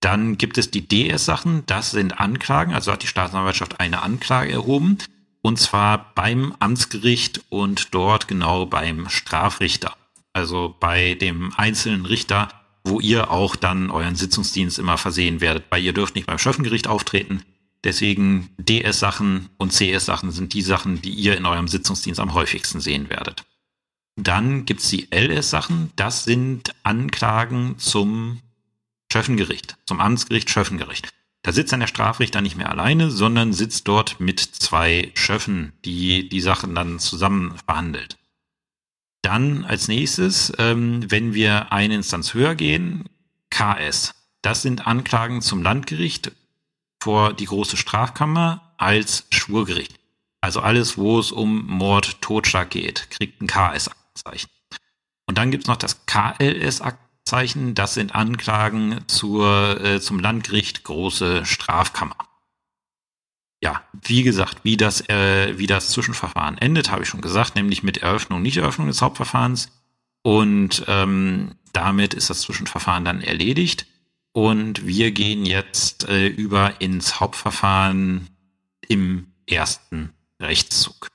Dann 0.00 0.38
gibt 0.38 0.56
es 0.56 0.70
die 0.70 0.86
DS-Sachen, 0.86 1.64
das 1.66 1.90
sind 1.90 2.20
Anklagen, 2.20 2.72
also 2.72 2.90
hat 2.90 3.02
die 3.02 3.06
Staatsanwaltschaft 3.06 3.80
eine 3.80 4.02
Anklage 4.02 4.52
erhoben, 4.52 4.98
und 5.42 5.58
zwar 5.58 6.14
beim 6.14 6.54
Amtsgericht 6.58 7.42
und 7.50 7.94
dort 7.94 8.26
genau 8.28 8.66
beim 8.66 9.08
Strafrichter, 9.08 9.94
also 10.32 10.74
bei 10.80 11.14
dem 11.14 11.52
einzelnen 11.56 12.06
Richter, 12.06 12.48
wo 12.84 13.00
ihr 13.00 13.30
auch 13.30 13.56
dann 13.56 13.90
euren 13.90 14.16
Sitzungsdienst 14.16 14.78
immer 14.78 14.96
versehen 14.96 15.40
werdet, 15.40 15.64
weil 15.70 15.82
ihr 15.82 15.92
dürft 15.92 16.14
nicht 16.14 16.26
beim 16.26 16.38
Schöffengericht 16.38 16.88
auftreten. 16.88 17.42
Deswegen 17.84 18.50
DS-Sachen 18.58 19.48
und 19.56 19.72
CS-Sachen 19.72 20.30
sind 20.30 20.52
die 20.52 20.62
Sachen, 20.62 21.00
die 21.00 21.12
ihr 21.12 21.36
in 21.36 21.46
eurem 21.46 21.68
Sitzungsdienst 21.68 22.20
am 22.20 22.34
häufigsten 22.34 22.80
sehen 22.80 23.08
werdet. 23.08 23.44
Dann 24.16 24.66
gibt's 24.66 24.88
die 24.90 25.08
LS-Sachen, 25.10 25.92
das 25.96 26.24
sind 26.24 26.74
Anklagen 26.82 27.78
zum 27.78 28.40
Schöffengericht, 29.12 29.76
zum 29.86 30.00
Amtsgericht 30.00 30.50
Schöffengericht. 30.50 31.08
Da 31.42 31.52
sitzt 31.52 31.72
dann 31.72 31.80
der 31.80 31.86
Strafrichter 31.86 32.42
nicht 32.42 32.56
mehr 32.56 32.70
alleine, 32.70 33.10
sondern 33.10 33.52
sitzt 33.52 33.88
dort 33.88 34.20
mit 34.20 34.40
zwei 34.40 35.10
Schöffen, 35.14 35.72
die 35.84 36.28
die 36.28 36.40
Sachen 36.40 36.74
dann 36.74 36.98
zusammen 36.98 37.56
verhandelt. 37.66 38.18
Dann 39.22 39.64
als 39.64 39.88
nächstes, 39.88 40.52
ähm, 40.58 41.10
wenn 41.10 41.34
wir 41.34 41.72
eine 41.72 41.94
Instanz 41.94 42.34
höher 42.34 42.54
gehen, 42.54 43.08
KS. 43.50 44.14
Das 44.42 44.62
sind 44.62 44.86
Anklagen 44.86 45.42
zum 45.42 45.62
Landgericht 45.62 46.32
vor 47.02 47.32
die 47.32 47.46
große 47.46 47.76
Strafkammer 47.76 48.74
als 48.76 49.26
Schwurgericht. 49.30 49.94
Also 50.42 50.60
alles, 50.60 50.96
wo 50.96 51.18
es 51.18 51.32
um 51.32 51.66
Mord, 51.66 52.20
Totschlag 52.22 52.70
geht, 52.70 53.10
kriegt 53.10 53.42
ein 53.42 53.46
KS-Aktenzeichen. 53.46 54.48
Und 55.26 55.36
dann 55.38 55.50
gibt's 55.50 55.68
noch 55.68 55.76
das 55.76 56.06
KLS-Aktenzeichen 56.06 57.09
Aktenzeichen, 57.30 57.76
das 57.76 57.94
sind 57.94 58.12
Anklagen 58.12 59.02
zur, 59.06 59.80
äh, 59.80 60.00
zum 60.00 60.18
Landgericht 60.18 60.82
Große 60.82 61.46
Strafkammer. 61.46 62.16
Ja, 63.62 63.84
wie 64.02 64.24
gesagt, 64.24 64.58
wie 64.64 64.76
das, 64.76 65.08
äh, 65.08 65.56
wie 65.56 65.68
das 65.68 65.90
Zwischenverfahren 65.90 66.58
endet, 66.58 66.90
habe 66.90 67.04
ich 67.04 67.08
schon 67.08 67.20
gesagt, 67.20 67.54
nämlich 67.54 67.84
mit 67.84 67.98
Eröffnung, 67.98 68.42
Nichteröffnung 68.42 68.88
des 68.88 69.00
Hauptverfahrens. 69.00 69.70
Und 70.22 70.84
ähm, 70.88 71.54
damit 71.72 72.14
ist 72.14 72.30
das 72.30 72.40
Zwischenverfahren 72.40 73.04
dann 73.04 73.20
erledigt. 73.20 73.86
Und 74.32 74.84
wir 74.84 75.12
gehen 75.12 75.46
jetzt 75.46 76.08
äh, 76.08 76.26
über 76.26 76.80
ins 76.80 77.20
Hauptverfahren 77.20 78.28
im 78.88 79.28
ersten 79.46 80.12
Rechtszug. 80.40 81.06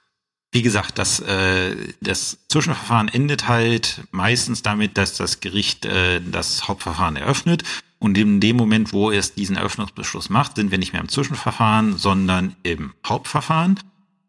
Wie 0.56 0.62
gesagt, 0.62 1.00
das, 1.00 1.20
äh, 1.20 1.76
das 2.00 2.38
Zwischenverfahren 2.48 3.10
endet 3.10 3.50
halt 3.50 4.04
meistens 4.12 4.62
damit, 4.62 4.98
dass 4.98 5.18
das 5.18 5.42
Gericht 5.42 5.86
äh, 5.86 6.22
das 6.22 6.70
Hauptverfahren 6.70 7.18
eröffnet. 7.18 7.66
Und 8.00 8.18
in 8.18 8.40
dem 8.40 8.56
Moment, 8.56 8.94
wo 8.94 9.12
es 9.12 9.34
diesen 9.34 9.58
Eröffnungsbeschluss 9.58 10.30
macht, 10.30 10.56
sind 10.56 10.72
wir 10.72 10.78
nicht 10.78 10.94
mehr 10.94 11.02
im 11.02 11.10
Zwischenverfahren, 11.10 11.98
sondern 11.98 12.56
im 12.64 12.94
Hauptverfahren. 13.06 13.82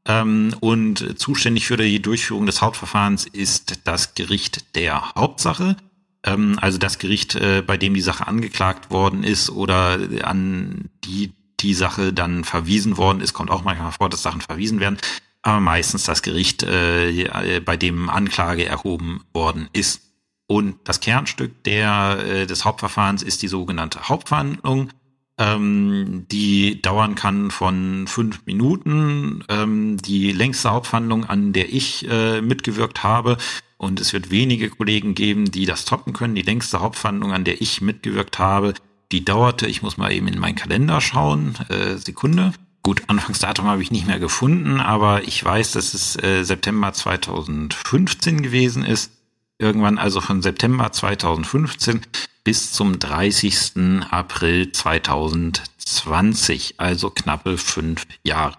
Ähm, 0.04 0.52
und 0.58 1.16
zuständig 1.16 1.68
für 1.68 1.76
die 1.76 2.02
Durchführung 2.02 2.46
des 2.46 2.60
Hauptverfahrens 2.60 3.26
ist 3.26 3.82
das 3.84 4.16
Gericht 4.16 4.74
der 4.74 5.14
Hauptsache. 5.14 5.76
Ähm, 6.24 6.58
also 6.60 6.76
das 6.76 6.98
Gericht, 6.98 7.36
äh, 7.36 7.62
bei 7.64 7.76
dem 7.76 7.94
die 7.94 8.00
Sache 8.00 8.26
angeklagt 8.26 8.90
worden 8.90 9.22
ist 9.22 9.48
oder 9.48 10.00
an 10.24 10.90
die 11.04 11.32
die 11.60 11.74
Sache 11.74 12.12
dann 12.12 12.44
verwiesen 12.44 12.96
worden 12.96 13.20
ist, 13.20 13.32
kommt 13.32 13.50
auch 13.50 13.64
manchmal 13.64 13.92
vor, 13.92 14.10
dass 14.10 14.22
Sachen 14.22 14.40
verwiesen 14.40 14.80
werden, 14.80 14.98
aber 15.46 15.60
meistens 15.60 16.04
das 16.04 16.22
Gericht, 16.22 16.64
äh, 16.64 17.60
bei 17.64 17.76
dem 17.76 18.10
Anklage 18.10 18.66
erhoben 18.66 19.22
worden 19.32 19.68
ist. 19.72 20.02
Und 20.48 20.76
das 20.84 21.00
Kernstück 21.00 21.62
der, 21.64 22.18
äh, 22.26 22.46
des 22.46 22.64
Hauptverfahrens 22.64 23.22
ist 23.22 23.42
die 23.42 23.48
sogenannte 23.48 24.08
Hauptverhandlung, 24.08 24.90
ähm, 25.38 26.26
die 26.32 26.82
dauern 26.82 27.14
kann 27.14 27.50
von 27.50 28.06
fünf 28.08 28.44
Minuten. 28.46 29.44
Ähm, 29.48 29.98
die 29.98 30.32
längste 30.32 30.70
Hauptverhandlung, 30.70 31.26
an 31.26 31.52
der 31.52 31.72
ich 31.72 32.08
äh, 32.08 32.40
mitgewirkt 32.40 33.04
habe, 33.04 33.36
und 33.78 34.00
es 34.00 34.12
wird 34.14 34.30
wenige 34.30 34.70
Kollegen 34.70 35.14
geben, 35.14 35.50
die 35.50 35.66
das 35.66 35.84
toppen 35.84 36.12
können. 36.12 36.34
Die 36.34 36.42
längste 36.42 36.80
Hauptverhandlung, 36.80 37.32
an 37.32 37.44
der 37.44 37.60
ich 37.60 37.82
mitgewirkt 37.82 38.38
habe, 38.38 38.74
die 39.12 39.24
dauerte, 39.24 39.66
ich 39.66 39.82
muss 39.82 39.98
mal 39.98 40.10
eben 40.10 40.26
in 40.26 40.40
meinen 40.40 40.56
Kalender 40.56 41.00
schauen, 41.00 41.54
äh, 41.68 41.98
Sekunde. 41.98 42.52
Gut, 42.86 43.02
Anfangsdatum 43.08 43.66
habe 43.66 43.82
ich 43.82 43.90
nicht 43.90 44.06
mehr 44.06 44.20
gefunden, 44.20 44.78
aber 44.78 45.26
ich 45.26 45.44
weiß, 45.44 45.72
dass 45.72 45.92
es 45.92 46.14
äh, 46.22 46.44
September 46.44 46.92
2015 46.92 48.42
gewesen 48.42 48.84
ist. 48.84 49.10
Irgendwann 49.58 49.98
also 49.98 50.20
von 50.20 50.40
September 50.40 50.92
2015 50.92 52.02
bis 52.44 52.70
zum 52.70 53.00
30. 53.00 54.04
April 54.08 54.70
2020, 54.70 56.74
also 56.76 57.10
knappe 57.10 57.58
fünf 57.58 58.06
Jahre. 58.22 58.54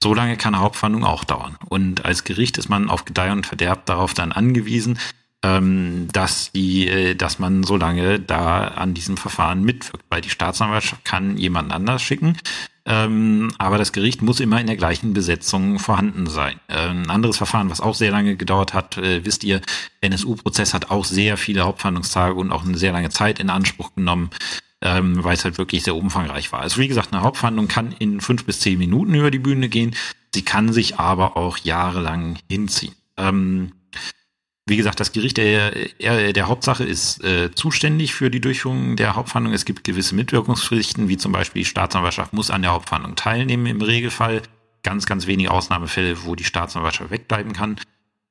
So 0.00 0.14
lange 0.14 0.36
kann 0.36 0.54
eine 0.54 0.62
Hauptverhandlung 0.62 1.04
auch 1.04 1.24
dauern. 1.24 1.58
Und 1.68 2.04
als 2.04 2.22
Gericht 2.22 2.58
ist 2.58 2.68
man 2.68 2.88
auf 2.88 3.06
Gedeih 3.06 3.32
und 3.32 3.44
Verderb 3.44 3.86
darauf 3.86 4.14
dann 4.14 4.30
angewiesen, 4.30 5.00
ähm, 5.42 6.06
dass 6.12 6.52
die, 6.52 6.86
äh, 6.86 7.16
dass 7.16 7.40
man 7.40 7.64
so 7.64 7.76
lange 7.76 8.20
da 8.20 8.68
an 8.68 8.94
diesem 8.94 9.16
Verfahren 9.16 9.64
mitwirkt. 9.64 10.06
Weil 10.10 10.20
die 10.20 10.30
Staatsanwaltschaft 10.30 11.04
kann 11.04 11.36
jemanden 11.36 11.72
anders 11.72 12.02
schicken, 12.02 12.36
ähm, 12.88 13.52
aber 13.58 13.76
das 13.76 13.92
Gericht 13.92 14.22
muss 14.22 14.40
immer 14.40 14.58
in 14.58 14.66
der 14.66 14.76
gleichen 14.76 15.12
Besetzung 15.12 15.78
vorhanden 15.78 16.26
sein. 16.26 16.58
Äh, 16.68 16.88
ein 16.88 17.10
anderes 17.10 17.36
Verfahren, 17.36 17.68
was 17.68 17.82
auch 17.82 17.94
sehr 17.94 18.10
lange 18.10 18.36
gedauert 18.36 18.72
hat, 18.72 18.96
äh, 18.96 19.26
wisst 19.26 19.44
ihr, 19.44 19.60
NSU-Prozess 20.00 20.72
hat 20.72 20.90
auch 20.90 21.04
sehr 21.04 21.36
viele 21.36 21.64
Hauptverhandlungstage 21.64 22.34
und 22.34 22.50
auch 22.50 22.64
eine 22.64 22.78
sehr 22.78 22.92
lange 22.92 23.10
Zeit 23.10 23.40
in 23.40 23.50
Anspruch 23.50 23.94
genommen. 23.94 24.30
Ähm, 24.80 25.24
weil 25.24 25.34
es 25.34 25.44
halt 25.44 25.58
wirklich 25.58 25.82
sehr 25.82 25.96
umfangreich 25.96 26.52
war. 26.52 26.60
Also 26.60 26.80
wie 26.80 26.86
gesagt, 26.86 27.12
eine 27.12 27.22
Hauptverhandlung 27.22 27.66
kann 27.66 27.90
in 27.98 28.20
fünf 28.20 28.44
bis 28.44 28.60
zehn 28.60 28.78
Minuten 28.78 29.12
über 29.12 29.32
die 29.32 29.40
Bühne 29.40 29.68
gehen. 29.68 29.96
Sie 30.32 30.42
kann 30.42 30.72
sich 30.72 31.00
aber 31.00 31.36
auch 31.36 31.58
jahrelang 31.58 32.38
hinziehen. 32.48 32.94
Ähm, 33.16 33.72
wie 34.68 34.76
gesagt, 34.76 35.00
das 35.00 35.12
Gericht 35.12 35.36
der, 35.36 35.72
der 36.32 36.48
Hauptsache 36.48 36.84
ist 36.84 37.22
äh, 37.24 37.50
zuständig 37.52 38.14
für 38.14 38.30
die 38.30 38.40
Durchführung 38.40 38.96
der 38.96 39.16
Hauptverhandlung. 39.16 39.54
Es 39.54 39.64
gibt 39.64 39.84
gewisse 39.84 40.14
Mitwirkungspflichten, 40.14 41.08
wie 41.08 41.16
zum 41.16 41.32
Beispiel 41.32 41.62
die 41.62 41.68
Staatsanwaltschaft 41.68 42.32
muss 42.32 42.50
an 42.50 42.62
der 42.62 42.72
Hauptverhandlung 42.72 43.16
teilnehmen 43.16 43.66
im 43.66 43.82
Regelfall. 43.82 44.42
Ganz, 44.82 45.06
ganz 45.06 45.26
wenige 45.26 45.50
Ausnahmefälle, 45.50 46.24
wo 46.24 46.34
die 46.34 46.44
Staatsanwaltschaft 46.44 47.10
wegbleiben 47.10 47.52
kann. 47.52 47.80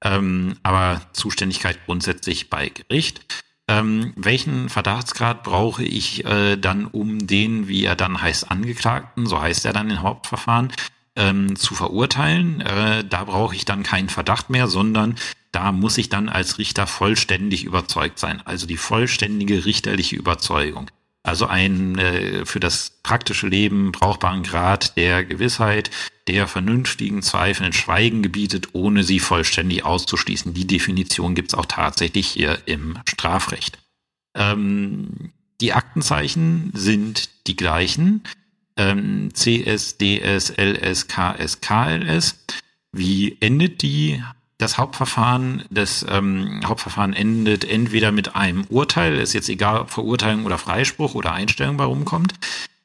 Ähm, 0.04 0.56
aber 0.64 1.02
Zuständigkeit 1.14 1.80
grundsätzlich 1.86 2.50
bei 2.50 2.70
Gericht. 2.70 3.44
Ähm, 3.68 4.14
welchen 4.16 4.70
Verdachtsgrad 4.70 5.44
brauche 5.44 5.84
ich 5.84 6.24
äh, 6.26 6.56
dann, 6.56 6.86
um 6.86 7.28
den, 7.28 7.68
wie 7.68 7.84
er 7.84 7.96
dann 7.96 8.22
heißt, 8.22 8.50
Angeklagten, 8.50 9.26
so 9.26 9.42
heißt 9.42 9.66
er 9.66 9.74
dann 9.74 9.90
im 9.90 10.02
Hauptverfahren, 10.02 10.72
ähm, 11.18 11.58
zu 11.58 11.76
verurteilen? 11.76 12.62
Äh, 12.62 13.04
da 13.04 13.26
brauche 13.26 13.56
ich 13.56 13.66
dann 13.66 13.84
keinen 13.84 14.08
Verdacht 14.08 14.50
mehr, 14.50 14.68
sondern 14.68 15.16
da 15.52 15.72
muss 15.72 15.98
ich 15.98 16.10
dann 16.10 16.30
als 16.30 16.58
Richter 16.58 16.88
vollständig 16.88 17.64
überzeugt 17.64 18.20
sein. 18.20 18.42
Also 18.46 18.68
die 18.68 18.78
vollständige 18.78 19.66
richterliche 19.66 20.16
Überzeugung. 20.16 20.90
Also 21.24 21.48
ein 21.48 21.98
äh, 21.98 22.46
für 22.46 22.62
das 22.62 23.00
praktische 23.04 23.48
Leben 23.48 23.92
brauchbaren 23.92 24.44
Grad 24.44 24.96
der 24.96 25.26
Gewissheit, 25.26 25.92
der 26.28 26.48
vernünftigen 26.48 27.22
Zweifeln 27.22 27.74
Schweigen 27.74 28.24
gebietet, 28.24 28.70
ohne 28.74 29.04
sie 29.04 29.20
vollständig 29.20 29.84
auszuschließen. 29.84 30.54
Die 30.54 30.68
Definition 30.68 31.36
gibt 31.36 31.50
es 31.50 31.60
auch 31.60 31.66
tatsächlich 31.66 32.28
hier 32.28 32.60
im 32.66 32.98
Strafrecht. 33.06 33.78
Ähm, 34.36 35.34
die 35.60 35.74
Aktenzeichen 35.74 36.72
sind 36.74 37.30
die 37.48 37.56
gleichen. 37.56 38.24
Ähm, 38.78 39.32
CS, 39.34 39.98
DS, 39.98 40.54
LS, 40.58 41.08
KS, 41.08 41.60
KLS. 41.62 42.46
Wie 42.94 43.36
endet 43.42 43.82
die 43.82 44.24
das 44.58 44.78
Hauptverfahren, 44.78 45.64
das 45.70 46.06
ähm, 46.10 46.62
Hauptverfahren 46.66 47.14
endet 47.14 47.64
entweder 47.64 48.12
mit 48.12 48.36
einem 48.36 48.66
Urteil, 48.70 49.16
ist 49.18 49.34
jetzt 49.34 49.50
egal, 49.50 49.82
ob 49.82 49.92
Verurteilung 49.92 50.46
oder 50.46 50.58
Freispruch 50.58 51.14
oder 51.14 51.34
Einstellung 51.34 51.78
bei 51.78 51.84
rumkommt. 51.84 52.34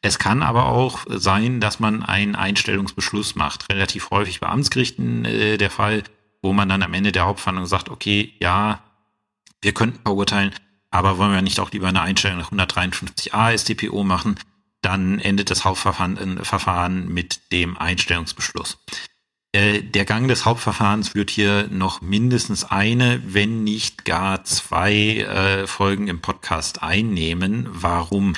Es 0.03 0.18
kann 0.18 0.43
aber 0.43 0.66
auch 0.66 1.07
sein, 1.09 1.61
dass 1.61 1.81
man 1.81 2.03
einen 2.03 2.35
Einstellungsbeschluss 2.35 3.37
macht. 3.37 3.70
Relativ 3.70 4.11
häufig 4.11 4.41
bei 4.41 4.49
Amtsgerichten 4.49 5.25
äh, 5.25 5.57
der 5.57 5.70
Fall, 5.70 6.03
wo 6.43 6.53
man 6.53 6.68
dann 6.68 6.83
am 6.83 6.93
Ende 6.93 7.12
der 7.12 7.25
Hauptverhandlung 7.25 7.66
sagt, 7.66 7.89
okay, 7.89 8.35
ja, 8.41 8.83
wir 9.62 9.73
könnten 9.73 10.01
verurteilen, 10.03 10.53
aber 10.91 11.16
wollen 11.16 11.33
wir 11.33 11.41
nicht 11.41 11.61
auch 11.61 11.70
lieber 11.70 11.89
eine 11.89 12.03
Einstellung 12.03 12.39
nach 12.39 12.51
153a 12.51 13.57
StPO 13.57 14.05
machen? 14.05 14.35
Dann 14.83 15.20
endet 15.20 15.51
das 15.51 15.64
Hauptverfahren 15.64 16.18
äh, 16.18 17.09
mit 17.09 17.53
dem 17.53 17.79
Einstellungsbeschluss. 17.79 18.79
Äh, 19.55 19.83
der 19.83 20.07
Gang 20.07 20.29
des 20.29 20.47
Hauptverfahrens 20.47 21.15
wird 21.15 21.31
hier 21.31 21.69
noch 21.71 22.01
mindestens 22.01 22.65
eine, 22.65 23.23
wenn 23.27 23.65
nicht 23.65 24.07
gar 24.07 24.45
zwei 24.45 25.19
äh, 25.19 25.67
Folgen 25.67 26.09
im 26.09 26.21
Podcast 26.23 26.83
einnehmen. 26.83 27.69
Warum? 27.71 28.33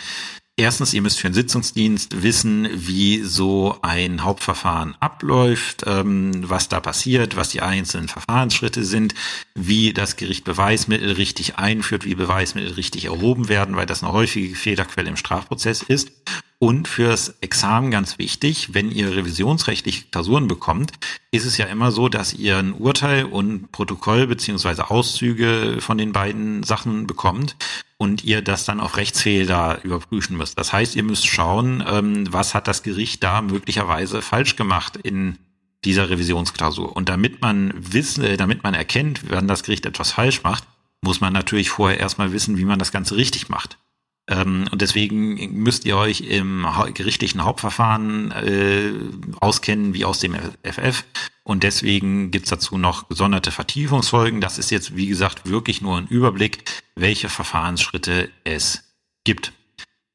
Erstens, 0.57 0.93
ihr 0.93 1.03
müsst 1.03 1.19
für 1.19 1.29
den 1.29 1.35
Sitzungsdienst 1.35 2.23
wissen, 2.23 2.69
wie 2.73 3.23
so 3.23 3.77
ein 3.83 4.23
Hauptverfahren 4.23 4.97
abläuft, 5.01 5.83
ähm, 5.87 6.49
was 6.49 6.69
da 6.69 6.79
passiert, 6.79 7.37
was 7.37 7.49
die 7.49 7.61
einzelnen 7.61 8.09
Verfahrensschritte 8.09 8.85
sind, 8.85 9.15
wie 9.55 9.93
das 9.93 10.15
Gericht 10.15 10.45
Beweismittel 10.45 11.13
richtig 11.13 11.57
einführt, 11.57 12.05
wie 12.05 12.15
Beweismittel 12.15 12.73
richtig 12.75 13.07
erhoben 13.07 13.49
werden, 13.49 13.75
weil 13.77 13.87
das 13.87 14.03
eine 14.05 14.13
häufige 14.13 14.55
Fehlerquelle 14.55 15.09
im 15.09 15.17
Strafprozess 15.17 15.83
ist. 15.83 16.11
Und 16.59 16.89
fürs 16.89 17.35
Examen 17.41 17.91
ganz 17.91 18.19
wichtig, 18.19 18.73
wenn 18.73 18.91
ihr 18.91 19.15
revisionsrechtliche 19.15 20.05
Klausuren 20.11 20.49
bekommt, 20.49 20.93
ist 21.31 21.45
es 21.45 21.59
ja 21.59 21.67
immer 21.67 21.91
so, 21.91 22.09
dass 22.09 22.33
ihr 22.33 22.57
ein 22.57 22.73
Urteil 22.73 23.25
und 23.25 23.71
Protokoll 23.73 24.27
beziehungsweise 24.27 24.91
Auszüge 24.91 25.79
von 25.81 25.99
den 25.99 26.13
beiden 26.13 26.63
Sachen 26.63 27.07
bekommt 27.07 27.57
und 27.97 28.25
ihr 28.25 28.41
das 28.41 28.65
dann 28.65 28.81
auf 28.81 28.97
Rechtsfehler 28.97 29.81
überprüfen 29.83 30.37
müsst. 30.37 30.59
Das 30.59 30.73
heißt, 30.73 30.97
ihr 30.97 31.03
müsst 31.03 31.27
schauen, 31.27 31.85
ähm, 31.87 32.33
was 32.33 32.55
hat 32.55 32.69
das 32.69 32.83
Gericht 32.83 33.23
da 33.23 33.43
möglicherweise 33.43 34.23
falsch 34.23 34.57
gemacht 34.57 34.97
in 34.97 35.39
dieser 35.85 36.09
Revisionsklausur. 36.09 36.97
Und 36.97 37.09
damit 37.09 37.43
man 37.43 37.75
wissen, 37.77 38.25
damit 38.37 38.63
man 38.63 38.75
erkennt, 38.75 39.29
wann 39.29 39.49
das 39.49 39.65
Gericht 39.65 39.87
etwas 39.87 40.13
falsch 40.13 40.43
macht, 40.43 40.65
muss 41.03 41.21
man 41.21 41.33
natürlich 41.33 41.69
vorher 41.69 42.01
erstmal 42.01 42.33
wissen, 42.33 42.57
wie 42.57 42.65
man 42.65 42.79
das 42.79 42.93
Ganze 42.93 43.17
richtig 43.17 43.49
macht. 43.49 43.79
Ähm, 44.27 44.67
und 44.71 44.81
deswegen 44.81 45.35
müsst 45.63 45.85
ihr 45.85 45.97
euch 45.97 46.23
im 46.23 46.67
gerichtlichen 46.95 47.45
Hauptverfahren 47.45 48.31
äh, 48.33 48.93
auskennen 49.41 49.95
wie 49.95 50.05
aus 50.05 50.19
dem 50.19 50.35
FF. 50.63 51.05
Und 51.43 51.63
deswegen 51.63 52.31
gibt's 52.31 52.51
dazu 52.51 52.79
noch 52.79 53.09
gesonderte 53.09 53.51
Vertiefungsfolgen. 53.51 54.41
Das 54.41 54.59
ist 54.59 54.71
jetzt, 54.71 54.97
wie 54.97 55.07
gesagt, 55.07 55.49
wirklich 55.49 55.83
nur 55.83 55.99
ein 55.99 56.09
Überblick, 56.09 56.65
welche 56.95 57.29
Verfahrensschritte 57.29 58.31
es 58.45 58.85
gibt. 59.25 59.53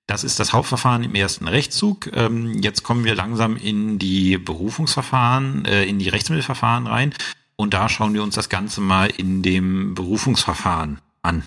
Das 0.07 0.23
ist 0.23 0.39
das 0.39 0.53
Hauptverfahren 0.53 1.03
im 1.03 1.13
ersten 1.13 1.47
Rechtszug. 1.47 2.09
Ähm, 2.13 2.63
jetzt 2.63 2.81
kommen 2.81 3.03
wir 3.03 3.13
langsam 3.13 3.57
in 3.57 3.99
die 3.99 4.39
Berufungsverfahren, 4.39 5.65
äh, 5.65 5.85
in 5.85 5.99
die 5.99 6.09
Rechtsmittelverfahren 6.09 6.87
rein. 6.87 7.13
Und 7.55 7.75
da 7.75 7.89
schauen 7.89 8.15
wir 8.15 8.23
uns 8.23 8.33
das 8.33 8.49
Ganze 8.49 8.81
mal 8.81 9.11
in 9.11 9.43
dem 9.43 9.93
Berufungsverfahren 9.93 10.99
an. 11.21 11.43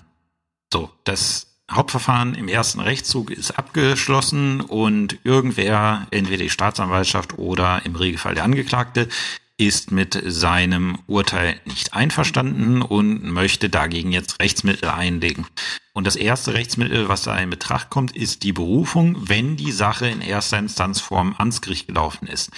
So, 0.71 0.89
das 1.03 1.52
Hauptverfahren 1.75 2.35
im 2.35 2.47
ersten 2.47 2.79
Rechtszug 2.79 3.31
ist 3.31 3.51
abgeschlossen 3.51 4.61
und 4.61 5.19
irgendwer, 5.23 6.07
entweder 6.11 6.43
die 6.43 6.49
Staatsanwaltschaft 6.49 7.37
oder 7.37 7.85
im 7.85 7.95
Regelfall 7.95 8.35
der 8.35 8.43
Angeklagte, 8.43 9.07
ist 9.57 9.91
mit 9.91 10.19
seinem 10.25 10.99
Urteil 11.05 11.59
nicht 11.65 11.93
einverstanden 11.93 12.81
und 12.81 13.23
möchte 13.23 13.69
dagegen 13.69 14.11
jetzt 14.11 14.39
Rechtsmittel 14.39 14.89
einlegen. 14.89 15.45
Und 15.93 16.07
das 16.07 16.15
erste 16.15 16.53
Rechtsmittel, 16.53 17.07
was 17.07 17.21
da 17.21 17.37
in 17.37 17.51
Betracht 17.51 17.89
kommt, 17.89 18.15
ist 18.15 18.43
die 18.43 18.51
Berufung, 18.51 19.15
wenn 19.29 19.55
die 19.55 19.71
Sache 19.71 20.07
in 20.07 20.21
erster 20.21 20.57
Instanz 20.57 20.99
vorm 20.99 21.35
Amtsgericht 21.37 21.87
gelaufen 21.87 22.27
ist 22.27 22.51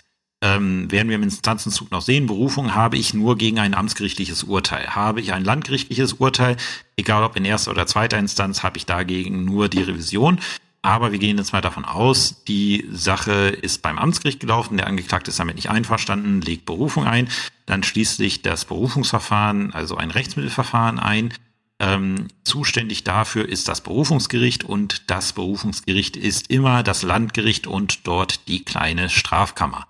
ähm, 0.46 0.92
werden 0.92 1.10
wir 1.10 1.16
im 1.16 1.24
Instanzenzug 1.24 1.90
noch 1.90 2.04
sehen, 2.04 2.28
Berufung 2.28 2.76
habe 2.76 2.98
ich 2.98 3.16
nur 3.16 3.36
gegen 3.36 3.58
ein 3.58 3.74
amtsgerichtliches 3.74 4.44
Urteil. 4.44 4.94
Habe 4.94 5.20
ich 5.20 5.34
ein 5.34 5.44
landgerichtliches 5.44 6.14
Urteil, 6.14 6.56
egal 6.98 7.24
ob 7.24 7.36
in 7.36 7.46
erster 7.46 7.72
oder 7.72 7.88
zweiter 7.88 8.20
Instanz, 8.20 8.62
habe 8.62 8.78
ich 8.78 8.86
dagegen 8.86 9.44
nur 9.44 9.70
die 9.70 9.82
Revision. 9.82 10.40
Aber 10.84 11.12
wir 11.12 11.18
gehen 11.18 11.40
jetzt 11.40 11.52
mal 11.52 11.62
davon 11.62 11.84
aus, 11.84 12.44
die 12.48 12.86
Sache 12.92 13.32
ist 13.32 13.82
beim 13.82 13.98
Amtsgericht 13.98 14.40
gelaufen, 14.40 14.78
der 14.78 14.86
Angeklagte 14.86 15.32
ist 15.32 15.40
damit 15.40 15.56
nicht 15.56 15.72
einverstanden, 15.72 16.42
legt 16.42 16.66
Berufung 16.66 17.06
ein, 17.06 17.28
dann 17.66 17.82
schließt 17.82 18.18
sich 18.18 18.44
das 18.44 18.66
Berufungsverfahren, 18.66 19.74
also 19.74 19.98
ein 19.98 20.12
Rechtsmittelverfahren 20.12 21.00
ein. 21.00 21.34
Ähm, 21.80 22.28
zuständig 22.44 23.04
dafür 23.04 23.50
ist 23.50 23.68
das 23.68 23.82
Berufungsgericht 23.82 24.64
und 24.64 25.10
das 25.10 25.34
Berufungsgericht 25.34 26.16
ist 26.18 26.52
immer 26.52 26.84
das 26.84 27.02
Landgericht 27.02 27.66
und 27.66 28.06
dort 28.06 28.48
die 28.48 28.64
kleine 28.64 29.10
Strafkammer. 29.10 29.88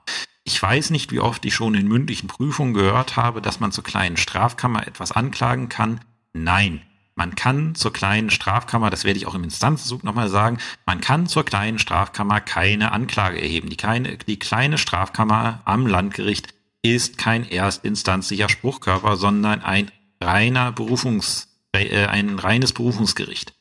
Ich 0.47 0.61
weiß 0.61 0.91
nicht, 0.91 1.11
wie 1.11 1.19
oft 1.19 1.43
ich 1.43 1.55
schon 1.55 1.73
in 1.73 1.87
mündlichen 1.87 2.27
Prüfungen 2.27 2.75
gehört 2.75 3.17
habe, 3.17 3.41
dass 3.41 3.59
man 3.59 3.71
zur 3.71 3.83
kleinen 3.83 4.15
Strafkammer 4.15 4.87
etwas 4.87 5.11
anklagen 5.11 5.69
kann. 5.69 6.01
Nein, 6.33 6.83
man 7.15 7.33
kann 7.33 7.73
zur 7.73 7.91
kleinen 7.91 8.29
Strafkammer, 8.29 8.91
das 8.91 9.05
werde 9.05 9.17
ich 9.17 9.25
auch 9.25 9.33
im 9.33 9.43
Instanzenzug 9.43 10.03
nochmal 10.03 10.29
sagen, 10.29 10.59
man 10.85 11.01
kann 11.01 11.25
zur 11.25 11.45
kleinen 11.45 11.79
Strafkammer 11.79 12.41
keine 12.41 12.91
Anklage 12.91 13.41
erheben. 13.41 13.69
Die 13.69 13.77
kleine, 13.77 14.17
die 14.17 14.37
kleine 14.37 14.77
Strafkammer 14.77 15.61
am 15.65 15.87
Landgericht 15.87 16.53
ist 16.83 17.17
kein 17.17 17.49
erstinstanzlicher 17.49 18.47
Spruchkörper, 18.47 19.15
sondern 19.15 19.63
ein 19.63 19.89
reiner 20.21 20.71
Berufungs, 20.71 21.47
äh, 21.71 22.05
ein 22.05 22.37
reines 22.37 22.71
Berufungsgericht. 22.71 23.55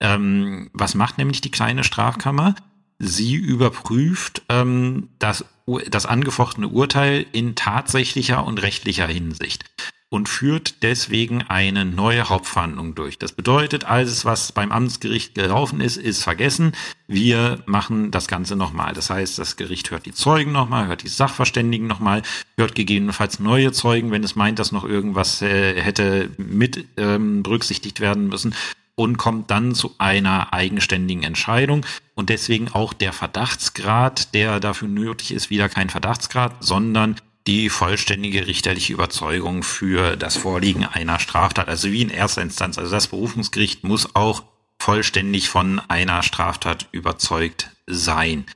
Ähm, 0.00 0.70
was 0.72 0.94
macht 0.94 1.18
nämlich 1.18 1.40
die 1.40 1.50
kleine 1.50 1.82
Strafkammer? 1.82 2.54
Sie 2.98 3.34
überprüft 3.34 4.42
ähm, 4.48 5.08
das 5.18 5.44
das 5.90 6.06
angefochtene 6.06 6.68
Urteil 6.68 7.26
in 7.32 7.54
tatsächlicher 7.54 8.44
und 8.44 8.62
rechtlicher 8.62 9.06
Hinsicht 9.06 9.64
und 10.10 10.28
führt 10.28 10.82
deswegen 10.82 11.42
eine 11.42 11.84
neue 11.84 12.30
Hauptverhandlung 12.30 12.94
durch. 12.94 13.18
Das 13.18 13.32
bedeutet, 13.32 13.84
alles, 13.84 14.24
was 14.24 14.52
beim 14.52 14.72
Amtsgericht 14.72 15.34
gelaufen 15.34 15.82
ist, 15.82 15.98
ist 15.98 16.22
vergessen. 16.22 16.72
Wir 17.06 17.62
machen 17.66 18.10
das 18.10 18.26
Ganze 18.26 18.56
nochmal. 18.56 18.94
Das 18.94 19.10
heißt, 19.10 19.38
das 19.38 19.56
Gericht 19.56 19.90
hört 19.90 20.06
die 20.06 20.14
Zeugen 20.14 20.52
nochmal, 20.52 20.86
hört 20.86 21.02
die 21.02 21.08
Sachverständigen 21.08 21.86
nochmal, 21.86 22.22
hört 22.56 22.74
gegebenenfalls 22.74 23.38
neue 23.38 23.72
Zeugen, 23.72 24.10
wenn 24.10 24.24
es 24.24 24.34
meint, 24.34 24.58
dass 24.58 24.72
noch 24.72 24.84
irgendwas 24.84 25.42
äh, 25.42 25.78
hätte 25.78 26.30
mit 26.38 26.86
ähm, 26.96 27.42
berücksichtigt 27.42 28.00
werden 28.00 28.28
müssen 28.28 28.54
und 28.98 29.16
kommt 29.16 29.52
dann 29.52 29.76
zu 29.76 29.94
einer 29.98 30.52
eigenständigen 30.52 31.22
Entscheidung. 31.22 31.86
Und 32.16 32.30
deswegen 32.30 32.68
auch 32.72 32.92
der 32.92 33.12
Verdachtsgrad, 33.12 34.34
der 34.34 34.58
dafür 34.58 34.88
nötig 34.88 35.30
ist, 35.30 35.50
wieder 35.50 35.68
kein 35.68 35.88
Verdachtsgrad, 35.88 36.56
sondern 36.58 37.14
die 37.46 37.68
vollständige 37.68 38.48
richterliche 38.48 38.92
Überzeugung 38.92 39.62
für 39.62 40.16
das 40.16 40.36
Vorliegen 40.36 40.84
einer 40.84 41.20
Straftat, 41.20 41.68
also 41.68 41.92
wie 41.92 42.02
in 42.02 42.10
erster 42.10 42.42
Instanz. 42.42 42.76
Also 42.76 42.90
das 42.90 43.06
Berufungsgericht 43.06 43.84
muss 43.84 44.16
auch 44.16 44.42
vollständig 44.80 45.48
von 45.48 45.80
einer 45.86 46.24
Straftat 46.24 46.88
überzeugt 46.90 47.70
sein. 47.86 48.46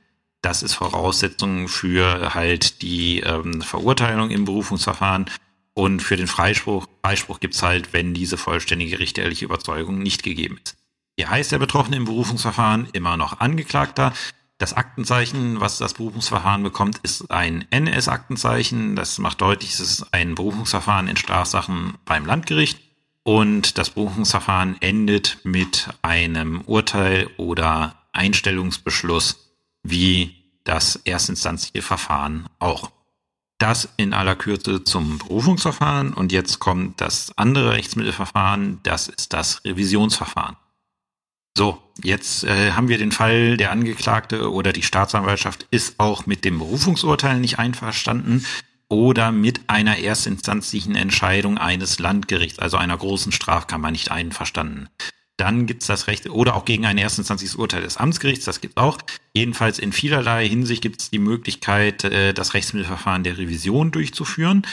Das 0.41 0.61
ist 0.61 0.73
Voraussetzung 0.73 1.69
für 1.69 2.33
halt 2.33 2.81
die 2.81 3.21
ähm, 3.21 3.61
Verurteilung 3.61 4.29
im 4.29 4.43
Berufungsverfahren 4.43 5.27
und 5.73 6.01
für 6.01 6.17
den 6.17 6.27
Freispruch, 6.27 6.87
Freispruch 7.03 7.39
gibt's 7.39 7.63
halt, 7.63 7.93
wenn 7.93 8.13
diese 8.13 8.37
vollständige 8.37 8.99
richterliche 8.99 9.45
Überzeugung 9.45 9.99
nicht 9.99 10.23
gegeben 10.23 10.59
ist. 10.63 10.77
Hier 11.15 11.29
heißt 11.29 11.51
der 11.51 11.59
Betroffene 11.59 11.97
im 11.97 12.05
Berufungsverfahren 12.05 12.87
immer 12.93 13.17
noch 13.17 13.39
Angeklagter. 13.39 14.13
Das 14.57 14.73
Aktenzeichen, 14.73 15.59
was 15.59 15.77
das 15.77 15.95
Berufungsverfahren 15.95 16.63
bekommt, 16.63 16.99
ist 17.03 17.29
ein 17.31 17.65
NS-Aktenzeichen. 17.69 18.95
Das 18.95 19.19
macht 19.19 19.41
deutlich, 19.41 19.73
es 19.73 19.79
ist 19.79 20.13
ein 20.13 20.35
Berufungsverfahren 20.35 21.07
in 21.07 21.17
Strafsachen 21.17 21.95
beim 22.05 22.25
Landgericht. 22.25 22.79
Und 23.23 23.77
das 23.77 23.91
Berufungsverfahren 23.91 24.77
endet 24.81 25.39
mit 25.43 25.89
einem 26.01 26.61
Urteil 26.61 27.29
oder 27.37 27.95
Einstellungsbeschluss, 28.11 29.53
wie 29.83 30.35
das 30.63 30.97
erstinstanzliche 30.97 31.81
Verfahren 31.81 32.47
auch. 32.59 32.91
Das 33.57 33.89
in 33.97 34.13
aller 34.13 34.35
Kürze 34.35 34.83
zum 34.83 35.19
Berufungsverfahren. 35.19 36.13
Und 36.13 36.31
jetzt 36.31 36.59
kommt 36.59 36.99
das 36.99 37.31
andere 37.37 37.71
Rechtsmittelverfahren, 37.73 38.79
das 38.83 39.07
ist 39.07 39.33
das 39.33 39.63
Revisionsverfahren. 39.63 40.57
So, 41.55 41.77
jetzt 42.03 42.43
äh, 42.45 42.71
haben 42.71 42.87
wir 42.87 42.97
den 42.97 43.11
Fall, 43.11 43.57
der 43.57 43.71
Angeklagte 43.71 44.51
oder 44.51 44.73
die 44.73 44.81
Staatsanwaltschaft 44.81 45.67
ist 45.69 45.99
auch 45.99 46.25
mit 46.25 46.45
dem 46.45 46.57
Berufungsurteil 46.57 47.39
nicht 47.39 47.59
einverstanden 47.59 48.45
oder 48.89 49.31
mit 49.31 49.69
einer 49.69 49.99
erstinstanzlichen 49.99 50.95
Entscheidung 50.95 51.59
eines 51.59 51.99
Landgerichts, 51.99 52.57
also 52.57 52.77
einer 52.77 52.97
großen 52.97 53.31
Strafkammer, 53.31 53.91
nicht 53.91 54.09
einverstanden 54.09 54.89
dann 55.37 55.65
gibt 55.65 55.81
es 55.81 55.87
das 55.87 56.07
Recht, 56.07 56.29
oder 56.29 56.55
auch 56.55 56.65
gegen 56.65 56.85
ein 56.85 56.97
erstinstanzliches 56.97 57.55
Urteil 57.55 57.81
des 57.81 57.97
Amtsgerichts, 57.97 58.45
das 58.45 58.61
gibt 58.61 58.77
auch. 58.77 58.99
Jedenfalls 59.33 59.79
in 59.79 59.91
vielerlei 59.91 60.47
Hinsicht 60.47 60.81
gibt 60.81 61.01
es 61.01 61.09
die 61.09 61.19
Möglichkeit, 61.19 62.03
äh, 62.03 62.33
das 62.33 62.53
Rechtsmittelverfahren 62.53 63.23
der 63.23 63.37
Revision 63.37 63.91
durchzuführen. 63.91 64.65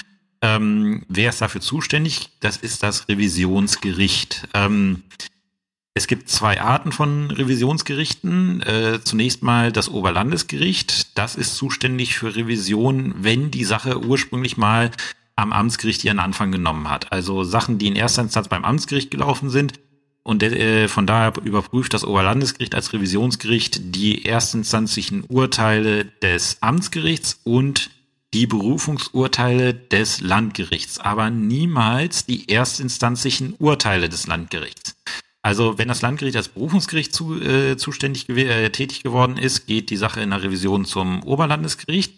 Ähm, 0.43 1.05
wer 1.09 1.31
ist 1.31 1.41
dafür 1.41 1.61
zuständig? 1.61 2.31
Das 2.41 2.57
ist 2.57 2.83
das 2.83 3.09
Revisionsgericht. 3.09 4.49
Ähm, 4.55 5.03
es 5.95 6.07
gibt 6.07 6.29
zwei 6.29 6.61
Arten 6.61 6.93
von 6.93 7.31
Revisionsgerichten. 7.31 8.63
Äh, 8.63 9.01
zunächst 9.03 9.43
mal 9.43 9.73
das 9.73 9.89
Oberlandesgericht. 9.89 11.19
Das 11.19 11.37
ist 11.37 11.57
zuständig 11.57 12.17
für 12.17 12.37
Revision, 12.37 13.15
wenn 13.19 13.51
die 13.51 13.65
Sache 13.65 14.01
ursprünglich 14.01 14.57
mal 14.57 14.91
am 15.37 15.53
Amtsgericht 15.53 16.05
ihren 16.05 16.19
Anfang 16.21 16.53
genommen 16.53 16.89
hat. 16.89 17.13
Also 17.13 17.45
Sachen, 17.45 17.79
die 17.79 17.89
in 17.89 17.97
erster 17.97 18.23
Instanz 18.23 18.49
beim 18.49 18.65
Amtsgericht 18.65 19.11
gelaufen 19.11 19.51
sind, 19.51 19.75
und 20.23 20.43
äh, 20.43 20.89
von 20.89 21.07
daher 21.07 21.33
überprüft 21.43 21.95
das 21.95 22.05
Oberlandesgericht 22.05 22.75
als 22.75 22.93
Revisionsgericht 22.93 23.95
die 23.97 24.27
erstinstanzlichen 24.27 25.25
Urteile 25.29 26.05
des 26.05 26.59
Amtsgerichts 26.61 27.41
und 27.45 27.91
die 28.33 28.47
Berufungsurteile 28.47 29.75
des 29.75 30.21
Landgerichts, 30.21 30.99
aber 30.99 31.31
niemals 31.31 32.27
die 32.27 32.49
erstinstanzlichen 32.49 33.55
Urteile 33.59 34.09
des 34.09 34.27
Landgerichts. 34.27 34.95
Also 35.43 35.79
wenn 35.79 35.89
das 35.89 36.03
Landgericht 36.03 36.37
als 36.37 36.49
Berufungsgericht 36.49 37.15
zu, 37.15 37.41
äh, 37.41 37.77
zuständig 37.77 38.29
äh, 38.29 38.69
tätig 38.71 39.03
geworden 39.03 39.39
ist, 39.39 39.67
geht 39.67 39.91
die 39.91 39.97
Sache 39.97 40.21
in 40.21 40.31
der 40.31 40.43
Revision 40.43 40.85
zum 40.85 41.23
Oberlandesgericht. 41.23 42.15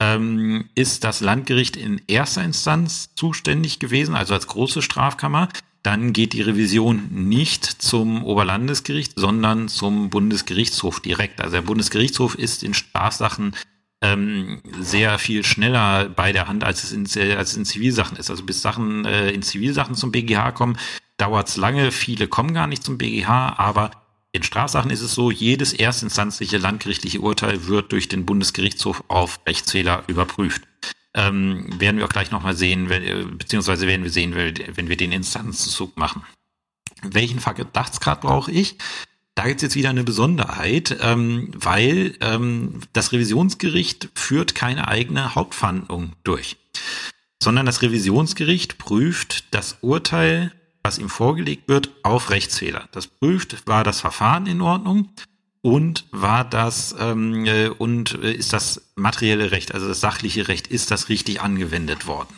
Ähm, 0.00 0.68
ist 0.74 1.04
das 1.04 1.20
Landgericht 1.20 1.76
in 1.76 2.02
erster 2.08 2.42
Instanz 2.42 3.14
zuständig 3.14 3.78
gewesen, 3.78 4.16
also 4.16 4.34
als 4.34 4.48
große 4.48 4.82
Strafkammer, 4.82 5.48
dann 5.84 6.14
geht 6.14 6.32
die 6.32 6.40
Revision 6.40 7.08
nicht 7.10 7.64
zum 7.64 8.24
Oberlandesgericht, 8.24 9.12
sondern 9.16 9.68
zum 9.68 10.08
Bundesgerichtshof 10.08 10.98
direkt. 10.98 11.42
Also 11.42 11.52
der 11.56 11.62
Bundesgerichtshof 11.62 12.34
ist 12.36 12.64
in 12.64 12.72
Strafsachen 12.72 13.54
ähm, 14.00 14.62
sehr 14.80 15.18
viel 15.18 15.44
schneller 15.44 16.08
bei 16.08 16.32
der 16.32 16.48
Hand, 16.48 16.64
als 16.64 16.84
es 16.84 16.92
in, 16.92 17.06
als 17.36 17.54
in 17.54 17.66
Zivilsachen 17.66 18.16
ist. 18.16 18.30
Also 18.30 18.44
bis 18.44 18.62
Sachen 18.62 19.04
äh, 19.04 19.30
in 19.30 19.42
Zivilsachen 19.42 19.94
zum 19.94 20.10
BGH 20.10 20.52
kommen, 20.52 20.78
dauert 21.18 21.48
es 21.48 21.58
lange. 21.58 21.92
Viele 21.92 22.28
kommen 22.28 22.54
gar 22.54 22.66
nicht 22.66 22.82
zum 22.82 22.96
BGH, 22.96 23.58
aber 23.58 23.90
in 24.32 24.42
Strafsachen 24.42 24.90
ist 24.90 25.02
es 25.02 25.14
so, 25.14 25.30
jedes 25.30 25.74
erstinstanzliche 25.74 26.56
landgerichtliche 26.56 27.20
Urteil 27.20 27.66
wird 27.66 27.92
durch 27.92 28.08
den 28.08 28.24
Bundesgerichtshof 28.24 29.04
auf 29.08 29.38
Rechtsfehler 29.46 30.04
überprüft. 30.06 30.62
Ähm, 31.16 31.66
werden 31.78 31.98
wir 31.98 32.04
auch 32.04 32.12
gleich 32.12 32.30
nochmal 32.30 32.56
sehen, 32.56 32.88
wenn, 32.88 33.02
äh, 33.02 33.24
beziehungsweise 33.24 33.86
werden 33.86 34.02
wir 34.02 34.10
sehen, 34.10 34.34
wenn 34.34 34.88
wir 34.88 34.96
den 34.96 35.12
Instanzenzug 35.12 35.96
machen. 35.96 36.22
Welchen 37.02 37.38
Verdachtsgrad 37.38 38.20
brauche 38.22 38.50
ich? 38.50 38.76
Da 39.34 39.44
gibt 39.46 39.56
es 39.56 39.62
jetzt 39.62 39.76
wieder 39.76 39.90
eine 39.90 40.04
Besonderheit, 40.04 40.96
ähm, 41.00 41.50
weil 41.54 42.16
ähm, 42.20 42.80
das 42.92 43.12
Revisionsgericht 43.12 44.08
führt 44.14 44.54
keine 44.54 44.86
eigene 44.86 45.34
Hauptverhandlung 45.34 46.12
durch, 46.22 46.56
sondern 47.42 47.66
das 47.66 47.82
Revisionsgericht 47.82 48.78
prüft 48.78 49.52
das 49.52 49.78
Urteil, 49.80 50.52
was 50.84 50.98
ihm 50.98 51.08
vorgelegt 51.08 51.68
wird, 51.68 51.90
auf 52.04 52.30
Rechtsfehler. 52.30 52.88
Das 52.92 53.08
prüft, 53.08 53.66
war 53.66 53.82
das 53.82 54.00
Verfahren 54.00 54.46
in 54.46 54.60
Ordnung 54.60 55.10
und 55.64 56.04
war 56.10 56.44
das 56.44 56.94
ähm, 57.00 57.46
äh, 57.46 57.68
und 57.68 58.22
äh, 58.22 58.34
ist 58.34 58.52
das 58.52 58.82
materielle 58.96 59.50
Recht, 59.50 59.72
also 59.72 59.88
das 59.88 59.98
sachliche 59.98 60.46
Recht, 60.46 60.66
ist 60.66 60.90
das 60.90 61.08
richtig 61.08 61.40
angewendet 61.40 62.06
worden? 62.06 62.34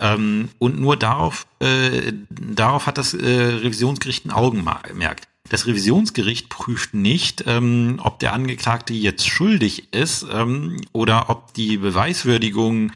Ähm, 0.00 0.48
und 0.58 0.80
nur 0.80 0.96
darauf, 0.96 1.46
äh, 1.58 2.14
darauf 2.30 2.86
hat 2.86 2.96
das 2.96 3.12
äh, 3.12 3.26
Revisionsgericht 3.26 4.24
ein 4.24 4.30
Augenmerk. 4.30 5.20
Das 5.50 5.66
Revisionsgericht 5.66 6.48
prüft 6.48 6.94
nicht, 6.94 7.44
ähm, 7.46 8.00
ob 8.02 8.20
der 8.20 8.32
Angeklagte 8.32 8.94
jetzt 8.94 9.28
schuldig 9.28 9.92
ist 9.92 10.24
ähm, 10.32 10.80
oder 10.92 11.28
ob 11.28 11.52
die 11.52 11.76
Beweiswürdigung 11.76 12.92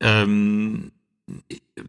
ähm, 0.00 0.90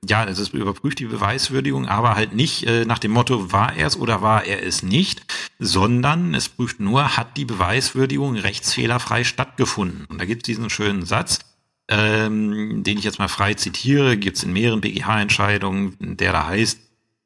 ja, 0.07 0.23
es 0.25 0.49
überprüft 0.49 0.99
die 0.99 1.05
Beweiswürdigung, 1.05 1.87
aber 1.87 2.15
halt 2.15 2.33
nicht 2.33 2.63
äh, 2.63 2.85
nach 2.85 2.99
dem 2.99 3.11
Motto, 3.11 3.51
war 3.51 3.75
er 3.75 3.87
es 3.87 3.97
oder 3.97 4.21
war 4.21 4.45
er 4.45 4.63
es 4.63 4.83
nicht, 4.83 5.25
sondern 5.59 6.33
es 6.33 6.49
prüft 6.49 6.79
nur, 6.79 7.17
hat 7.17 7.37
die 7.37 7.45
Beweiswürdigung 7.45 8.35
rechtsfehlerfrei 8.35 9.23
stattgefunden. 9.23 10.05
Und 10.05 10.19
da 10.19 10.25
gibt 10.25 10.43
es 10.43 10.45
diesen 10.45 10.69
schönen 10.69 11.05
Satz, 11.05 11.39
ähm, 11.87 12.83
den 12.83 12.97
ich 12.97 13.03
jetzt 13.03 13.19
mal 13.19 13.27
frei 13.27 13.53
zitiere, 13.53 14.17
gibt 14.17 14.37
es 14.37 14.43
in 14.43 14.53
mehreren 14.53 14.81
BGH-Entscheidungen, 14.81 15.97
der 15.99 16.31
da 16.31 16.47
heißt, 16.47 16.79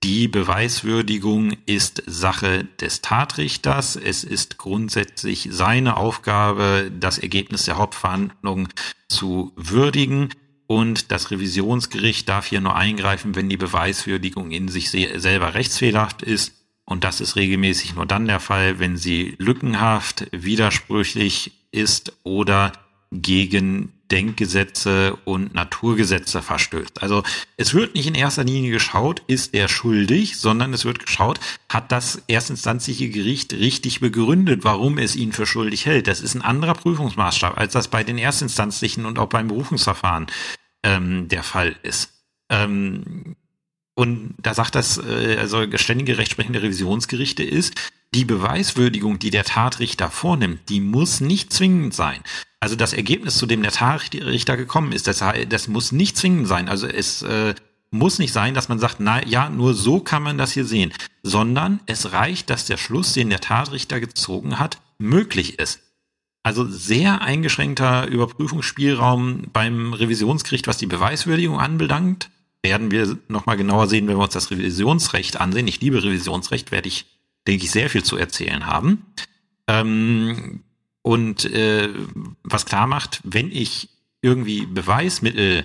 die 0.03 0.27
Beweiswürdigung 0.27 1.53
ist 1.65 2.03
Sache 2.05 2.65
des 2.79 3.01
Tatrichters. 3.01 3.95
Es 3.95 4.23
ist 4.23 4.59
grundsätzlich 4.59 5.49
seine 5.51 5.97
Aufgabe, 5.97 6.91
das 6.99 7.17
Ergebnis 7.17 7.65
der 7.65 7.77
Hauptverhandlung 7.77 8.67
zu 9.07 9.51
würdigen. 9.55 10.29
Und 10.67 11.11
das 11.11 11.31
Revisionsgericht 11.31 12.27
darf 12.27 12.47
hier 12.47 12.61
nur 12.61 12.75
eingreifen, 12.75 13.35
wenn 13.35 13.49
die 13.49 13.57
Beweiswürdigung 13.57 14.51
in 14.51 14.67
sich 14.67 14.89
selber 14.89 15.53
rechtsfehlerhaft 15.53 16.21
ist. 16.23 16.53
Und 16.85 17.03
das 17.03 17.21
ist 17.21 17.35
regelmäßig 17.35 17.95
nur 17.95 18.05
dann 18.05 18.27
der 18.27 18.39
Fall, 18.39 18.79
wenn 18.79 18.97
sie 18.97 19.35
lückenhaft, 19.37 20.27
widersprüchlich 20.31 21.51
ist 21.71 22.13
oder 22.23 22.71
gegen 23.21 23.91
Denkgesetze 24.11 25.17
und 25.25 25.53
Naturgesetze 25.55 26.41
verstößt. 26.41 27.01
Also 27.01 27.23
es 27.57 27.73
wird 27.73 27.95
nicht 27.95 28.07
in 28.07 28.15
erster 28.15 28.43
Linie 28.43 28.71
geschaut, 28.71 29.23
ist 29.27 29.53
er 29.53 29.67
schuldig, 29.67 30.37
sondern 30.37 30.73
es 30.73 30.85
wird 30.85 30.99
geschaut, 30.99 31.39
hat 31.69 31.91
das 31.91 32.21
erstinstanzliche 32.27 33.09
Gericht 33.09 33.53
richtig 33.53 33.99
begründet, 33.99 34.63
warum 34.63 34.97
es 34.97 35.15
ihn 35.15 35.31
für 35.31 35.45
schuldig 35.45 35.85
hält. 35.85 36.07
Das 36.07 36.21
ist 36.21 36.35
ein 36.35 36.43
anderer 36.43 36.75
Prüfungsmaßstab, 36.75 37.57
als 37.57 37.73
das 37.73 37.87
bei 37.87 38.03
den 38.03 38.17
erstinstanzlichen 38.17 39.05
und 39.05 39.17
auch 39.17 39.29
beim 39.29 39.47
Berufungsverfahren 39.47 40.27
ähm, 40.83 41.27
der 41.27 41.43
Fall 41.43 41.75
ist. 41.81 42.13
Ähm, 42.49 43.35
und 43.95 44.35
da 44.37 44.53
sagt 44.53 44.75
das, 44.75 44.97
äh, 44.97 45.37
also 45.39 45.65
ständige 45.77 46.17
rechtsprechende 46.17 46.61
Revisionsgerichte 46.61 47.43
ist, 47.43 47.73
die 48.13 48.25
Beweiswürdigung, 48.25 49.19
die 49.19 49.29
der 49.29 49.45
Tatrichter 49.45 50.11
vornimmt, 50.11 50.69
die 50.69 50.79
muss 50.79 51.21
nicht 51.21 51.51
zwingend 51.51 51.93
sein. 51.93 52.21
Also 52.65 52.75
das 52.75 52.93
Ergebnis, 52.93 53.37
zu 53.37 53.45
dem 53.45 53.61
der 53.61 53.71
Tatrichter 53.71 54.57
gekommen 54.57 54.91
ist, 54.91 55.05
das, 55.05 55.23
das 55.49 55.67
muss 55.67 55.91
nicht 55.91 56.17
zwingend 56.17 56.47
sein. 56.47 56.67
Also 56.67 56.87
es 56.87 57.21
äh, 57.21 57.53
muss 57.91 58.17
nicht 58.17 58.33
sein, 58.33 58.55
dass 58.55 58.69
man 58.69 58.79
sagt, 58.79 58.95
na 58.97 59.23
ja, 59.23 59.51
nur 59.51 59.75
so 59.75 59.99
kann 59.99 60.23
man 60.23 60.39
das 60.39 60.53
hier 60.53 60.65
sehen, 60.65 60.91
sondern 61.21 61.79
es 61.85 62.11
reicht, 62.11 62.49
dass 62.49 62.65
der 62.65 62.77
Schluss, 62.77 63.13
den 63.13 63.29
der 63.29 63.39
Tatrichter 63.39 63.99
gezogen 63.99 64.57
hat, 64.57 64.79
möglich 64.97 65.59
ist. 65.59 65.81
Also 66.41 66.65
sehr 66.65 67.21
eingeschränkter 67.21 68.07
Überprüfungsspielraum 68.07 69.43
beim 69.53 69.93
Revisionsgericht, 69.93 70.65
was 70.65 70.79
die 70.79 70.87
Beweiswürdigung 70.87 71.59
anbelangt. 71.59 72.31
Werden 72.63 72.89
wir 72.89 73.15
nochmal 73.27 73.57
genauer 73.57 73.85
sehen, 73.85 74.07
wenn 74.07 74.17
wir 74.17 74.23
uns 74.23 74.33
das 74.33 74.49
Revisionsrecht 74.49 75.39
ansehen. 75.39 75.67
Ich 75.67 75.81
liebe 75.81 76.03
Revisionsrecht, 76.03 76.71
werde 76.71 76.87
ich, 76.87 77.05
denke 77.45 77.65
ich, 77.65 77.69
sehr 77.69 77.91
viel 77.91 78.01
zu 78.01 78.17
erzählen 78.17 78.65
haben. 78.65 79.05
Ähm, 79.67 80.63
und 81.05 81.45
äh, 81.45 81.89
was 82.41 82.65
klar 82.65 82.87
macht, 82.87 83.19
wenn 83.23 83.51
ich 83.51 83.89
irgendwie 84.23 84.65
Beweismittel 84.65 85.63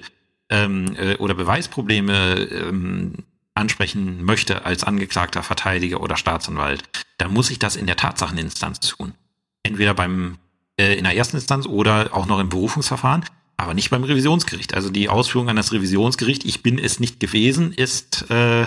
ähm, 0.51 0.95
äh, 0.99 1.17
oder 1.17 1.33
Beweisprobleme 1.33 2.41
ähm, 2.41 3.15
ansprechen 3.55 4.23
möchte 4.23 4.67
als 4.67 4.85
Angeklagter, 4.85 5.43
Verteidiger 5.43 6.03
oder 6.03 6.19
Staatsanwalt, 6.19 6.83
dann 7.17 7.33
muss 7.33 7.49
ich 7.49 7.59
das 7.59 7.77
in 7.77 7.87
der 7.87 7.97
Tatsacheninstanz 7.97 8.81
tun. 8.81 9.15
Entweder 9.63 9.95
beim 9.95 10.37
äh, 10.79 10.99
in 10.99 11.05
der 11.05 11.17
ersten 11.17 11.39
Instanz 11.39 11.65
oder 11.65 12.11
auch 12.13 12.27
noch 12.27 12.39
im 12.39 12.51
Berufungsverfahren, 12.51 13.25
aber 13.57 13.73
nicht 13.73 13.89
beim 13.89 14.05
Revisionsgericht. 14.05 14.75
Also 14.75 14.91
die 14.91 15.09
Ausführung 15.09 15.49
an 15.49 15.57
das 15.57 15.73
Revisionsgericht, 15.73 16.45
ich 16.45 16.63
bin 16.63 16.79
es 16.79 17.01
nicht 17.01 17.19
gewesen, 17.19 17.73
ist 17.73 18.31
äh, 18.31 18.67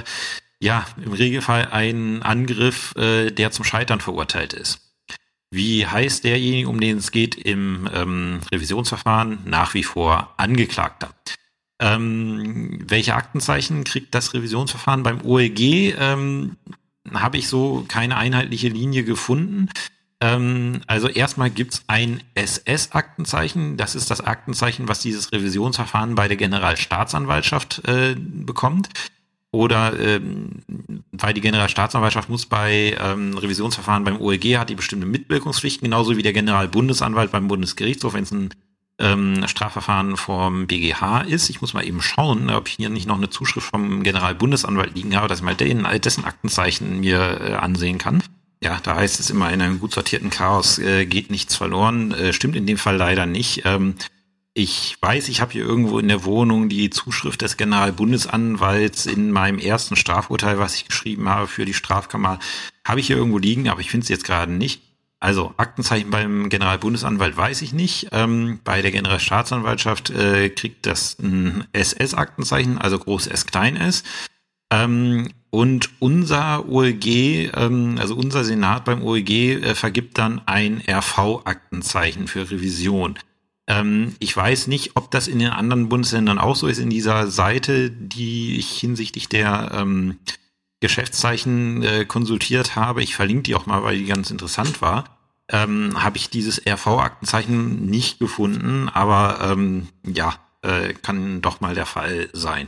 ja 0.60 0.88
im 1.06 1.14
Regelfall 1.14 1.68
ein 1.72 2.24
Angriff, 2.24 2.96
äh, 2.96 3.30
der 3.30 3.52
zum 3.52 3.64
Scheitern 3.64 4.02
verurteilt 4.02 4.54
ist. 4.54 4.80
Wie 5.54 5.86
heißt 5.86 6.24
derjenige, 6.24 6.68
um 6.68 6.80
den 6.80 6.98
es 6.98 7.12
geht 7.12 7.36
im 7.36 7.88
ähm, 7.94 8.40
Revisionsverfahren? 8.52 9.38
Nach 9.46 9.76
wie 9.76 9.84
vor 9.84 10.34
Angeklagter. 10.38 11.14
Ähm, 11.80 12.80
welche 12.88 13.14
Aktenzeichen 13.14 13.84
kriegt 13.84 14.16
das 14.16 14.34
Revisionsverfahren 14.34 15.04
beim 15.04 15.22
OEG? 15.22 15.96
Ähm, 16.00 16.58
Habe 17.14 17.38
ich 17.38 17.50
so 17.50 17.86
keine 17.88 18.18
einheitliche 18.18 18.70
Linie 18.70 19.04
gefunden. 19.04 19.70
Ähm, 20.22 20.82
also 20.88 21.08
erstmal 21.08 21.52
gibt's 21.52 21.84
ein 21.86 22.24
SS-Aktenzeichen. 22.34 23.78
Das 23.78 23.94
ist 23.94 24.10
das 24.10 24.22
Aktenzeichen, 24.22 24.88
was 24.88 25.02
dieses 25.02 25.32
Revisionsverfahren 25.32 26.16
bei 26.16 26.28
der 26.28 26.38
Generalstaatsanwaltschaft 26.38 27.88
äh, 27.88 28.16
bekommt. 28.18 28.90
Oder 29.54 29.94
ähm, 30.00 30.64
weil 31.12 31.36
die 31.36 31.42
Generalstaatsanwaltschaft 31.42 32.28
muss 32.28 32.48
bei 32.48 32.98
ähm, 33.00 33.38
Revisionsverfahren 33.38 34.04
beim 34.04 34.20
OEG 34.20 34.58
hat 34.58 34.72
die 34.72 34.76
bestimmte 34.76 35.06
Mitwirkungspflichten, 35.06 35.86
genauso 35.86 36.18
wie 36.18 36.24
der 36.24 36.34
Generalbundesanwalt 36.34 37.32
beim 37.32 37.48
Bundesgerichtshof, 37.48 38.16
wenn 38.16 38.24
es 38.24 38.32
ein 38.32 38.50
ähm, 38.98 39.48
Strafverfahren 39.48 40.18
vom 40.18 40.66
BGH 40.66 41.22
ist. 41.22 41.52
Ich 41.52 41.62
muss 41.62 41.76
mal 41.76 41.86
eben 41.86 42.02
schauen, 42.02 42.50
ob 42.50 42.68
ich 42.68 42.74
hier 42.78 42.90
nicht 42.90 43.08
noch 43.08 43.18
eine 43.18 43.30
Zuschrift 43.30 43.68
vom 43.68 44.02
Generalbundesanwalt 44.02 44.96
liegen 44.96 45.16
habe, 45.16 45.28
dass 45.28 45.38
ich 45.40 45.46
mal 45.46 45.54
den, 45.54 45.86
dessen 46.02 46.26
Aktenzeichen 46.26 47.02
mir 47.02 47.40
äh, 47.40 47.54
ansehen 47.54 48.00
kann. 48.00 48.24
Ja, 48.64 48.80
da 48.82 48.96
heißt 48.96 49.20
es 49.20 49.30
immer, 49.30 49.54
in 49.54 49.62
einem 49.62 49.80
gut 49.80 49.94
sortierten 49.94 50.32
Chaos 50.32 50.80
äh, 50.80 51.06
geht 51.06 51.30
nichts 51.30 51.56
verloren. 51.56 52.12
Äh, 52.12 52.34
stimmt 52.34 52.56
in 52.56 52.66
dem 52.66 52.80
Fall 52.80 52.96
leider 52.96 53.28
nicht. 53.28 53.62
Ähm, 53.66 53.94
ich 54.54 54.98
weiß, 55.02 55.30
ich 55.30 55.42
habe 55.42 55.54
hier 55.54 55.66
irgendwo 55.66 55.98
in 55.98 56.08
der 56.08 56.26
Wohnung 56.26 56.70
die 56.70 56.92
Zuschrift 56.92 57.42
des 57.42 57.58
Generalbundesanwalts 57.58 59.08
in 59.08 59.32
meinem 59.32 59.58
ersten 59.58 59.96
Strafurteil, 59.96 60.60
was 60.60 60.76
ich 60.76 60.86
geschrieben 60.86 61.28
habe 61.28 61.48
für 61.48 61.66
die 61.66 61.74
Strafkammer, 61.74 62.40
habe 62.86 63.00
ich 63.00 63.08
hier 63.08 63.18
irgendwo 63.18 63.40
liegen, 63.40 63.68
aber 63.68 63.82
ich 63.82 63.90
finde 63.90 64.04
es 64.04 64.10
jetzt 64.10 64.26
gerade 64.26 64.52
nicht. 64.52 64.84
Also 65.20 65.54
Aktenzeichen 65.58 66.12
beim 66.12 66.50
Generalbundesanwalt 66.50 67.36
weiß 67.36 67.62
ich 67.62 67.74
nicht. 67.74 68.10
Ähm, 68.12 68.60
bei 68.64 68.82
der 68.82 68.92
Generalstaatsanwaltschaft 68.92 70.10
äh, 70.12 70.50
kriegt 70.50 70.86
das 70.86 71.18
ein 71.18 71.66
SS-Aktenzeichen, 71.72 72.78
also 72.78 73.00
groß 73.00 73.28
S 73.28 73.46
klein 73.48 73.78
S. 73.78 74.04
Ähm, 74.70 75.30
und 75.50 75.90
unser 76.00 76.68
OEG, 76.68 77.52
ähm, 77.56 77.98
also 78.00 78.16
unser 78.16 78.44
Senat 78.44 78.86
beim 78.86 79.02
OEG, 79.02 79.30
äh, 79.64 79.76
vergibt 79.76 80.18
dann 80.18 80.42
ein 80.46 80.84
RV-Aktenzeichen 80.88 82.28
für 82.28 82.52
Revision. 82.52 83.18
Ähm, 83.68 84.16
ich 84.20 84.36
weiß 84.36 84.68
nicht, 84.68 84.96
ob 84.96 85.12
das 85.12 85.28
in 85.28 85.40
den 85.40 85.50
anderen 85.50 85.90
Bundesländern 85.90 86.40
auch 86.40 86.56
so 86.56 86.68
ist. 86.68 86.80
In 86.80 86.90
dieser 86.90 87.28
Seite, 87.28 87.90
die 87.92 88.58
ich 88.58 88.80
hinsichtlich 88.80 89.30
der 89.30 89.72
ähm, 89.74 90.20
Geschäftszeichen 90.82 91.82
äh, 91.84 92.06
konsultiert 92.06 92.76
habe, 92.76 93.04
ich 93.04 93.16
verlinke 93.16 93.44
die 93.44 93.56
auch 93.56 93.66
mal, 93.66 93.84
weil 93.84 93.98
die 93.98 94.06
ganz 94.06 94.32
interessant 94.32 94.82
war, 94.82 95.18
ähm, 95.50 96.04
habe 96.04 96.18
ich 96.18 96.30
dieses 96.30 96.62
RV-Aktenzeichen 96.66 97.86
nicht 97.86 98.20
gefunden, 98.20 98.90
aber 98.90 99.40
ähm, 99.52 99.88
ja, 100.06 100.36
äh, 100.62 100.94
kann 100.94 101.42
doch 101.42 101.62
mal 101.62 101.76
der 101.76 101.86
Fall 101.86 102.30
sein. 102.34 102.68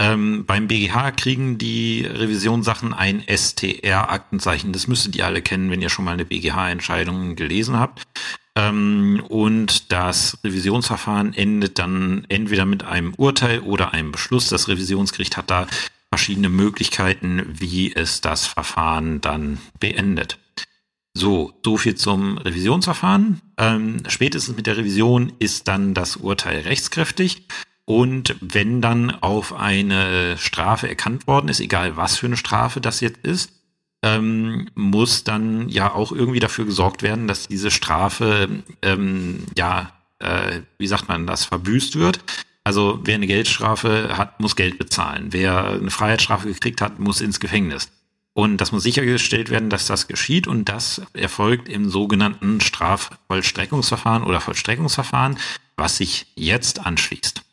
Ähm, 0.00 0.44
beim 0.46 0.68
BGH 0.68 1.10
kriegen 1.12 1.58
die 1.58 2.06
Revisionssachen 2.06 2.94
ein 2.94 3.24
STR-Aktenzeichen. 3.26 4.72
Das 4.72 4.86
müsstet 4.86 5.16
ihr 5.16 5.26
alle 5.26 5.42
kennen, 5.42 5.70
wenn 5.70 5.82
ihr 5.82 5.90
schon 5.90 6.04
mal 6.04 6.12
eine 6.12 6.24
BGH-Entscheidung 6.24 7.34
gelesen 7.34 7.78
habt. 7.78 8.04
Ähm, 8.54 9.22
und 9.28 9.90
das 9.92 10.38
Revisionsverfahren 10.44 11.34
endet 11.34 11.80
dann 11.80 12.24
entweder 12.28 12.64
mit 12.64 12.84
einem 12.84 13.12
Urteil 13.14 13.60
oder 13.60 13.92
einem 13.92 14.12
Beschluss. 14.12 14.48
Das 14.48 14.68
Revisionsgericht 14.68 15.36
hat 15.36 15.50
da 15.50 15.66
verschiedene 16.10 16.48
Möglichkeiten, 16.48 17.44
wie 17.58 17.92
es 17.94 18.20
das 18.20 18.46
Verfahren 18.46 19.20
dann 19.20 19.58
beendet. 19.80 20.38
So, 21.12 21.52
so 21.64 21.76
viel 21.76 21.96
zum 21.96 22.38
Revisionsverfahren. 22.38 23.40
Ähm, 23.56 24.02
spätestens 24.06 24.56
mit 24.56 24.68
der 24.68 24.76
Revision 24.76 25.32
ist 25.40 25.66
dann 25.66 25.92
das 25.92 26.16
Urteil 26.16 26.60
rechtskräftig. 26.60 27.42
Und 27.88 28.36
wenn 28.42 28.82
dann 28.82 29.10
auf 29.22 29.54
eine 29.54 30.36
Strafe 30.36 30.90
erkannt 30.90 31.26
worden 31.26 31.48
ist, 31.48 31.58
egal 31.58 31.96
was 31.96 32.18
für 32.18 32.26
eine 32.26 32.36
Strafe 32.36 32.82
das 32.82 33.00
jetzt 33.00 33.24
ist, 33.24 33.50
ähm, 34.02 34.68
muss 34.74 35.24
dann 35.24 35.70
ja 35.70 35.94
auch 35.94 36.12
irgendwie 36.12 36.38
dafür 36.38 36.66
gesorgt 36.66 37.02
werden, 37.02 37.26
dass 37.26 37.48
diese 37.48 37.70
Strafe, 37.70 38.62
ähm, 38.82 39.46
ja, 39.56 39.90
äh, 40.18 40.60
wie 40.76 40.86
sagt 40.86 41.08
man 41.08 41.26
das, 41.26 41.46
verbüßt 41.46 41.96
wird. 41.96 42.20
Also 42.62 43.00
wer 43.04 43.14
eine 43.14 43.26
Geldstrafe 43.26 44.18
hat, 44.18 44.38
muss 44.38 44.54
Geld 44.54 44.76
bezahlen. 44.78 45.28
Wer 45.30 45.68
eine 45.68 45.90
Freiheitsstrafe 45.90 46.48
gekriegt 46.48 46.82
hat, 46.82 46.98
muss 46.98 47.22
ins 47.22 47.40
Gefängnis. 47.40 47.88
Und 48.34 48.58
das 48.58 48.70
muss 48.70 48.82
sichergestellt 48.82 49.48
werden, 49.48 49.70
dass 49.70 49.86
das 49.86 50.08
geschieht 50.08 50.46
und 50.46 50.66
das 50.66 51.00
erfolgt 51.14 51.70
im 51.70 51.88
sogenannten 51.88 52.60
Strafvollstreckungsverfahren 52.60 54.24
oder 54.24 54.42
Vollstreckungsverfahren, 54.42 55.38
was 55.78 55.96
sich 55.96 56.26
jetzt 56.36 56.84
anschließt. 56.84 57.47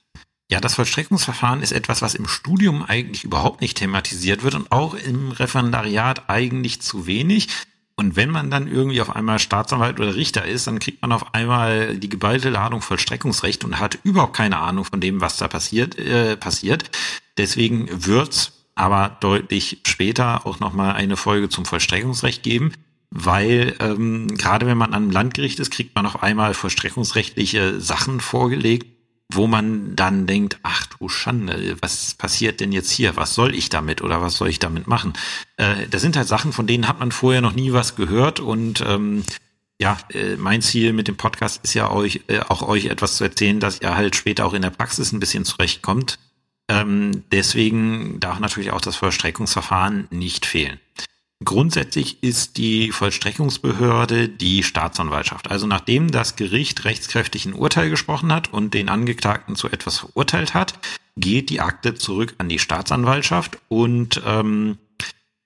Ja, 0.52 0.60
das 0.60 0.76
Vollstreckungsverfahren 0.76 1.64
ist 1.64 1.72
etwas, 1.72 2.04
was 2.04 2.14
im 2.14 2.28
Studium 2.28 2.84
eigentlich 2.84 3.24
überhaupt 3.24 3.62
nicht 3.62 3.78
thematisiert 3.78 4.44
wird 4.44 4.54
und 4.54 4.72
auch 4.72 4.94
im 4.94 5.32
Referendariat 5.32 6.30
eigentlich 6.30 6.82
zu 6.82 7.08
wenig. 7.08 7.48
Und 7.96 8.16
wenn 8.16 8.30
man 8.30 8.52
dann 8.52 8.68
irgendwie 8.68 9.02
auf 9.02 9.16
einmal 9.16 9.40
Staatsanwalt 9.40 10.00
oder 10.00 10.16
Richter 10.16 10.46
ist, 10.46 10.68
dann 10.68 10.80
kriegt 10.80 11.02
man 11.02 11.14
auf 11.14 11.34
einmal 11.34 11.98
die 11.98 12.10
geballte 12.10 12.50
Ladung 12.50 12.82
Vollstreckungsrecht 12.82 13.64
und 13.64 13.80
hat 13.80 13.98
überhaupt 14.04 14.36
keine 14.36 14.58
Ahnung 14.58 14.86
von 14.86 15.02
dem, 15.02 15.22
was 15.22 15.38
da 15.38 15.48
passiert. 15.48 15.98
Äh, 15.98 16.38
passiert. 16.38 16.92
Deswegen 17.38 17.88
wird's 18.06 18.52
aber 18.76 19.18
deutlich 19.22 19.80
später 19.88 20.46
auch 20.46 20.60
nochmal 20.60 20.94
eine 20.94 21.18
Folge 21.18 21.50
zum 21.50 21.66
Vollstreckungsrecht 21.66 22.44
geben, 22.44 22.74
weil 23.10 23.76
ähm, 23.80 24.36
gerade 24.38 24.68
wenn 24.68 24.78
man 24.78 24.94
am 24.94 25.10
Landgericht 25.10 25.60
ist, 25.60 25.72
kriegt 25.72 25.96
man 25.96 26.06
auf 26.06 26.22
einmal 26.22 26.54
vollstreckungsrechtliche 26.54 27.80
Sachen 27.80 28.20
vorgelegt, 28.20 28.95
wo 29.32 29.48
man 29.48 29.96
dann 29.96 30.28
denkt, 30.28 30.60
ach 30.64 30.86
du 30.86 31.10
Schande, 31.10 31.78
was 31.82 32.14
passiert 32.14 32.60
denn 32.60 32.72
jetzt 32.72 32.92
hier? 32.92 33.16
Was 33.16 33.34
soll 33.34 33.56
ich 33.56 33.70
damit 33.70 34.02
oder 34.02 34.22
was 34.22 34.38
soll 34.38 34.50
ich 34.50 34.60
damit 34.60 34.88
machen? 34.88 35.14
Äh, 35.58 35.88
das 35.90 36.02
sind 36.02 36.16
halt 36.16 36.28
Sachen, 36.28 36.54
von 36.54 36.68
denen 36.68 36.88
hat 36.88 37.00
man 37.00 37.12
vorher 37.12 37.42
noch 37.42 37.54
nie 37.54 37.74
was 37.74 37.96
gehört 37.96 38.40
und 38.40 38.82
ähm, 38.82 39.24
ja, 39.80 39.98
äh, 40.14 40.38
mein 40.38 40.62
Ziel 40.62 40.94
mit 40.94 41.08
dem 41.08 41.18
Podcast 41.18 41.64
ist 41.64 41.74
ja 41.74 41.92
euch, 41.92 42.22
äh, 42.28 42.40
auch 42.40 42.62
euch 42.62 42.86
etwas 42.86 43.18
zu 43.18 43.24
erzählen, 43.24 43.60
dass 43.60 43.82
ihr 43.82 43.96
halt 43.96 44.16
später 44.16 44.46
auch 44.46 44.54
in 44.54 44.62
der 44.62 44.70
Praxis 44.70 45.12
ein 45.12 45.20
bisschen 45.20 45.44
zurechtkommt. 45.44 46.18
Ähm, 46.68 47.24
deswegen 47.32 48.20
darf 48.20 48.40
natürlich 48.40 48.72
auch 48.72 48.82
das 48.82 48.96
Vollstreckungsverfahren 48.96 50.08
nicht 50.12 50.46
fehlen. 50.46 50.80
Grundsätzlich 51.44 52.24
ist 52.24 52.58
die 52.58 52.92
Vollstreckungsbehörde 52.92 54.30
die 54.30 54.64
Staatsanwaltschaft. 54.64 55.52
Also 55.52 55.68
nachdem 55.68 56.10
das 56.10 56.38
Gericht 56.38 56.86
rechtskräftig 56.86 57.46
ein 57.46 57.54
Urteil 57.54 57.90
gesprochen 57.90 58.32
hat 58.32 58.54
und 58.54 58.74
den 58.74 58.88
Angeklagten 58.88 59.56
zu 59.56 59.68
etwas 59.68 60.00
verurteilt 60.00 60.54
hat, 60.54 60.80
geht 61.18 61.50
die 61.50 61.60
Akte 61.60 61.96
zurück 61.96 62.36
an 62.38 62.48
die 62.48 62.60
Staatsanwaltschaft 62.60 63.60
und 63.68 64.22
ähm, 64.26 64.78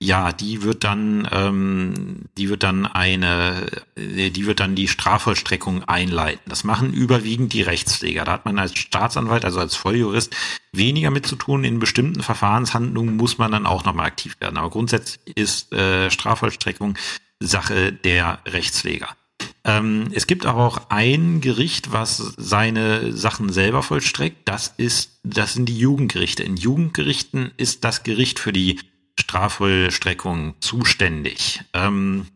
ja, 0.02 0.32
die 0.32 0.62
wird 0.62 0.82
dann, 0.82 1.28
ähm, 1.30 2.22
die 2.38 2.48
wird 2.48 2.62
dann 2.62 2.86
eine, 2.86 3.66
äh, 3.96 4.30
die 4.30 4.46
wird 4.46 4.60
dann 4.60 4.74
die 4.74 4.88
Strafvollstreckung 4.88 5.84
einleiten. 5.84 6.40
Das 6.48 6.64
machen 6.64 6.94
überwiegend 6.94 7.52
die 7.52 7.60
Rechtspfleger. 7.60 8.24
Da 8.24 8.32
hat 8.32 8.46
man 8.46 8.58
als 8.58 8.78
Staatsanwalt, 8.78 9.44
also 9.44 9.60
als 9.60 9.76
Volljurist, 9.76 10.34
weniger 10.72 11.10
mit 11.10 11.26
zu 11.26 11.36
tun. 11.36 11.64
In 11.64 11.80
bestimmten 11.80 12.22
Verfahrenshandlungen 12.22 13.16
muss 13.16 13.36
man 13.36 13.52
dann 13.52 13.66
auch 13.66 13.84
nochmal 13.84 14.06
aktiv 14.06 14.36
werden. 14.40 14.56
Aber 14.56 14.70
grundsätzlich 14.70 15.36
ist 15.36 15.72
äh, 15.74 16.10
Strafvollstreckung 16.10 16.96
Sache 17.38 17.92
der 17.92 18.40
Rechtspfleger. 18.46 19.08
Ähm, 19.64 20.08
es 20.12 20.26
gibt 20.26 20.46
aber 20.46 20.64
auch 20.64 20.88
ein 20.88 21.42
Gericht, 21.42 21.92
was 21.92 22.16
seine 22.38 23.12
Sachen 23.12 23.50
selber 23.50 23.82
vollstreckt. 23.82 24.48
Das 24.48 24.72
ist, 24.78 25.20
das 25.24 25.52
sind 25.52 25.68
die 25.68 25.78
Jugendgerichte. 25.78 26.42
In 26.42 26.56
Jugendgerichten 26.56 27.52
ist 27.58 27.84
das 27.84 28.02
Gericht 28.02 28.38
für 28.38 28.52
die 28.52 28.78
Strafvollstreckung 29.20 30.54
zuständig. 30.60 31.62
Ähm, 31.72 32.26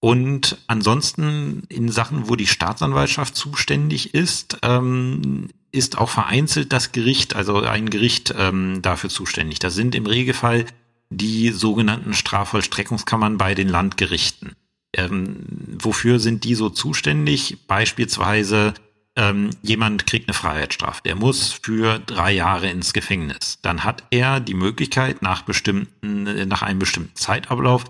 und 0.00 0.58
ansonsten 0.68 1.64
in 1.68 1.88
Sachen, 1.88 2.28
wo 2.28 2.36
die 2.36 2.46
Staatsanwaltschaft 2.46 3.34
zuständig 3.34 4.14
ist, 4.14 4.58
ähm, 4.62 5.48
ist 5.72 5.98
auch 5.98 6.08
vereinzelt 6.08 6.72
das 6.72 6.92
Gericht, 6.92 7.34
also 7.34 7.60
ein 7.60 7.90
Gericht 7.90 8.32
ähm, 8.36 8.80
dafür 8.80 9.10
zuständig. 9.10 9.58
Das 9.58 9.74
sind 9.74 9.94
im 9.94 10.06
Regelfall 10.06 10.66
die 11.10 11.50
sogenannten 11.50 12.14
Strafvollstreckungskammern 12.14 13.38
bei 13.38 13.54
den 13.54 13.68
Landgerichten. 13.68 14.52
Ähm, 14.94 15.44
wofür 15.80 16.20
sind 16.20 16.44
die 16.44 16.54
so 16.54 16.70
zuständig? 16.70 17.58
Beispielsweise 17.66 18.74
ähm, 19.18 19.50
jemand 19.62 20.06
kriegt 20.06 20.28
eine 20.28 20.34
Freiheitsstrafe, 20.34 21.02
der 21.04 21.16
muss 21.16 21.52
für 21.52 21.98
drei 21.98 22.32
Jahre 22.32 22.70
ins 22.70 22.92
Gefängnis. 22.92 23.58
Dann 23.62 23.82
hat 23.82 24.04
er 24.10 24.38
die 24.38 24.54
Möglichkeit, 24.54 25.22
nach 25.22 25.42
bestimmten, 25.42 26.46
nach 26.46 26.62
einem 26.62 26.78
bestimmten 26.78 27.16
Zeitablauf, 27.16 27.84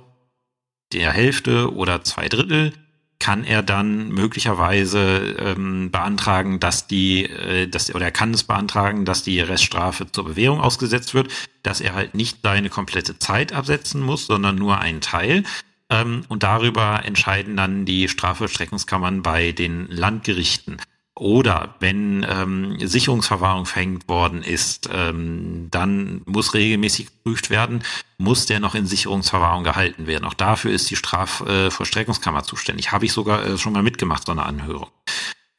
der 0.95 1.12
Hälfte 1.12 1.74
oder 1.74 2.03
zwei 2.03 2.29
Drittel, 2.29 2.72
kann 3.18 3.45
er 3.45 3.62
dann 3.62 4.09
möglicherweise 4.09 5.37
ähm, 5.39 5.91
beantragen, 5.91 6.61
dass 6.61 6.87
die, 6.87 7.24
äh, 7.24 7.66
dass, 7.66 7.95
oder 7.95 8.07
er 8.07 8.11
kann 8.12 8.33
es 8.33 8.45
beantragen, 8.45 9.05
dass 9.05 9.22
die 9.22 9.41
Reststrafe 9.41 10.11
zur 10.11 10.24
Bewährung 10.24 10.61
ausgesetzt 10.61 11.12
wird, 11.12 11.31
dass 11.62 11.83
er 11.83 11.95
halt 11.95 12.14
nicht 12.14 12.39
seine 12.43 12.70
komplette 12.70 13.18
Zeit 13.18 13.53
absetzen 13.53 14.01
muss, 14.01 14.26
sondern 14.26 14.55
nur 14.55 14.79
einen 14.79 15.03
Teil. 15.03 15.43
Ähm, 15.91 16.22
und 16.29 16.43
darüber 16.43 17.03
entscheiden 17.05 17.57
dann 17.57 17.85
die 17.85 18.09
Strafvollstreckungskammern 18.09 19.22
bei 19.22 19.53
den 19.53 19.89
Landgerichten. 19.89 20.79
Oder 21.19 21.75
wenn 21.81 22.25
ähm, 22.29 22.79
Sicherungsverwahrung 22.79 23.66
verhängt 23.66 24.09
worden 24.09 24.43
ist, 24.43 24.89
ähm, 24.93 25.66
dann 25.73 26.23
muss 26.27 26.55
regelmäßig 26.55 27.07
geprüft 27.07 27.51
werden, 27.51 27.83
muss 28.19 28.47
der 28.47 28.61
noch 28.61 28.77
in 28.77 28.87
Sicherungsverwahrung 28.87 29.64
gehalten 29.64 30.07
werden. 30.07 30.25
Auch 30.25 30.35
dafür 30.35 30.71
ist 30.71 30.89
die 30.91 30.97
Strafvollstreckungskammer 30.97 32.41
äh, 32.41 32.45
zuständig. 32.45 32.93
Habe 32.93 33.05
ich 33.05 33.12
sogar 33.12 33.45
äh, 33.45 33.59
schon 33.59 33.73
mal 33.73 33.83
mitgemacht, 33.83 34.27
so 34.27 34.33
eine 34.33 34.47
Anhörung. 34.47 34.91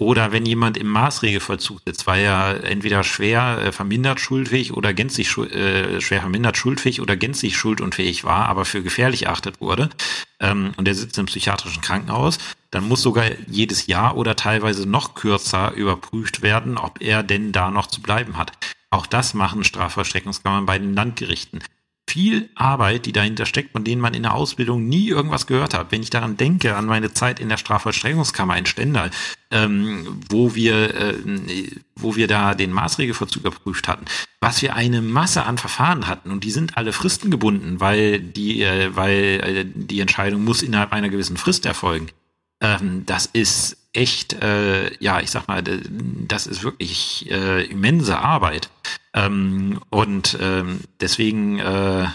Oder 0.01 0.31
wenn 0.31 0.45
jemand 0.45 0.77
im 0.77 0.87
Maßregelvollzug 0.87 1.81
sitzt, 1.85 2.07
weil 2.07 2.23
er 2.23 2.63
entweder 2.63 3.03
schwer 3.03 3.59
äh, 3.61 3.71
vermindert 3.73 4.21
schuldfähig 4.21 4.71
oder 4.71 4.93
gänzlich 4.93 5.37
äh, 5.37 5.99
schwer 5.99 6.21
vermindert 6.21 6.55
schuldfähig 6.55 7.01
oder 7.01 7.17
gänzlich 7.17 7.57
schuldunfähig 7.57 8.23
war, 8.23 8.47
aber 8.47 8.63
für 8.63 8.81
gefährlich 8.81 9.23
erachtet 9.23 9.59
wurde, 9.59 9.89
ähm, 10.39 10.71
und 10.77 10.85
der 10.85 10.95
sitzt 10.95 11.17
im 11.17 11.25
psychiatrischen 11.25 11.81
Krankenhaus, 11.81 12.37
dann 12.71 12.87
muss 12.87 13.01
sogar 13.01 13.25
jedes 13.47 13.87
Jahr 13.87 14.15
oder 14.15 14.37
teilweise 14.37 14.87
noch 14.87 15.15
kürzer 15.15 15.73
überprüft 15.73 16.41
werden, 16.41 16.77
ob 16.77 17.01
er 17.01 17.21
denn 17.21 17.51
da 17.51 17.69
noch 17.69 17.87
zu 17.87 18.01
bleiben 18.01 18.37
hat. 18.37 18.53
Auch 18.91 19.05
das 19.05 19.33
machen 19.33 19.65
Strafvollstreckungskammern 19.65 20.65
bei 20.65 20.79
den 20.79 20.93
Landgerichten 20.93 21.61
viel 22.09 22.49
Arbeit, 22.55 23.05
die 23.05 23.11
dahinter 23.11 23.45
steckt, 23.45 23.71
von 23.71 23.83
denen 23.83 24.01
man 24.01 24.13
in 24.13 24.23
der 24.23 24.33
Ausbildung 24.33 24.87
nie 24.89 25.07
irgendwas 25.07 25.45
gehört 25.47 25.73
hat. 25.73 25.91
Wenn 25.91 26.01
ich 26.01 26.09
daran 26.09 26.37
denke, 26.37 26.75
an 26.75 26.85
meine 26.85 27.13
Zeit 27.13 27.39
in 27.39 27.49
der 27.49 27.57
Strafvollstreckungskammer 27.57 28.57
in 28.57 28.65
Stendal, 28.65 29.11
ähm, 29.51 30.21
wo 30.29 30.55
wir, 30.55 30.95
äh, 30.95 31.13
wo 31.95 32.15
wir 32.15 32.27
da 32.27 32.55
den 32.55 32.71
Maßregelverzug 32.71 33.41
überprüft 33.41 33.87
hatten, 33.87 34.05
was 34.41 34.61
wir 34.61 34.75
eine 34.75 35.01
Masse 35.01 35.43
an 35.43 35.57
Verfahren 35.57 36.07
hatten 36.07 36.31
und 36.31 36.43
die 36.43 36.51
sind 36.51 36.77
alle 36.77 36.93
fristengebunden, 36.93 37.79
weil 37.79 38.19
die, 38.19 38.63
äh, 38.63 38.95
weil 38.95 39.15
äh, 39.43 39.65
die 39.65 39.99
Entscheidung 39.99 40.43
muss 40.43 40.63
innerhalb 40.63 40.91
einer 40.91 41.09
gewissen 41.09 41.37
Frist 41.37 41.65
erfolgen. 41.65 42.07
Ähm, 42.61 43.03
das 43.05 43.27
ist 43.27 43.77
echt, 43.93 44.33
äh, 44.33 44.93
ja, 44.99 45.19
ich 45.19 45.31
sag 45.31 45.47
mal, 45.47 45.63
das 45.63 46.47
ist 46.47 46.63
wirklich 46.63 47.29
äh, 47.31 47.65
immense 47.65 48.19
Arbeit. 48.19 48.69
Ähm, 49.13 49.79
und 49.89 50.37
ähm, 50.41 50.81
deswegen, 51.01 51.59
äh, 51.59 52.07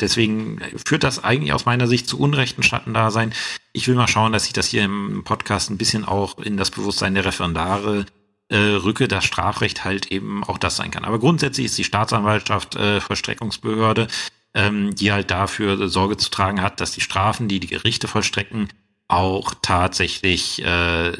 deswegen 0.00 0.60
führt 0.84 1.04
das 1.04 1.22
eigentlich 1.22 1.52
aus 1.52 1.66
meiner 1.66 1.86
Sicht 1.86 2.08
zu 2.08 2.18
unrechten 2.18 2.62
Schattendasein. 2.62 3.32
Ich 3.72 3.88
will 3.88 3.94
mal 3.94 4.08
schauen, 4.08 4.32
dass 4.32 4.46
ich 4.46 4.52
das 4.52 4.68
hier 4.68 4.84
im 4.84 5.22
Podcast 5.24 5.70
ein 5.70 5.78
bisschen 5.78 6.04
auch 6.04 6.38
in 6.38 6.56
das 6.56 6.70
Bewusstsein 6.70 7.14
der 7.14 7.24
Referendare 7.24 8.06
äh, 8.48 8.56
rücke, 8.56 9.08
dass 9.08 9.24
Strafrecht 9.24 9.84
halt 9.84 10.12
eben 10.12 10.44
auch 10.44 10.58
das 10.58 10.76
sein 10.76 10.90
kann. 10.90 11.04
Aber 11.04 11.18
grundsätzlich 11.18 11.66
ist 11.66 11.78
die 11.78 11.84
Staatsanwaltschaft 11.84 12.76
äh, 12.76 13.00
Vollstreckungsbehörde, 13.00 14.08
ähm, 14.54 14.94
die 14.94 15.12
halt 15.12 15.30
dafür 15.30 15.88
Sorge 15.88 16.16
zu 16.16 16.30
tragen 16.30 16.60
hat, 16.60 16.80
dass 16.80 16.92
die 16.92 17.00
Strafen, 17.00 17.48
die 17.48 17.60
die 17.60 17.68
Gerichte 17.68 18.08
vollstrecken, 18.08 18.68
auch 19.08 19.54
tatsächlich 19.62 20.62
äh, 20.64 21.12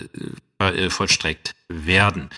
äh 0.59 0.91
vollstreckt 0.91 1.55
werden. 1.68 2.31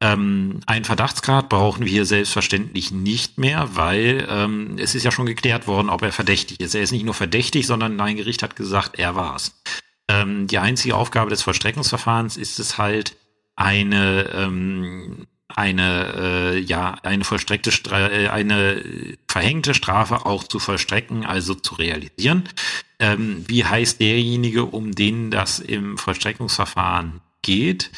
Ähm, 0.00 0.60
ein 0.66 0.84
Verdachtsgrad 0.84 1.48
brauchen 1.48 1.84
wir 1.84 2.04
selbstverständlich 2.04 2.92
nicht 2.92 3.38
mehr, 3.38 3.70
weil 3.72 4.26
ähm, 4.30 4.76
es 4.78 4.94
ist 4.94 5.02
ja 5.02 5.10
schon 5.10 5.26
geklärt 5.26 5.66
worden, 5.66 5.90
ob 5.90 6.02
er 6.02 6.12
verdächtig 6.12 6.60
ist. 6.60 6.74
Er 6.74 6.82
ist 6.82 6.92
nicht 6.92 7.04
nur 7.04 7.14
verdächtig, 7.14 7.66
sondern 7.66 8.00
ein 8.00 8.16
Gericht 8.16 8.42
hat 8.42 8.54
gesagt, 8.54 8.98
er 8.98 9.16
war's. 9.16 9.60
Ähm, 10.08 10.46
die 10.46 10.58
einzige 10.58 10.94
Aufgabe 10.94 11.30
des 11.30 11.42
Vollstreckungsverfahrens 11.42 12.36
ist 12.36 12.60
es 12.60 12.78
halt, 12.78 13.16
eine 13.56 14.30
ähm, 14.34 15.26
eine 15.48 16.14
äh, 16.16 16.58
ja 16.60 16.96
eine 17.02 17.24
vollstreckte 17.24 17.72
Stra 17.72 18.08
äh, 18.08 18.28
eine 18.28 18.82
verhängte 19.26 19.74
Strafe 19.74 20.26
auch 20.26 20.44
zu 20.44 20.58
vollstrecken, 20.60 21.26
also 21.26 21.54
zu 21.54 21.74
realisieren. 21.74 22.48
Ähm, 23.00 23.44
wie 23.48 23.64
heißt 23.64 24.00
derjenige, 24.00 24.64
um 24.64 24.94
den 24.94 25.30
das 25.30 25.58
im 25.58 25.98
Vollstreckungsverfahren 25.98 27.20
geht? 27.42 27.90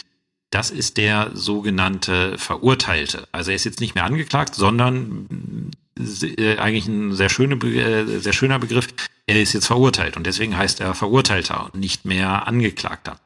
Das 0.51 0.71
ist 0.71 0.97
der 0.97 1.31
sogenannte 1.35 2.37
Verurteilte. 2.37 3.29
Also 3.31 3.51
er 3.51 3.57
ist 3.57 3.65
jetzt 3.65 3.81
nicht 3.81 3.95
mehr 3.95 4.05
angeklagt, 4.05 4.57
sondern 4.57 5.71
äh, 5.97 6.57
eigentlich 6.57 6.89
ein 6.89 7.15
sehr, 7.15 7.29
schöne, 7.29 7.55
äh, 7.55 8.19
sehr 8.19 8.33
schöner 8.33 8.59
Begriff. 8.59 8.89
Er 9.27 9.41
ist 9.41 9.53
jetzt 9.53 9.67
verurteilt 9.67 10.17
und 10.17 10.27
deswegen 10.27 10.57
heißt 10.57 10.81
er 10.81 10.95
Verurteilter 10.95 11.67
und 11.67 11.77
nicht 11.77 12.05
mehr 12.05 12.49
Angeklagter. 12.49 13.21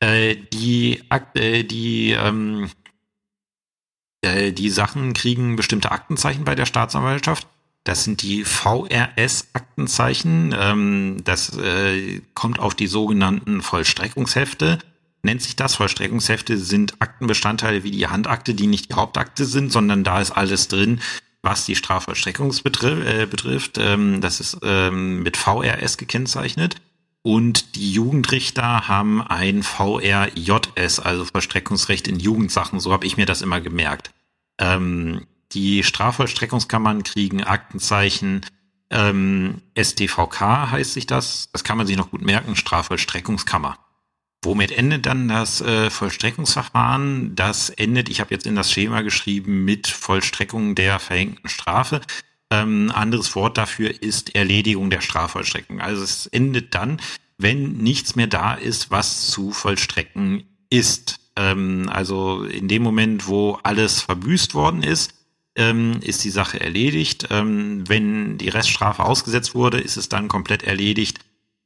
Äh, 0.00 0.36
die, 0.52 1.02
die, 1.36 2.10
ähm, 2.12 2.68
äh, 4.22 4.52
die 4.52 4.68
Sachen 4.70 5.12
kriegen 5.14 5.56
bestimmte 5.56 5.92
Aktenzeichen 5.92 6.44
bei 6.44 6.54
der 6.54 6.66
Staatsanwaltschaft 6.66 7.46
Das 7.84 8.04
sind 8.04 8.20
die 8.22 8.44
VRS-Aktenzeichen. 8.44 10.54
Ähm, 10.58 11.22
das 11.24 11.56
kommt 12.34 12.58
auf 12.58 12.74
die 12.74 12.86
sogenannten 12.86 13.62
Vollstreckungshefte. 13.62 14.78
Nennt 15.22 15.42
sich 15.42 15.56
das. 15.56 15.74
Vollstreckungshefte 15.74 16.56
sind 16.56 16.94
Aktenbestandteile 17.00 17.84
wie 17.84 17.90
die 17.90 18.06
Handakte, 18.06 18.54
die 18.54 18.66
nicht 18.66 18.90
die 18.90 18.94
Hauptakte 18.94 19.44
sind, 19.44 19.70
sondern 19.70 20.04
da 20.04 20.20
ist 20.20 20.30
alles 20.30 20.68
drin, 20.68 21.00
was 21.42 21.66
die 21.66 21.76
Strafvollstreckung 21.76 22.54
betrifft. 22.62 23.06
Äh, 23.06 23.26
betrifft. 23.26 23.78
Ähm, 23.78 24.20
das 24.20 24.40
ist 24.40 24.58
ähm, 24.62 25.22
mit 25.22 25.36
VRS 25.36 25.96
gekennzeichnet. 25.96 26.76
Und 27.22 27.76
die 27.76 27.92
Jugendrichter 27.92 28.88
haben 28.88 29.20
ein 29.20 29.62
VRJS, 29.62 31.00
also 31.00 31.26
Vollstreckungsrecht 31.26 32.08
in 32.08 32.18
Jugendsachen. 32.18 32.80
So 32.80 32.92
habe 32.92 33.06
ich 33.06 33.18
mir 33.18 33.26
das 33.26 33.42
immer 33.42 33.60
gemerkt. 33.60 34.10
Ähm, 34.58 35.26
die 35.52 35.82
Strafvollstreckungskammern 35.82 37.02
kriegen 37.02 37.44
Aktenzeichen 37.44 38.46
ähm, 38.90 39.62
STVK 39.80 40.70
heißt 40.70 40.92
sich 40.92 41.06
das. 41.06 41.48
Das 41.52 41.64
kann 41.64 41.78
man 41.78 41.86
sich 41.86 41.96
noch 41.96 42.10
gut 42.10 42.22
merken, 42.22 42.56
Strafvollstreckungskammer. 42.56 43.78
Womit 44.42 44.72
endet 44.72 45.04
dann 45.04 45.28
das 45.28 45.60
äh, 45.60 45.90
Vollstreckungsverfahren? 45.90 47.36
Das 47.36 47.68
endet, 47.68 48.08
ich 48.08 48.20
habe 48.20 48.34
jetzt 48.34 48.46
in 48.46 48.56
das 48.56 48.72
Schema 48.72 49.02
geschrieben, 49.02 49.64
mit 49.64 49.86
Vollstreckung 49.86 50.74
der 50.74 50.98
verhängten 50.98 51.48
Strafe. 51.48 52.00
Ähm, 52.50 52.90
anderes 52.94 53.36
Wort 53.36 53.58
dafür 53.58 54.02
ist 54.02 54.34
Erledigung 54.34 54.88
der 54.88 55.02
Strafvollstreckung. 55.02 55.80
Also 55.80 56.02
es 56.02 56.26
endet 56.26 56.74
dann, 56.74 57.00
wenn 57.36 57.74
nichts 57.74 58.16
mehr 58.16 58.26
da 58.26 58.54
ist, 58.54 58.90
was 58.90 59.26
zu 59.28 59.52
vollstrecken 59.52 60.44
ist. 60.70 61.20
Ähm, 61.36 61.90
also 61.92 62.44
in 62.44 62.66
dem 62.66 62.82
Moment, 62.82 63.28
wo 63.28 63.58
alles 63.62 64.00
verbüßt 64.00 64.54
worden 64.54 64.82
ist, 64.82 65.14
ähm, 65.54 66.00
ist 66.02 66.24
die 66.24 66.30
Sache 66.30 66.60
erledigt. 66.60 67.28
Ähm, 67.30 67.88
wenn 67.88 68.38
die 68.38 68.48
Reststrafe 68.48 69.04
ausgesetzt 69.04 69.54
wurde, 69.54 69.78
ist 69.80 69.96
es 69.96 70.08
dann 70.08 70.28
komplett 70.28 70.62
erledigt. 70.62 71.18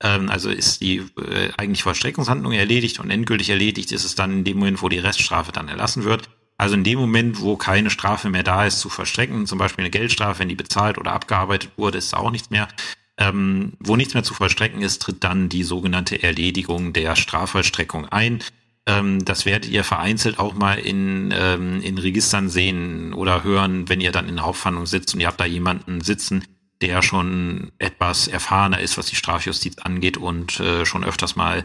Ähm, 0.05 0.30
also 0.30 0.50
ist 0.50 0.82
die 0.82 0.98
äh, 0.98 1.50
eigentlich 1.57 1.82
Vollstreckungshandlung 1.82 2.52
erledigt 2.52 3.00
und 3.00 3.11
endgültig 3.11 3.50
erledigt 3.50 3.90
ist 3.90 4.05
es 4.05 4.14
dann 4.14 4.30
in 4.32 4.44
dem 4.44 4.59
Moment, 4.59 4.82
wo 4.82 4.88
die 4.88 4.98
Reststrafe 4.98 5.50
dann 5.50 5.68
erlassen 5.68 6.05
wird. 6.05 6.28
Also 6.57 6.74
in 6.74 6.84
dem 6.84 7.00
Moment, 7.00 7.40
wo 7.40 7.57
keine 7.57 7.90
Strafe 7.90 8.30
mehr 8.30 8.44
da 8.44 8.66
ist 8.66 8.78
zu 8.78 8.88
vollstrecken, 8.88 9.46
zum 9.46 9.59
Beispiel 9.59 9.82
eine 9.82 9.90
Geldstrafe, 9.90 10.38
wenn 10.40 10.48
die 10.48 10.55
bezahlt 10.55 10.98
oder 10.98 11.12
abgearbeitet 11.12 11.72
wurde, 11.76 11.98
ist 11.98 12.14
auch 12.14 12.30
nichts 12.30 12.50
mehr. 12.50 12.68
Ähm, 13.16 13.72
wo 13.80 13.96
nichts 13.96 14.14
mehr 14.14 14.24
zu 14.24 14.34
vollstrecken 14.34 14.82
ist, 14.82 15.00
tritt 15.00 15.24
dann 15.24 15.48
die 15.48 15.62
sogenannte 15.62 16.22
Erledigung 16.22 16.92
der 16.92 17.16
Strafvollstreckung 17.16 18.07
ein. 18.07 18.40
Ähm, 18.86 19.24
das 19.24 19.46
werdet 19.46 19.70
ihr 19.70 19.84
vereinzelt 19.84 20.38
auch 20.38 20.55
mal 20.55 20.78
in, 20.78 21.32
ähm, 21.36 21.80
in 21.80 21.96
Registern 21.96 22.48
sehen 22.48 23.14
oder 23.14 23.42
hören, 23.42 23.88
wenn 23.88 24.00
ihr 24.00 24.12
dann 24.12 24.28
in 24.28 24.36
der 24.36 24.44
Hauptverhandlung 24.44 24.86
sitzt 24.86 25.14
und 25.14 25.20
ihr 25.20 25.28
habt 25.28 25.40
da 25.40 25.46
jemanden 25.46 26.02
sitzen, 26.02 26.44
der 26.82 27.02
schon 27.02 27.72
etwas 27.78 28.28
erfahrener 28.28 28.80
ist, 28.80 28.98
was 28.98 29.06
die 29.06 29.16
Strafjustiz 29.16 29.78
angeht 29.78 30.16
und 30.16 30.60
äh, 30.60 30.84
schon 30.84 31.04
öfters 31.04 31.36
mal 31.36 31.64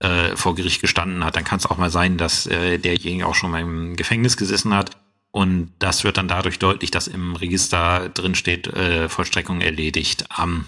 äh, 0.00 0.36
vor 0.36 0.54
Gericht 0.54 0.80
gestanden 0.80 1.24
hat. 1.24 1.36
Dann 1.36 1.44
kann 1.44 1.58
es 1.58 1.66
auch 1.66 1.78
mal 1.78 1.90
sein, 1.90 2.16
dass 2.16 2.46
äh, 2.46 2.78
derjenige 2.78 3.26
auch 3.26 3.34
schon 3.34 3.50
mal 3.50 3.60
im 3.60 3.96
Gefängnis 3.96 4.36
gesessen 4.36 4.74
hat. 4.74 4.96
Und 5.32 5.72
das 5.78 6.02
wird 6.02 6.16
dann 6.16 6.26
dadurch 6.26 6.58
deutlich, 6.58 6.90
dass 6.90 7.06
im 7.06 7.36
Register 7.36 8.08
drin 8.08 8.34
steht, 8.34 8.66
äh, 8.66 9.08
Vollstreckung 9.08 9.60
erledigt 9.60 10.26
am 10.28 10.66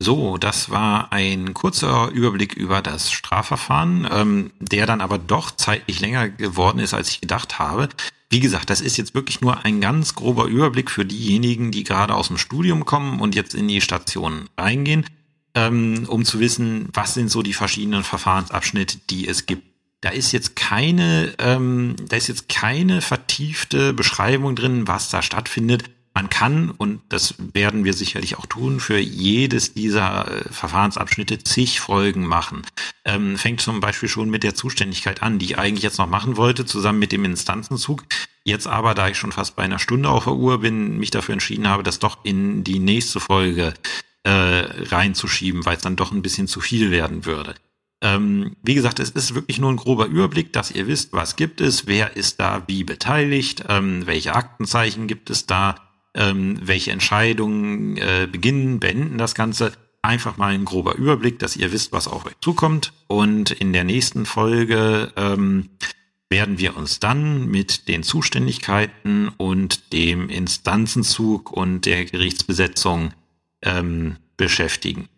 so, 0.00 0.38
das 0.38 0.70
war 0.70 1.12
ein 1.12 1.54
kurzer 1.54 2.10
Überblick 2.10 2.54
über 2.54 2.82
das 2.82 3.12
Strafverfahren, 3.12 4.08
ähm, 4.10 4.52
der 4.58 4.86
dann 4.86 5.00
aber 5.00 5.18
doch 5.18 5.52
zeitlich 5.52 6.00
länger 6.00 6.28
geworden 6.28 6.80
ist, 6.80 6.94
als 6.94 7.10
ich 7.10 7.20
gedacht 7.20 7.58
habe. 7.58 7.88
Wie 8.34 8.40
gesagt, 8.40 8.68
das 8.68 8.80
ist 8.80 8.96
jetzt 8.96 9.14
wirklich 9.14 9.42
nur 9.42 9.64
ein 9.64 9.80
ganz 9.80 10.16
grober 10.16 10.46
Überblick 10.46 10.90
für 10.90 11.04
diejenigen, 11.04 11.70
die 11.70 11.84
gerade 11.84 12.16
aus 12.16 12.26
dem 12.26 12.36
Studium 12.36 12.84
kommen 12.84 13.20
und 13.20 13.36
jetzt 13.36 13.54
in 13.54 13.68
die 13.68 13.80
Station 13.80 14.48
reingehen, 14.58 15.06
ähm, 15.54 16.06
um 16.08 16.24
zu 16.24 16.40
wissen, 16.40 16.88
was 16.92 17.14
sind 17.14 17.30
so 17.30 17.42
die 17.42 17.52
verschiedenen 17.52 18.02
Verfahrensabschnitte, 18.02 18.98
die 19.08 19.28
es 19.28 19.46
gibt. 19.46 19.62
Da 20.00 20.08
ist 20.08 20.32
jetzt 20.32 20.56
keine, 20.56 21.32
ähm, 21.38 21.94
da 22.08 22.16
ist 22.16 22.26
jetzt 22.26 22.48
keine 22.48 23.02
vertiefte 23.02 23.92
Beschreibung 23.92 24.56
drin, 24.56 24.88
was 24.88 25.10
da 25.10 25.22
stattfindet 25.22 25.84
man 26.14 26.30
kann, 26.30 26.70
und 26.70 27.00
das 27.08 27.34
werden 27.52 27.84
wir 27.84 27.92
sicherlich 27.92 28.38
auch 28.38 28.46
tun, 28.46 28.78
für 28.78 28.98
jedes 28.98 29.74
dieser 29.74 30.30
äh, 30.30 30.52
Verfahrensabschnitte 30.52 31.42
zig 31.42 31.80
Folgen 31.80 32.24
machen. 32.24 32.62
Ähm, 33.04 33.36
fängt 33.36 33.60
zum 33.60 33.80
Beispiel 33.80 34.08
schon 34.08 34.30
mit 34.30 34.44
der 34.44 34.54
Zuständigkeit 34.54 35.22
an, 35.22 35.40
die 35.40 35.46
ich 35.46 35.58
eigentlich 35.58 35.82
jetzt 35.82 35.98
noch 35.98 36.08
machen 36.08 36.36
wollte, 36.36 36.64
zusammen 36.66 37.00
mit 37.00 37.10
dem 37.10 37.24
Instanzenzug. 37.24 38.04
Jetzt 38.44 38.66
aber, 38.66 38.94
da 38.94 39.08
ich 39.08 39.16
schon 39.16 39.32
fast 39.32 39.56
bei 39.56 39.62
einer 39.62 39.78
Stunde 39.78 40.10
auf 40.10 40.24
der 40.24 40.34
Uhr 40.34 40.60
bin, 40.60 40.98
mich 40.98 41.10
dafür 41.10 41.32
entschieden 41.32 41.66
habe, 41.66 41.82
das 41.82 41.98
doch 41.98 42.18
in 42.24 42.62
die 42.62 42.78
nächste 42.78 43.18
Folge 43.18 43.72
äh, 44.22 44.30
reinzuschieben, 44.30 45.64
weil 45.64 45.76
es 45.76 45.82
dann 45.82 45.96
doch 45.96 46.12
ein 46.12 46.22
bisschen 46.22 46.46
zu 46.46 46.60
viel 46.60 46.90
werden 46.90 47.24
würde. 47.24 47.54
Ähm, 48.02 48.56
wie 48.62 48.74
gesagt, 48.74 49.00
es 49.00 49.10
ist 49.10 49.34
wirklich 49.34 49.58
nur 49.58 49.70
ein 49.72 49.76
grober 49.76 50.06
Überblick, 50.06 50.52
dass 50.52 50.70
ihr 50.70 50.86
wisst, 50.86 51.14
was 51.14 51.36
gibt 51.36 51.62
es, 51.62 51.86
wer 51.86 52.16
ist 52.16 52.38
da 52.38 52.62
wie 52.66 52.84
beteiligt, 52.84 53.64
ähm, 53.70 54.06
welche 54.06 54.34
Aktenzeichen 54.34 55.06
gibt 55.06 55.30
es 55.30 55.46
da, 55.46 55.76
ähm, 56.14 56.58
welche 56.62 56.90
Entscheidungen 56.90 57.96
äh, 57.96 58.28
beginnen, 58.30 58.78
beenden 58.78 59.16
das 59.16 59.34
Ganze. 59.34 59.72
Einfach 60.02 60.36
mal 60.36 60.52
ein 60.52 60.66
grober 60.66 60.96
Überblick, 60.96 61.38
dass 61.38 61.56
ihr 61.56 61.72
wisst, 61.72 61.92
was 61.92 62.08
auf 62.08 62.26
euch 62.26 62.34
zukommt. 62.42 62.92
Und 63.06 63.52
in 63.52 63.72
der 63.72 63.84
nächsten 63.84 64.26
Folge 64.26 65.10
ähm, 65.16 65.70
werden 66.34 66.58
wir 66.58 66.76
uns 66.76 66.98
dann 66.98 67.46
mit 67.46 67.86
den 67.86 68.02
Zuständigkeiten 68.02 69.28
und 69.36 69.92
dem 69.92 70.28
Instanzenzug 70.28 71.52
und 71.52 71.82
der 71.86 72.06
Gerichtsbesetzung 72.06 73.14
ähm, 73.62 74.16
beschäftigen. 74.36 75.08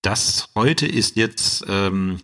Das 0.00 0.48
heute 0.54 0.86
ist 0.86 1.16
jetzt 1.16 1.62
ähm, 1.68 2.20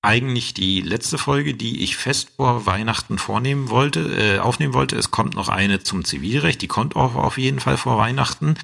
eigentlich 0.00 0.54
die 0.54 0.80
letzte 0.80 1.18
Folge, 1.18 1.54
die 1.54 1.82
ich 1.82 1.96
fest 1.96 2.28
vor 2.36 2.66
Weihnachten 2.66 3.18
vornehmen 3.18 3.68
wollte, 3.68 4.36
äh, 4.36 4.38
aufnehmen 4.38 4.72
wollte. 4.72 4.94
Es 4.94 5.10
kommt 5.10 5.34
noch 5.34 5.48
eine 5.48 5.82
zum 5.82 6.04
Zivilrecht, 6.04 6.62
die 6.62 6.68
kommt 6.68 6.94
auch 6.94 7.16
auf 7.16 7.36
jeden 7.36 7.58
Fall 7.58 7.78
vor 7.78 7.98
Weihnachten. 7.98 8.54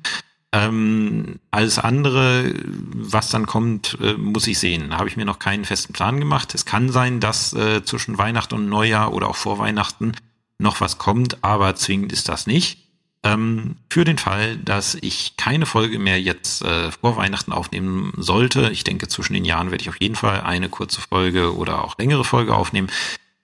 Ähm, 0.51 1.41
alles 1.51 1.79
andere, 1.79 2.55
was 2.65 3.29
dann 3.29 3.47
kommt, 3.47 3.99
äh, 4.01 4.15
muss 4.15 4.47
ich 4.47 4.59
sehen. 4.59 4.91
Da 4.91 4.99
habe 4.99 5.09
ich 5.09 5.17
mir 5.17 5.27
noch 5.27 5.39
keinen 5.39 5.67
festen 5.67 5.93
Plan 5.93 6.19
gemacht. 6.19 6.55
Es 6.55 6.65
kann 6.65 6.89
sein, 6.89 7.21
dass 7.21 7.53
äh, 7.53 7.85
zwischen 7.85 8.17
Weihnachten 8.17 8.55
und 8.55 8.69
Neujahr 8.69 9.13
oder 9.13 9.29
auch 9.29 9.37
vor 9.37 9.59
Weihnachten 9.59 10.13
noch 10.59 10.81
was 10.81 10.99
kommt, 10.99 11.45
aber 11.45 11.75
zwingend 11.75 12.13
ist 12.13 12.29
das 12.29 12.47
nicht. 12.47 12.79
Ähm, 13.25 13.77
für 13.91 14.05
den 14.05 14.17
Fall, 14.17 14.57
dass 14.57 14.95
ich 14.95 15.37
keine 15.37 15.67
Folge 15.67 15.99
mehr 15.99 16.21
jetzt 16.21 16.63
äh, 16.63 16.93
vor 16.93 17.17
Weihnachten 17.17 17.53
aufnehmen 17.53 18.13
sollte, 18.17 18.71
ich 18.71 18.85
denke, 18.85 19.09
zwischen 19.09 19.35
den 19.35 19.45
Jahren 19.45 19.71
werde 19.71 19.83
ich 19.83 19.89
auf 19.89 20.01
jeden 20.01 20.15
Fall 20.15 20.41
eine 20.41 20.69
kurze 20.69 21.01
Folge 21.01 21.57
oder 21.57 21.85
auch 21.85 21.99
längere 21.99 22.25
Folge 22.25 22.55
aufnehmen. 22.55 22.89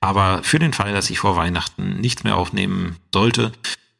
Aber 0.00 0.42
für 0.42 0.58
den 0.58 0.72
Fall, 0.72 0.92
dass 0.92 1.10
ich 1.10 1.18
vor 1.18 1.36
Weihnachten 1.36 2.00
nichts 2.00 2.24
mehr 2.24 2.36
aufnehmen 2.36 2.96
sollte, 3.12 3.52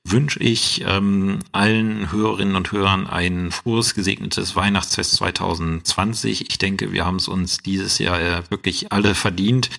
wünsche 0.07 0.39
ich 0.41 0.85
ähm, 0.87 1.41
allen 1.53 2.13
Hörerinnen 2.13 2.57
und 2.57 2.73
Hörern 2.73 3.07
ein 3.07 3.51
frohes, 3.51 3.95
gesegnetes 3.95 4.55
Weihnachtsfest 4.55 5.13
2020. 5.17 6.49
Ich 6.51 6.59
denke, 6.59 6.93
wir 6.93 7.05
haben 7.05 7.17
es 7.17 7.29
uns 7.29 7.59
dieses 7.59 7.99
Jahr 7.99 8.21
äh, 8.21 8.43
wirklich 8.51 8.93
alle 8.93 9.15
verdient 9.15 9.71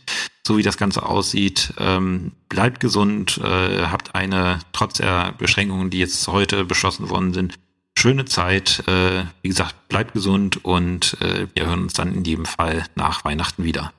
so 0.46 0.58
wie 0.58 0.64
das 0.64 0.78
Ganze 0.78 1.04
aussieht. 1.04 1.74
Ähm, 1.80 2.34
bleibt 2.50 2.80
gesund, 2.80 3.40
äh, 3.40 3.86
habt 3.88 4.16
eine, 4.16 4.60
trotz 4.74 4.96
der 4.96 5.34
Beschränkungen, 5.38 5.90
die 5.90 6.00
jetzt 6.00 6.28
heute 6.28 6.66
beschlossen 6.66 7.10
worden 7.10 7.34
sind, 7.34 7.56
schöne 7.98 8.26
Zeit. 8.26 8.84
Äh, 8.88 9.26
wie 9.42 9.50
gesagt, 9.50 9.90
bleibt 9.90 10.14
gesund 10.14 10.64
und 10.64 11.18
äh, 11.22 11.48
wir 11.54 11.66
hören 11.66 11.84
uns 11.84 11.94
dann 11.94 12.14
in 12.14 12.24
jedem 12.24 12.46
Fall 12.46 12.86
nach 12.96 13.26
Weihnachten 13.26 13.64
wieder. 13.64 13.92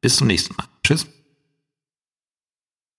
Bis 0.00 0.16
zum 0.16 0.26
nächsten 0.26 0.54
Mal. 0.56 0.66
Tschüss. 0.84 1.13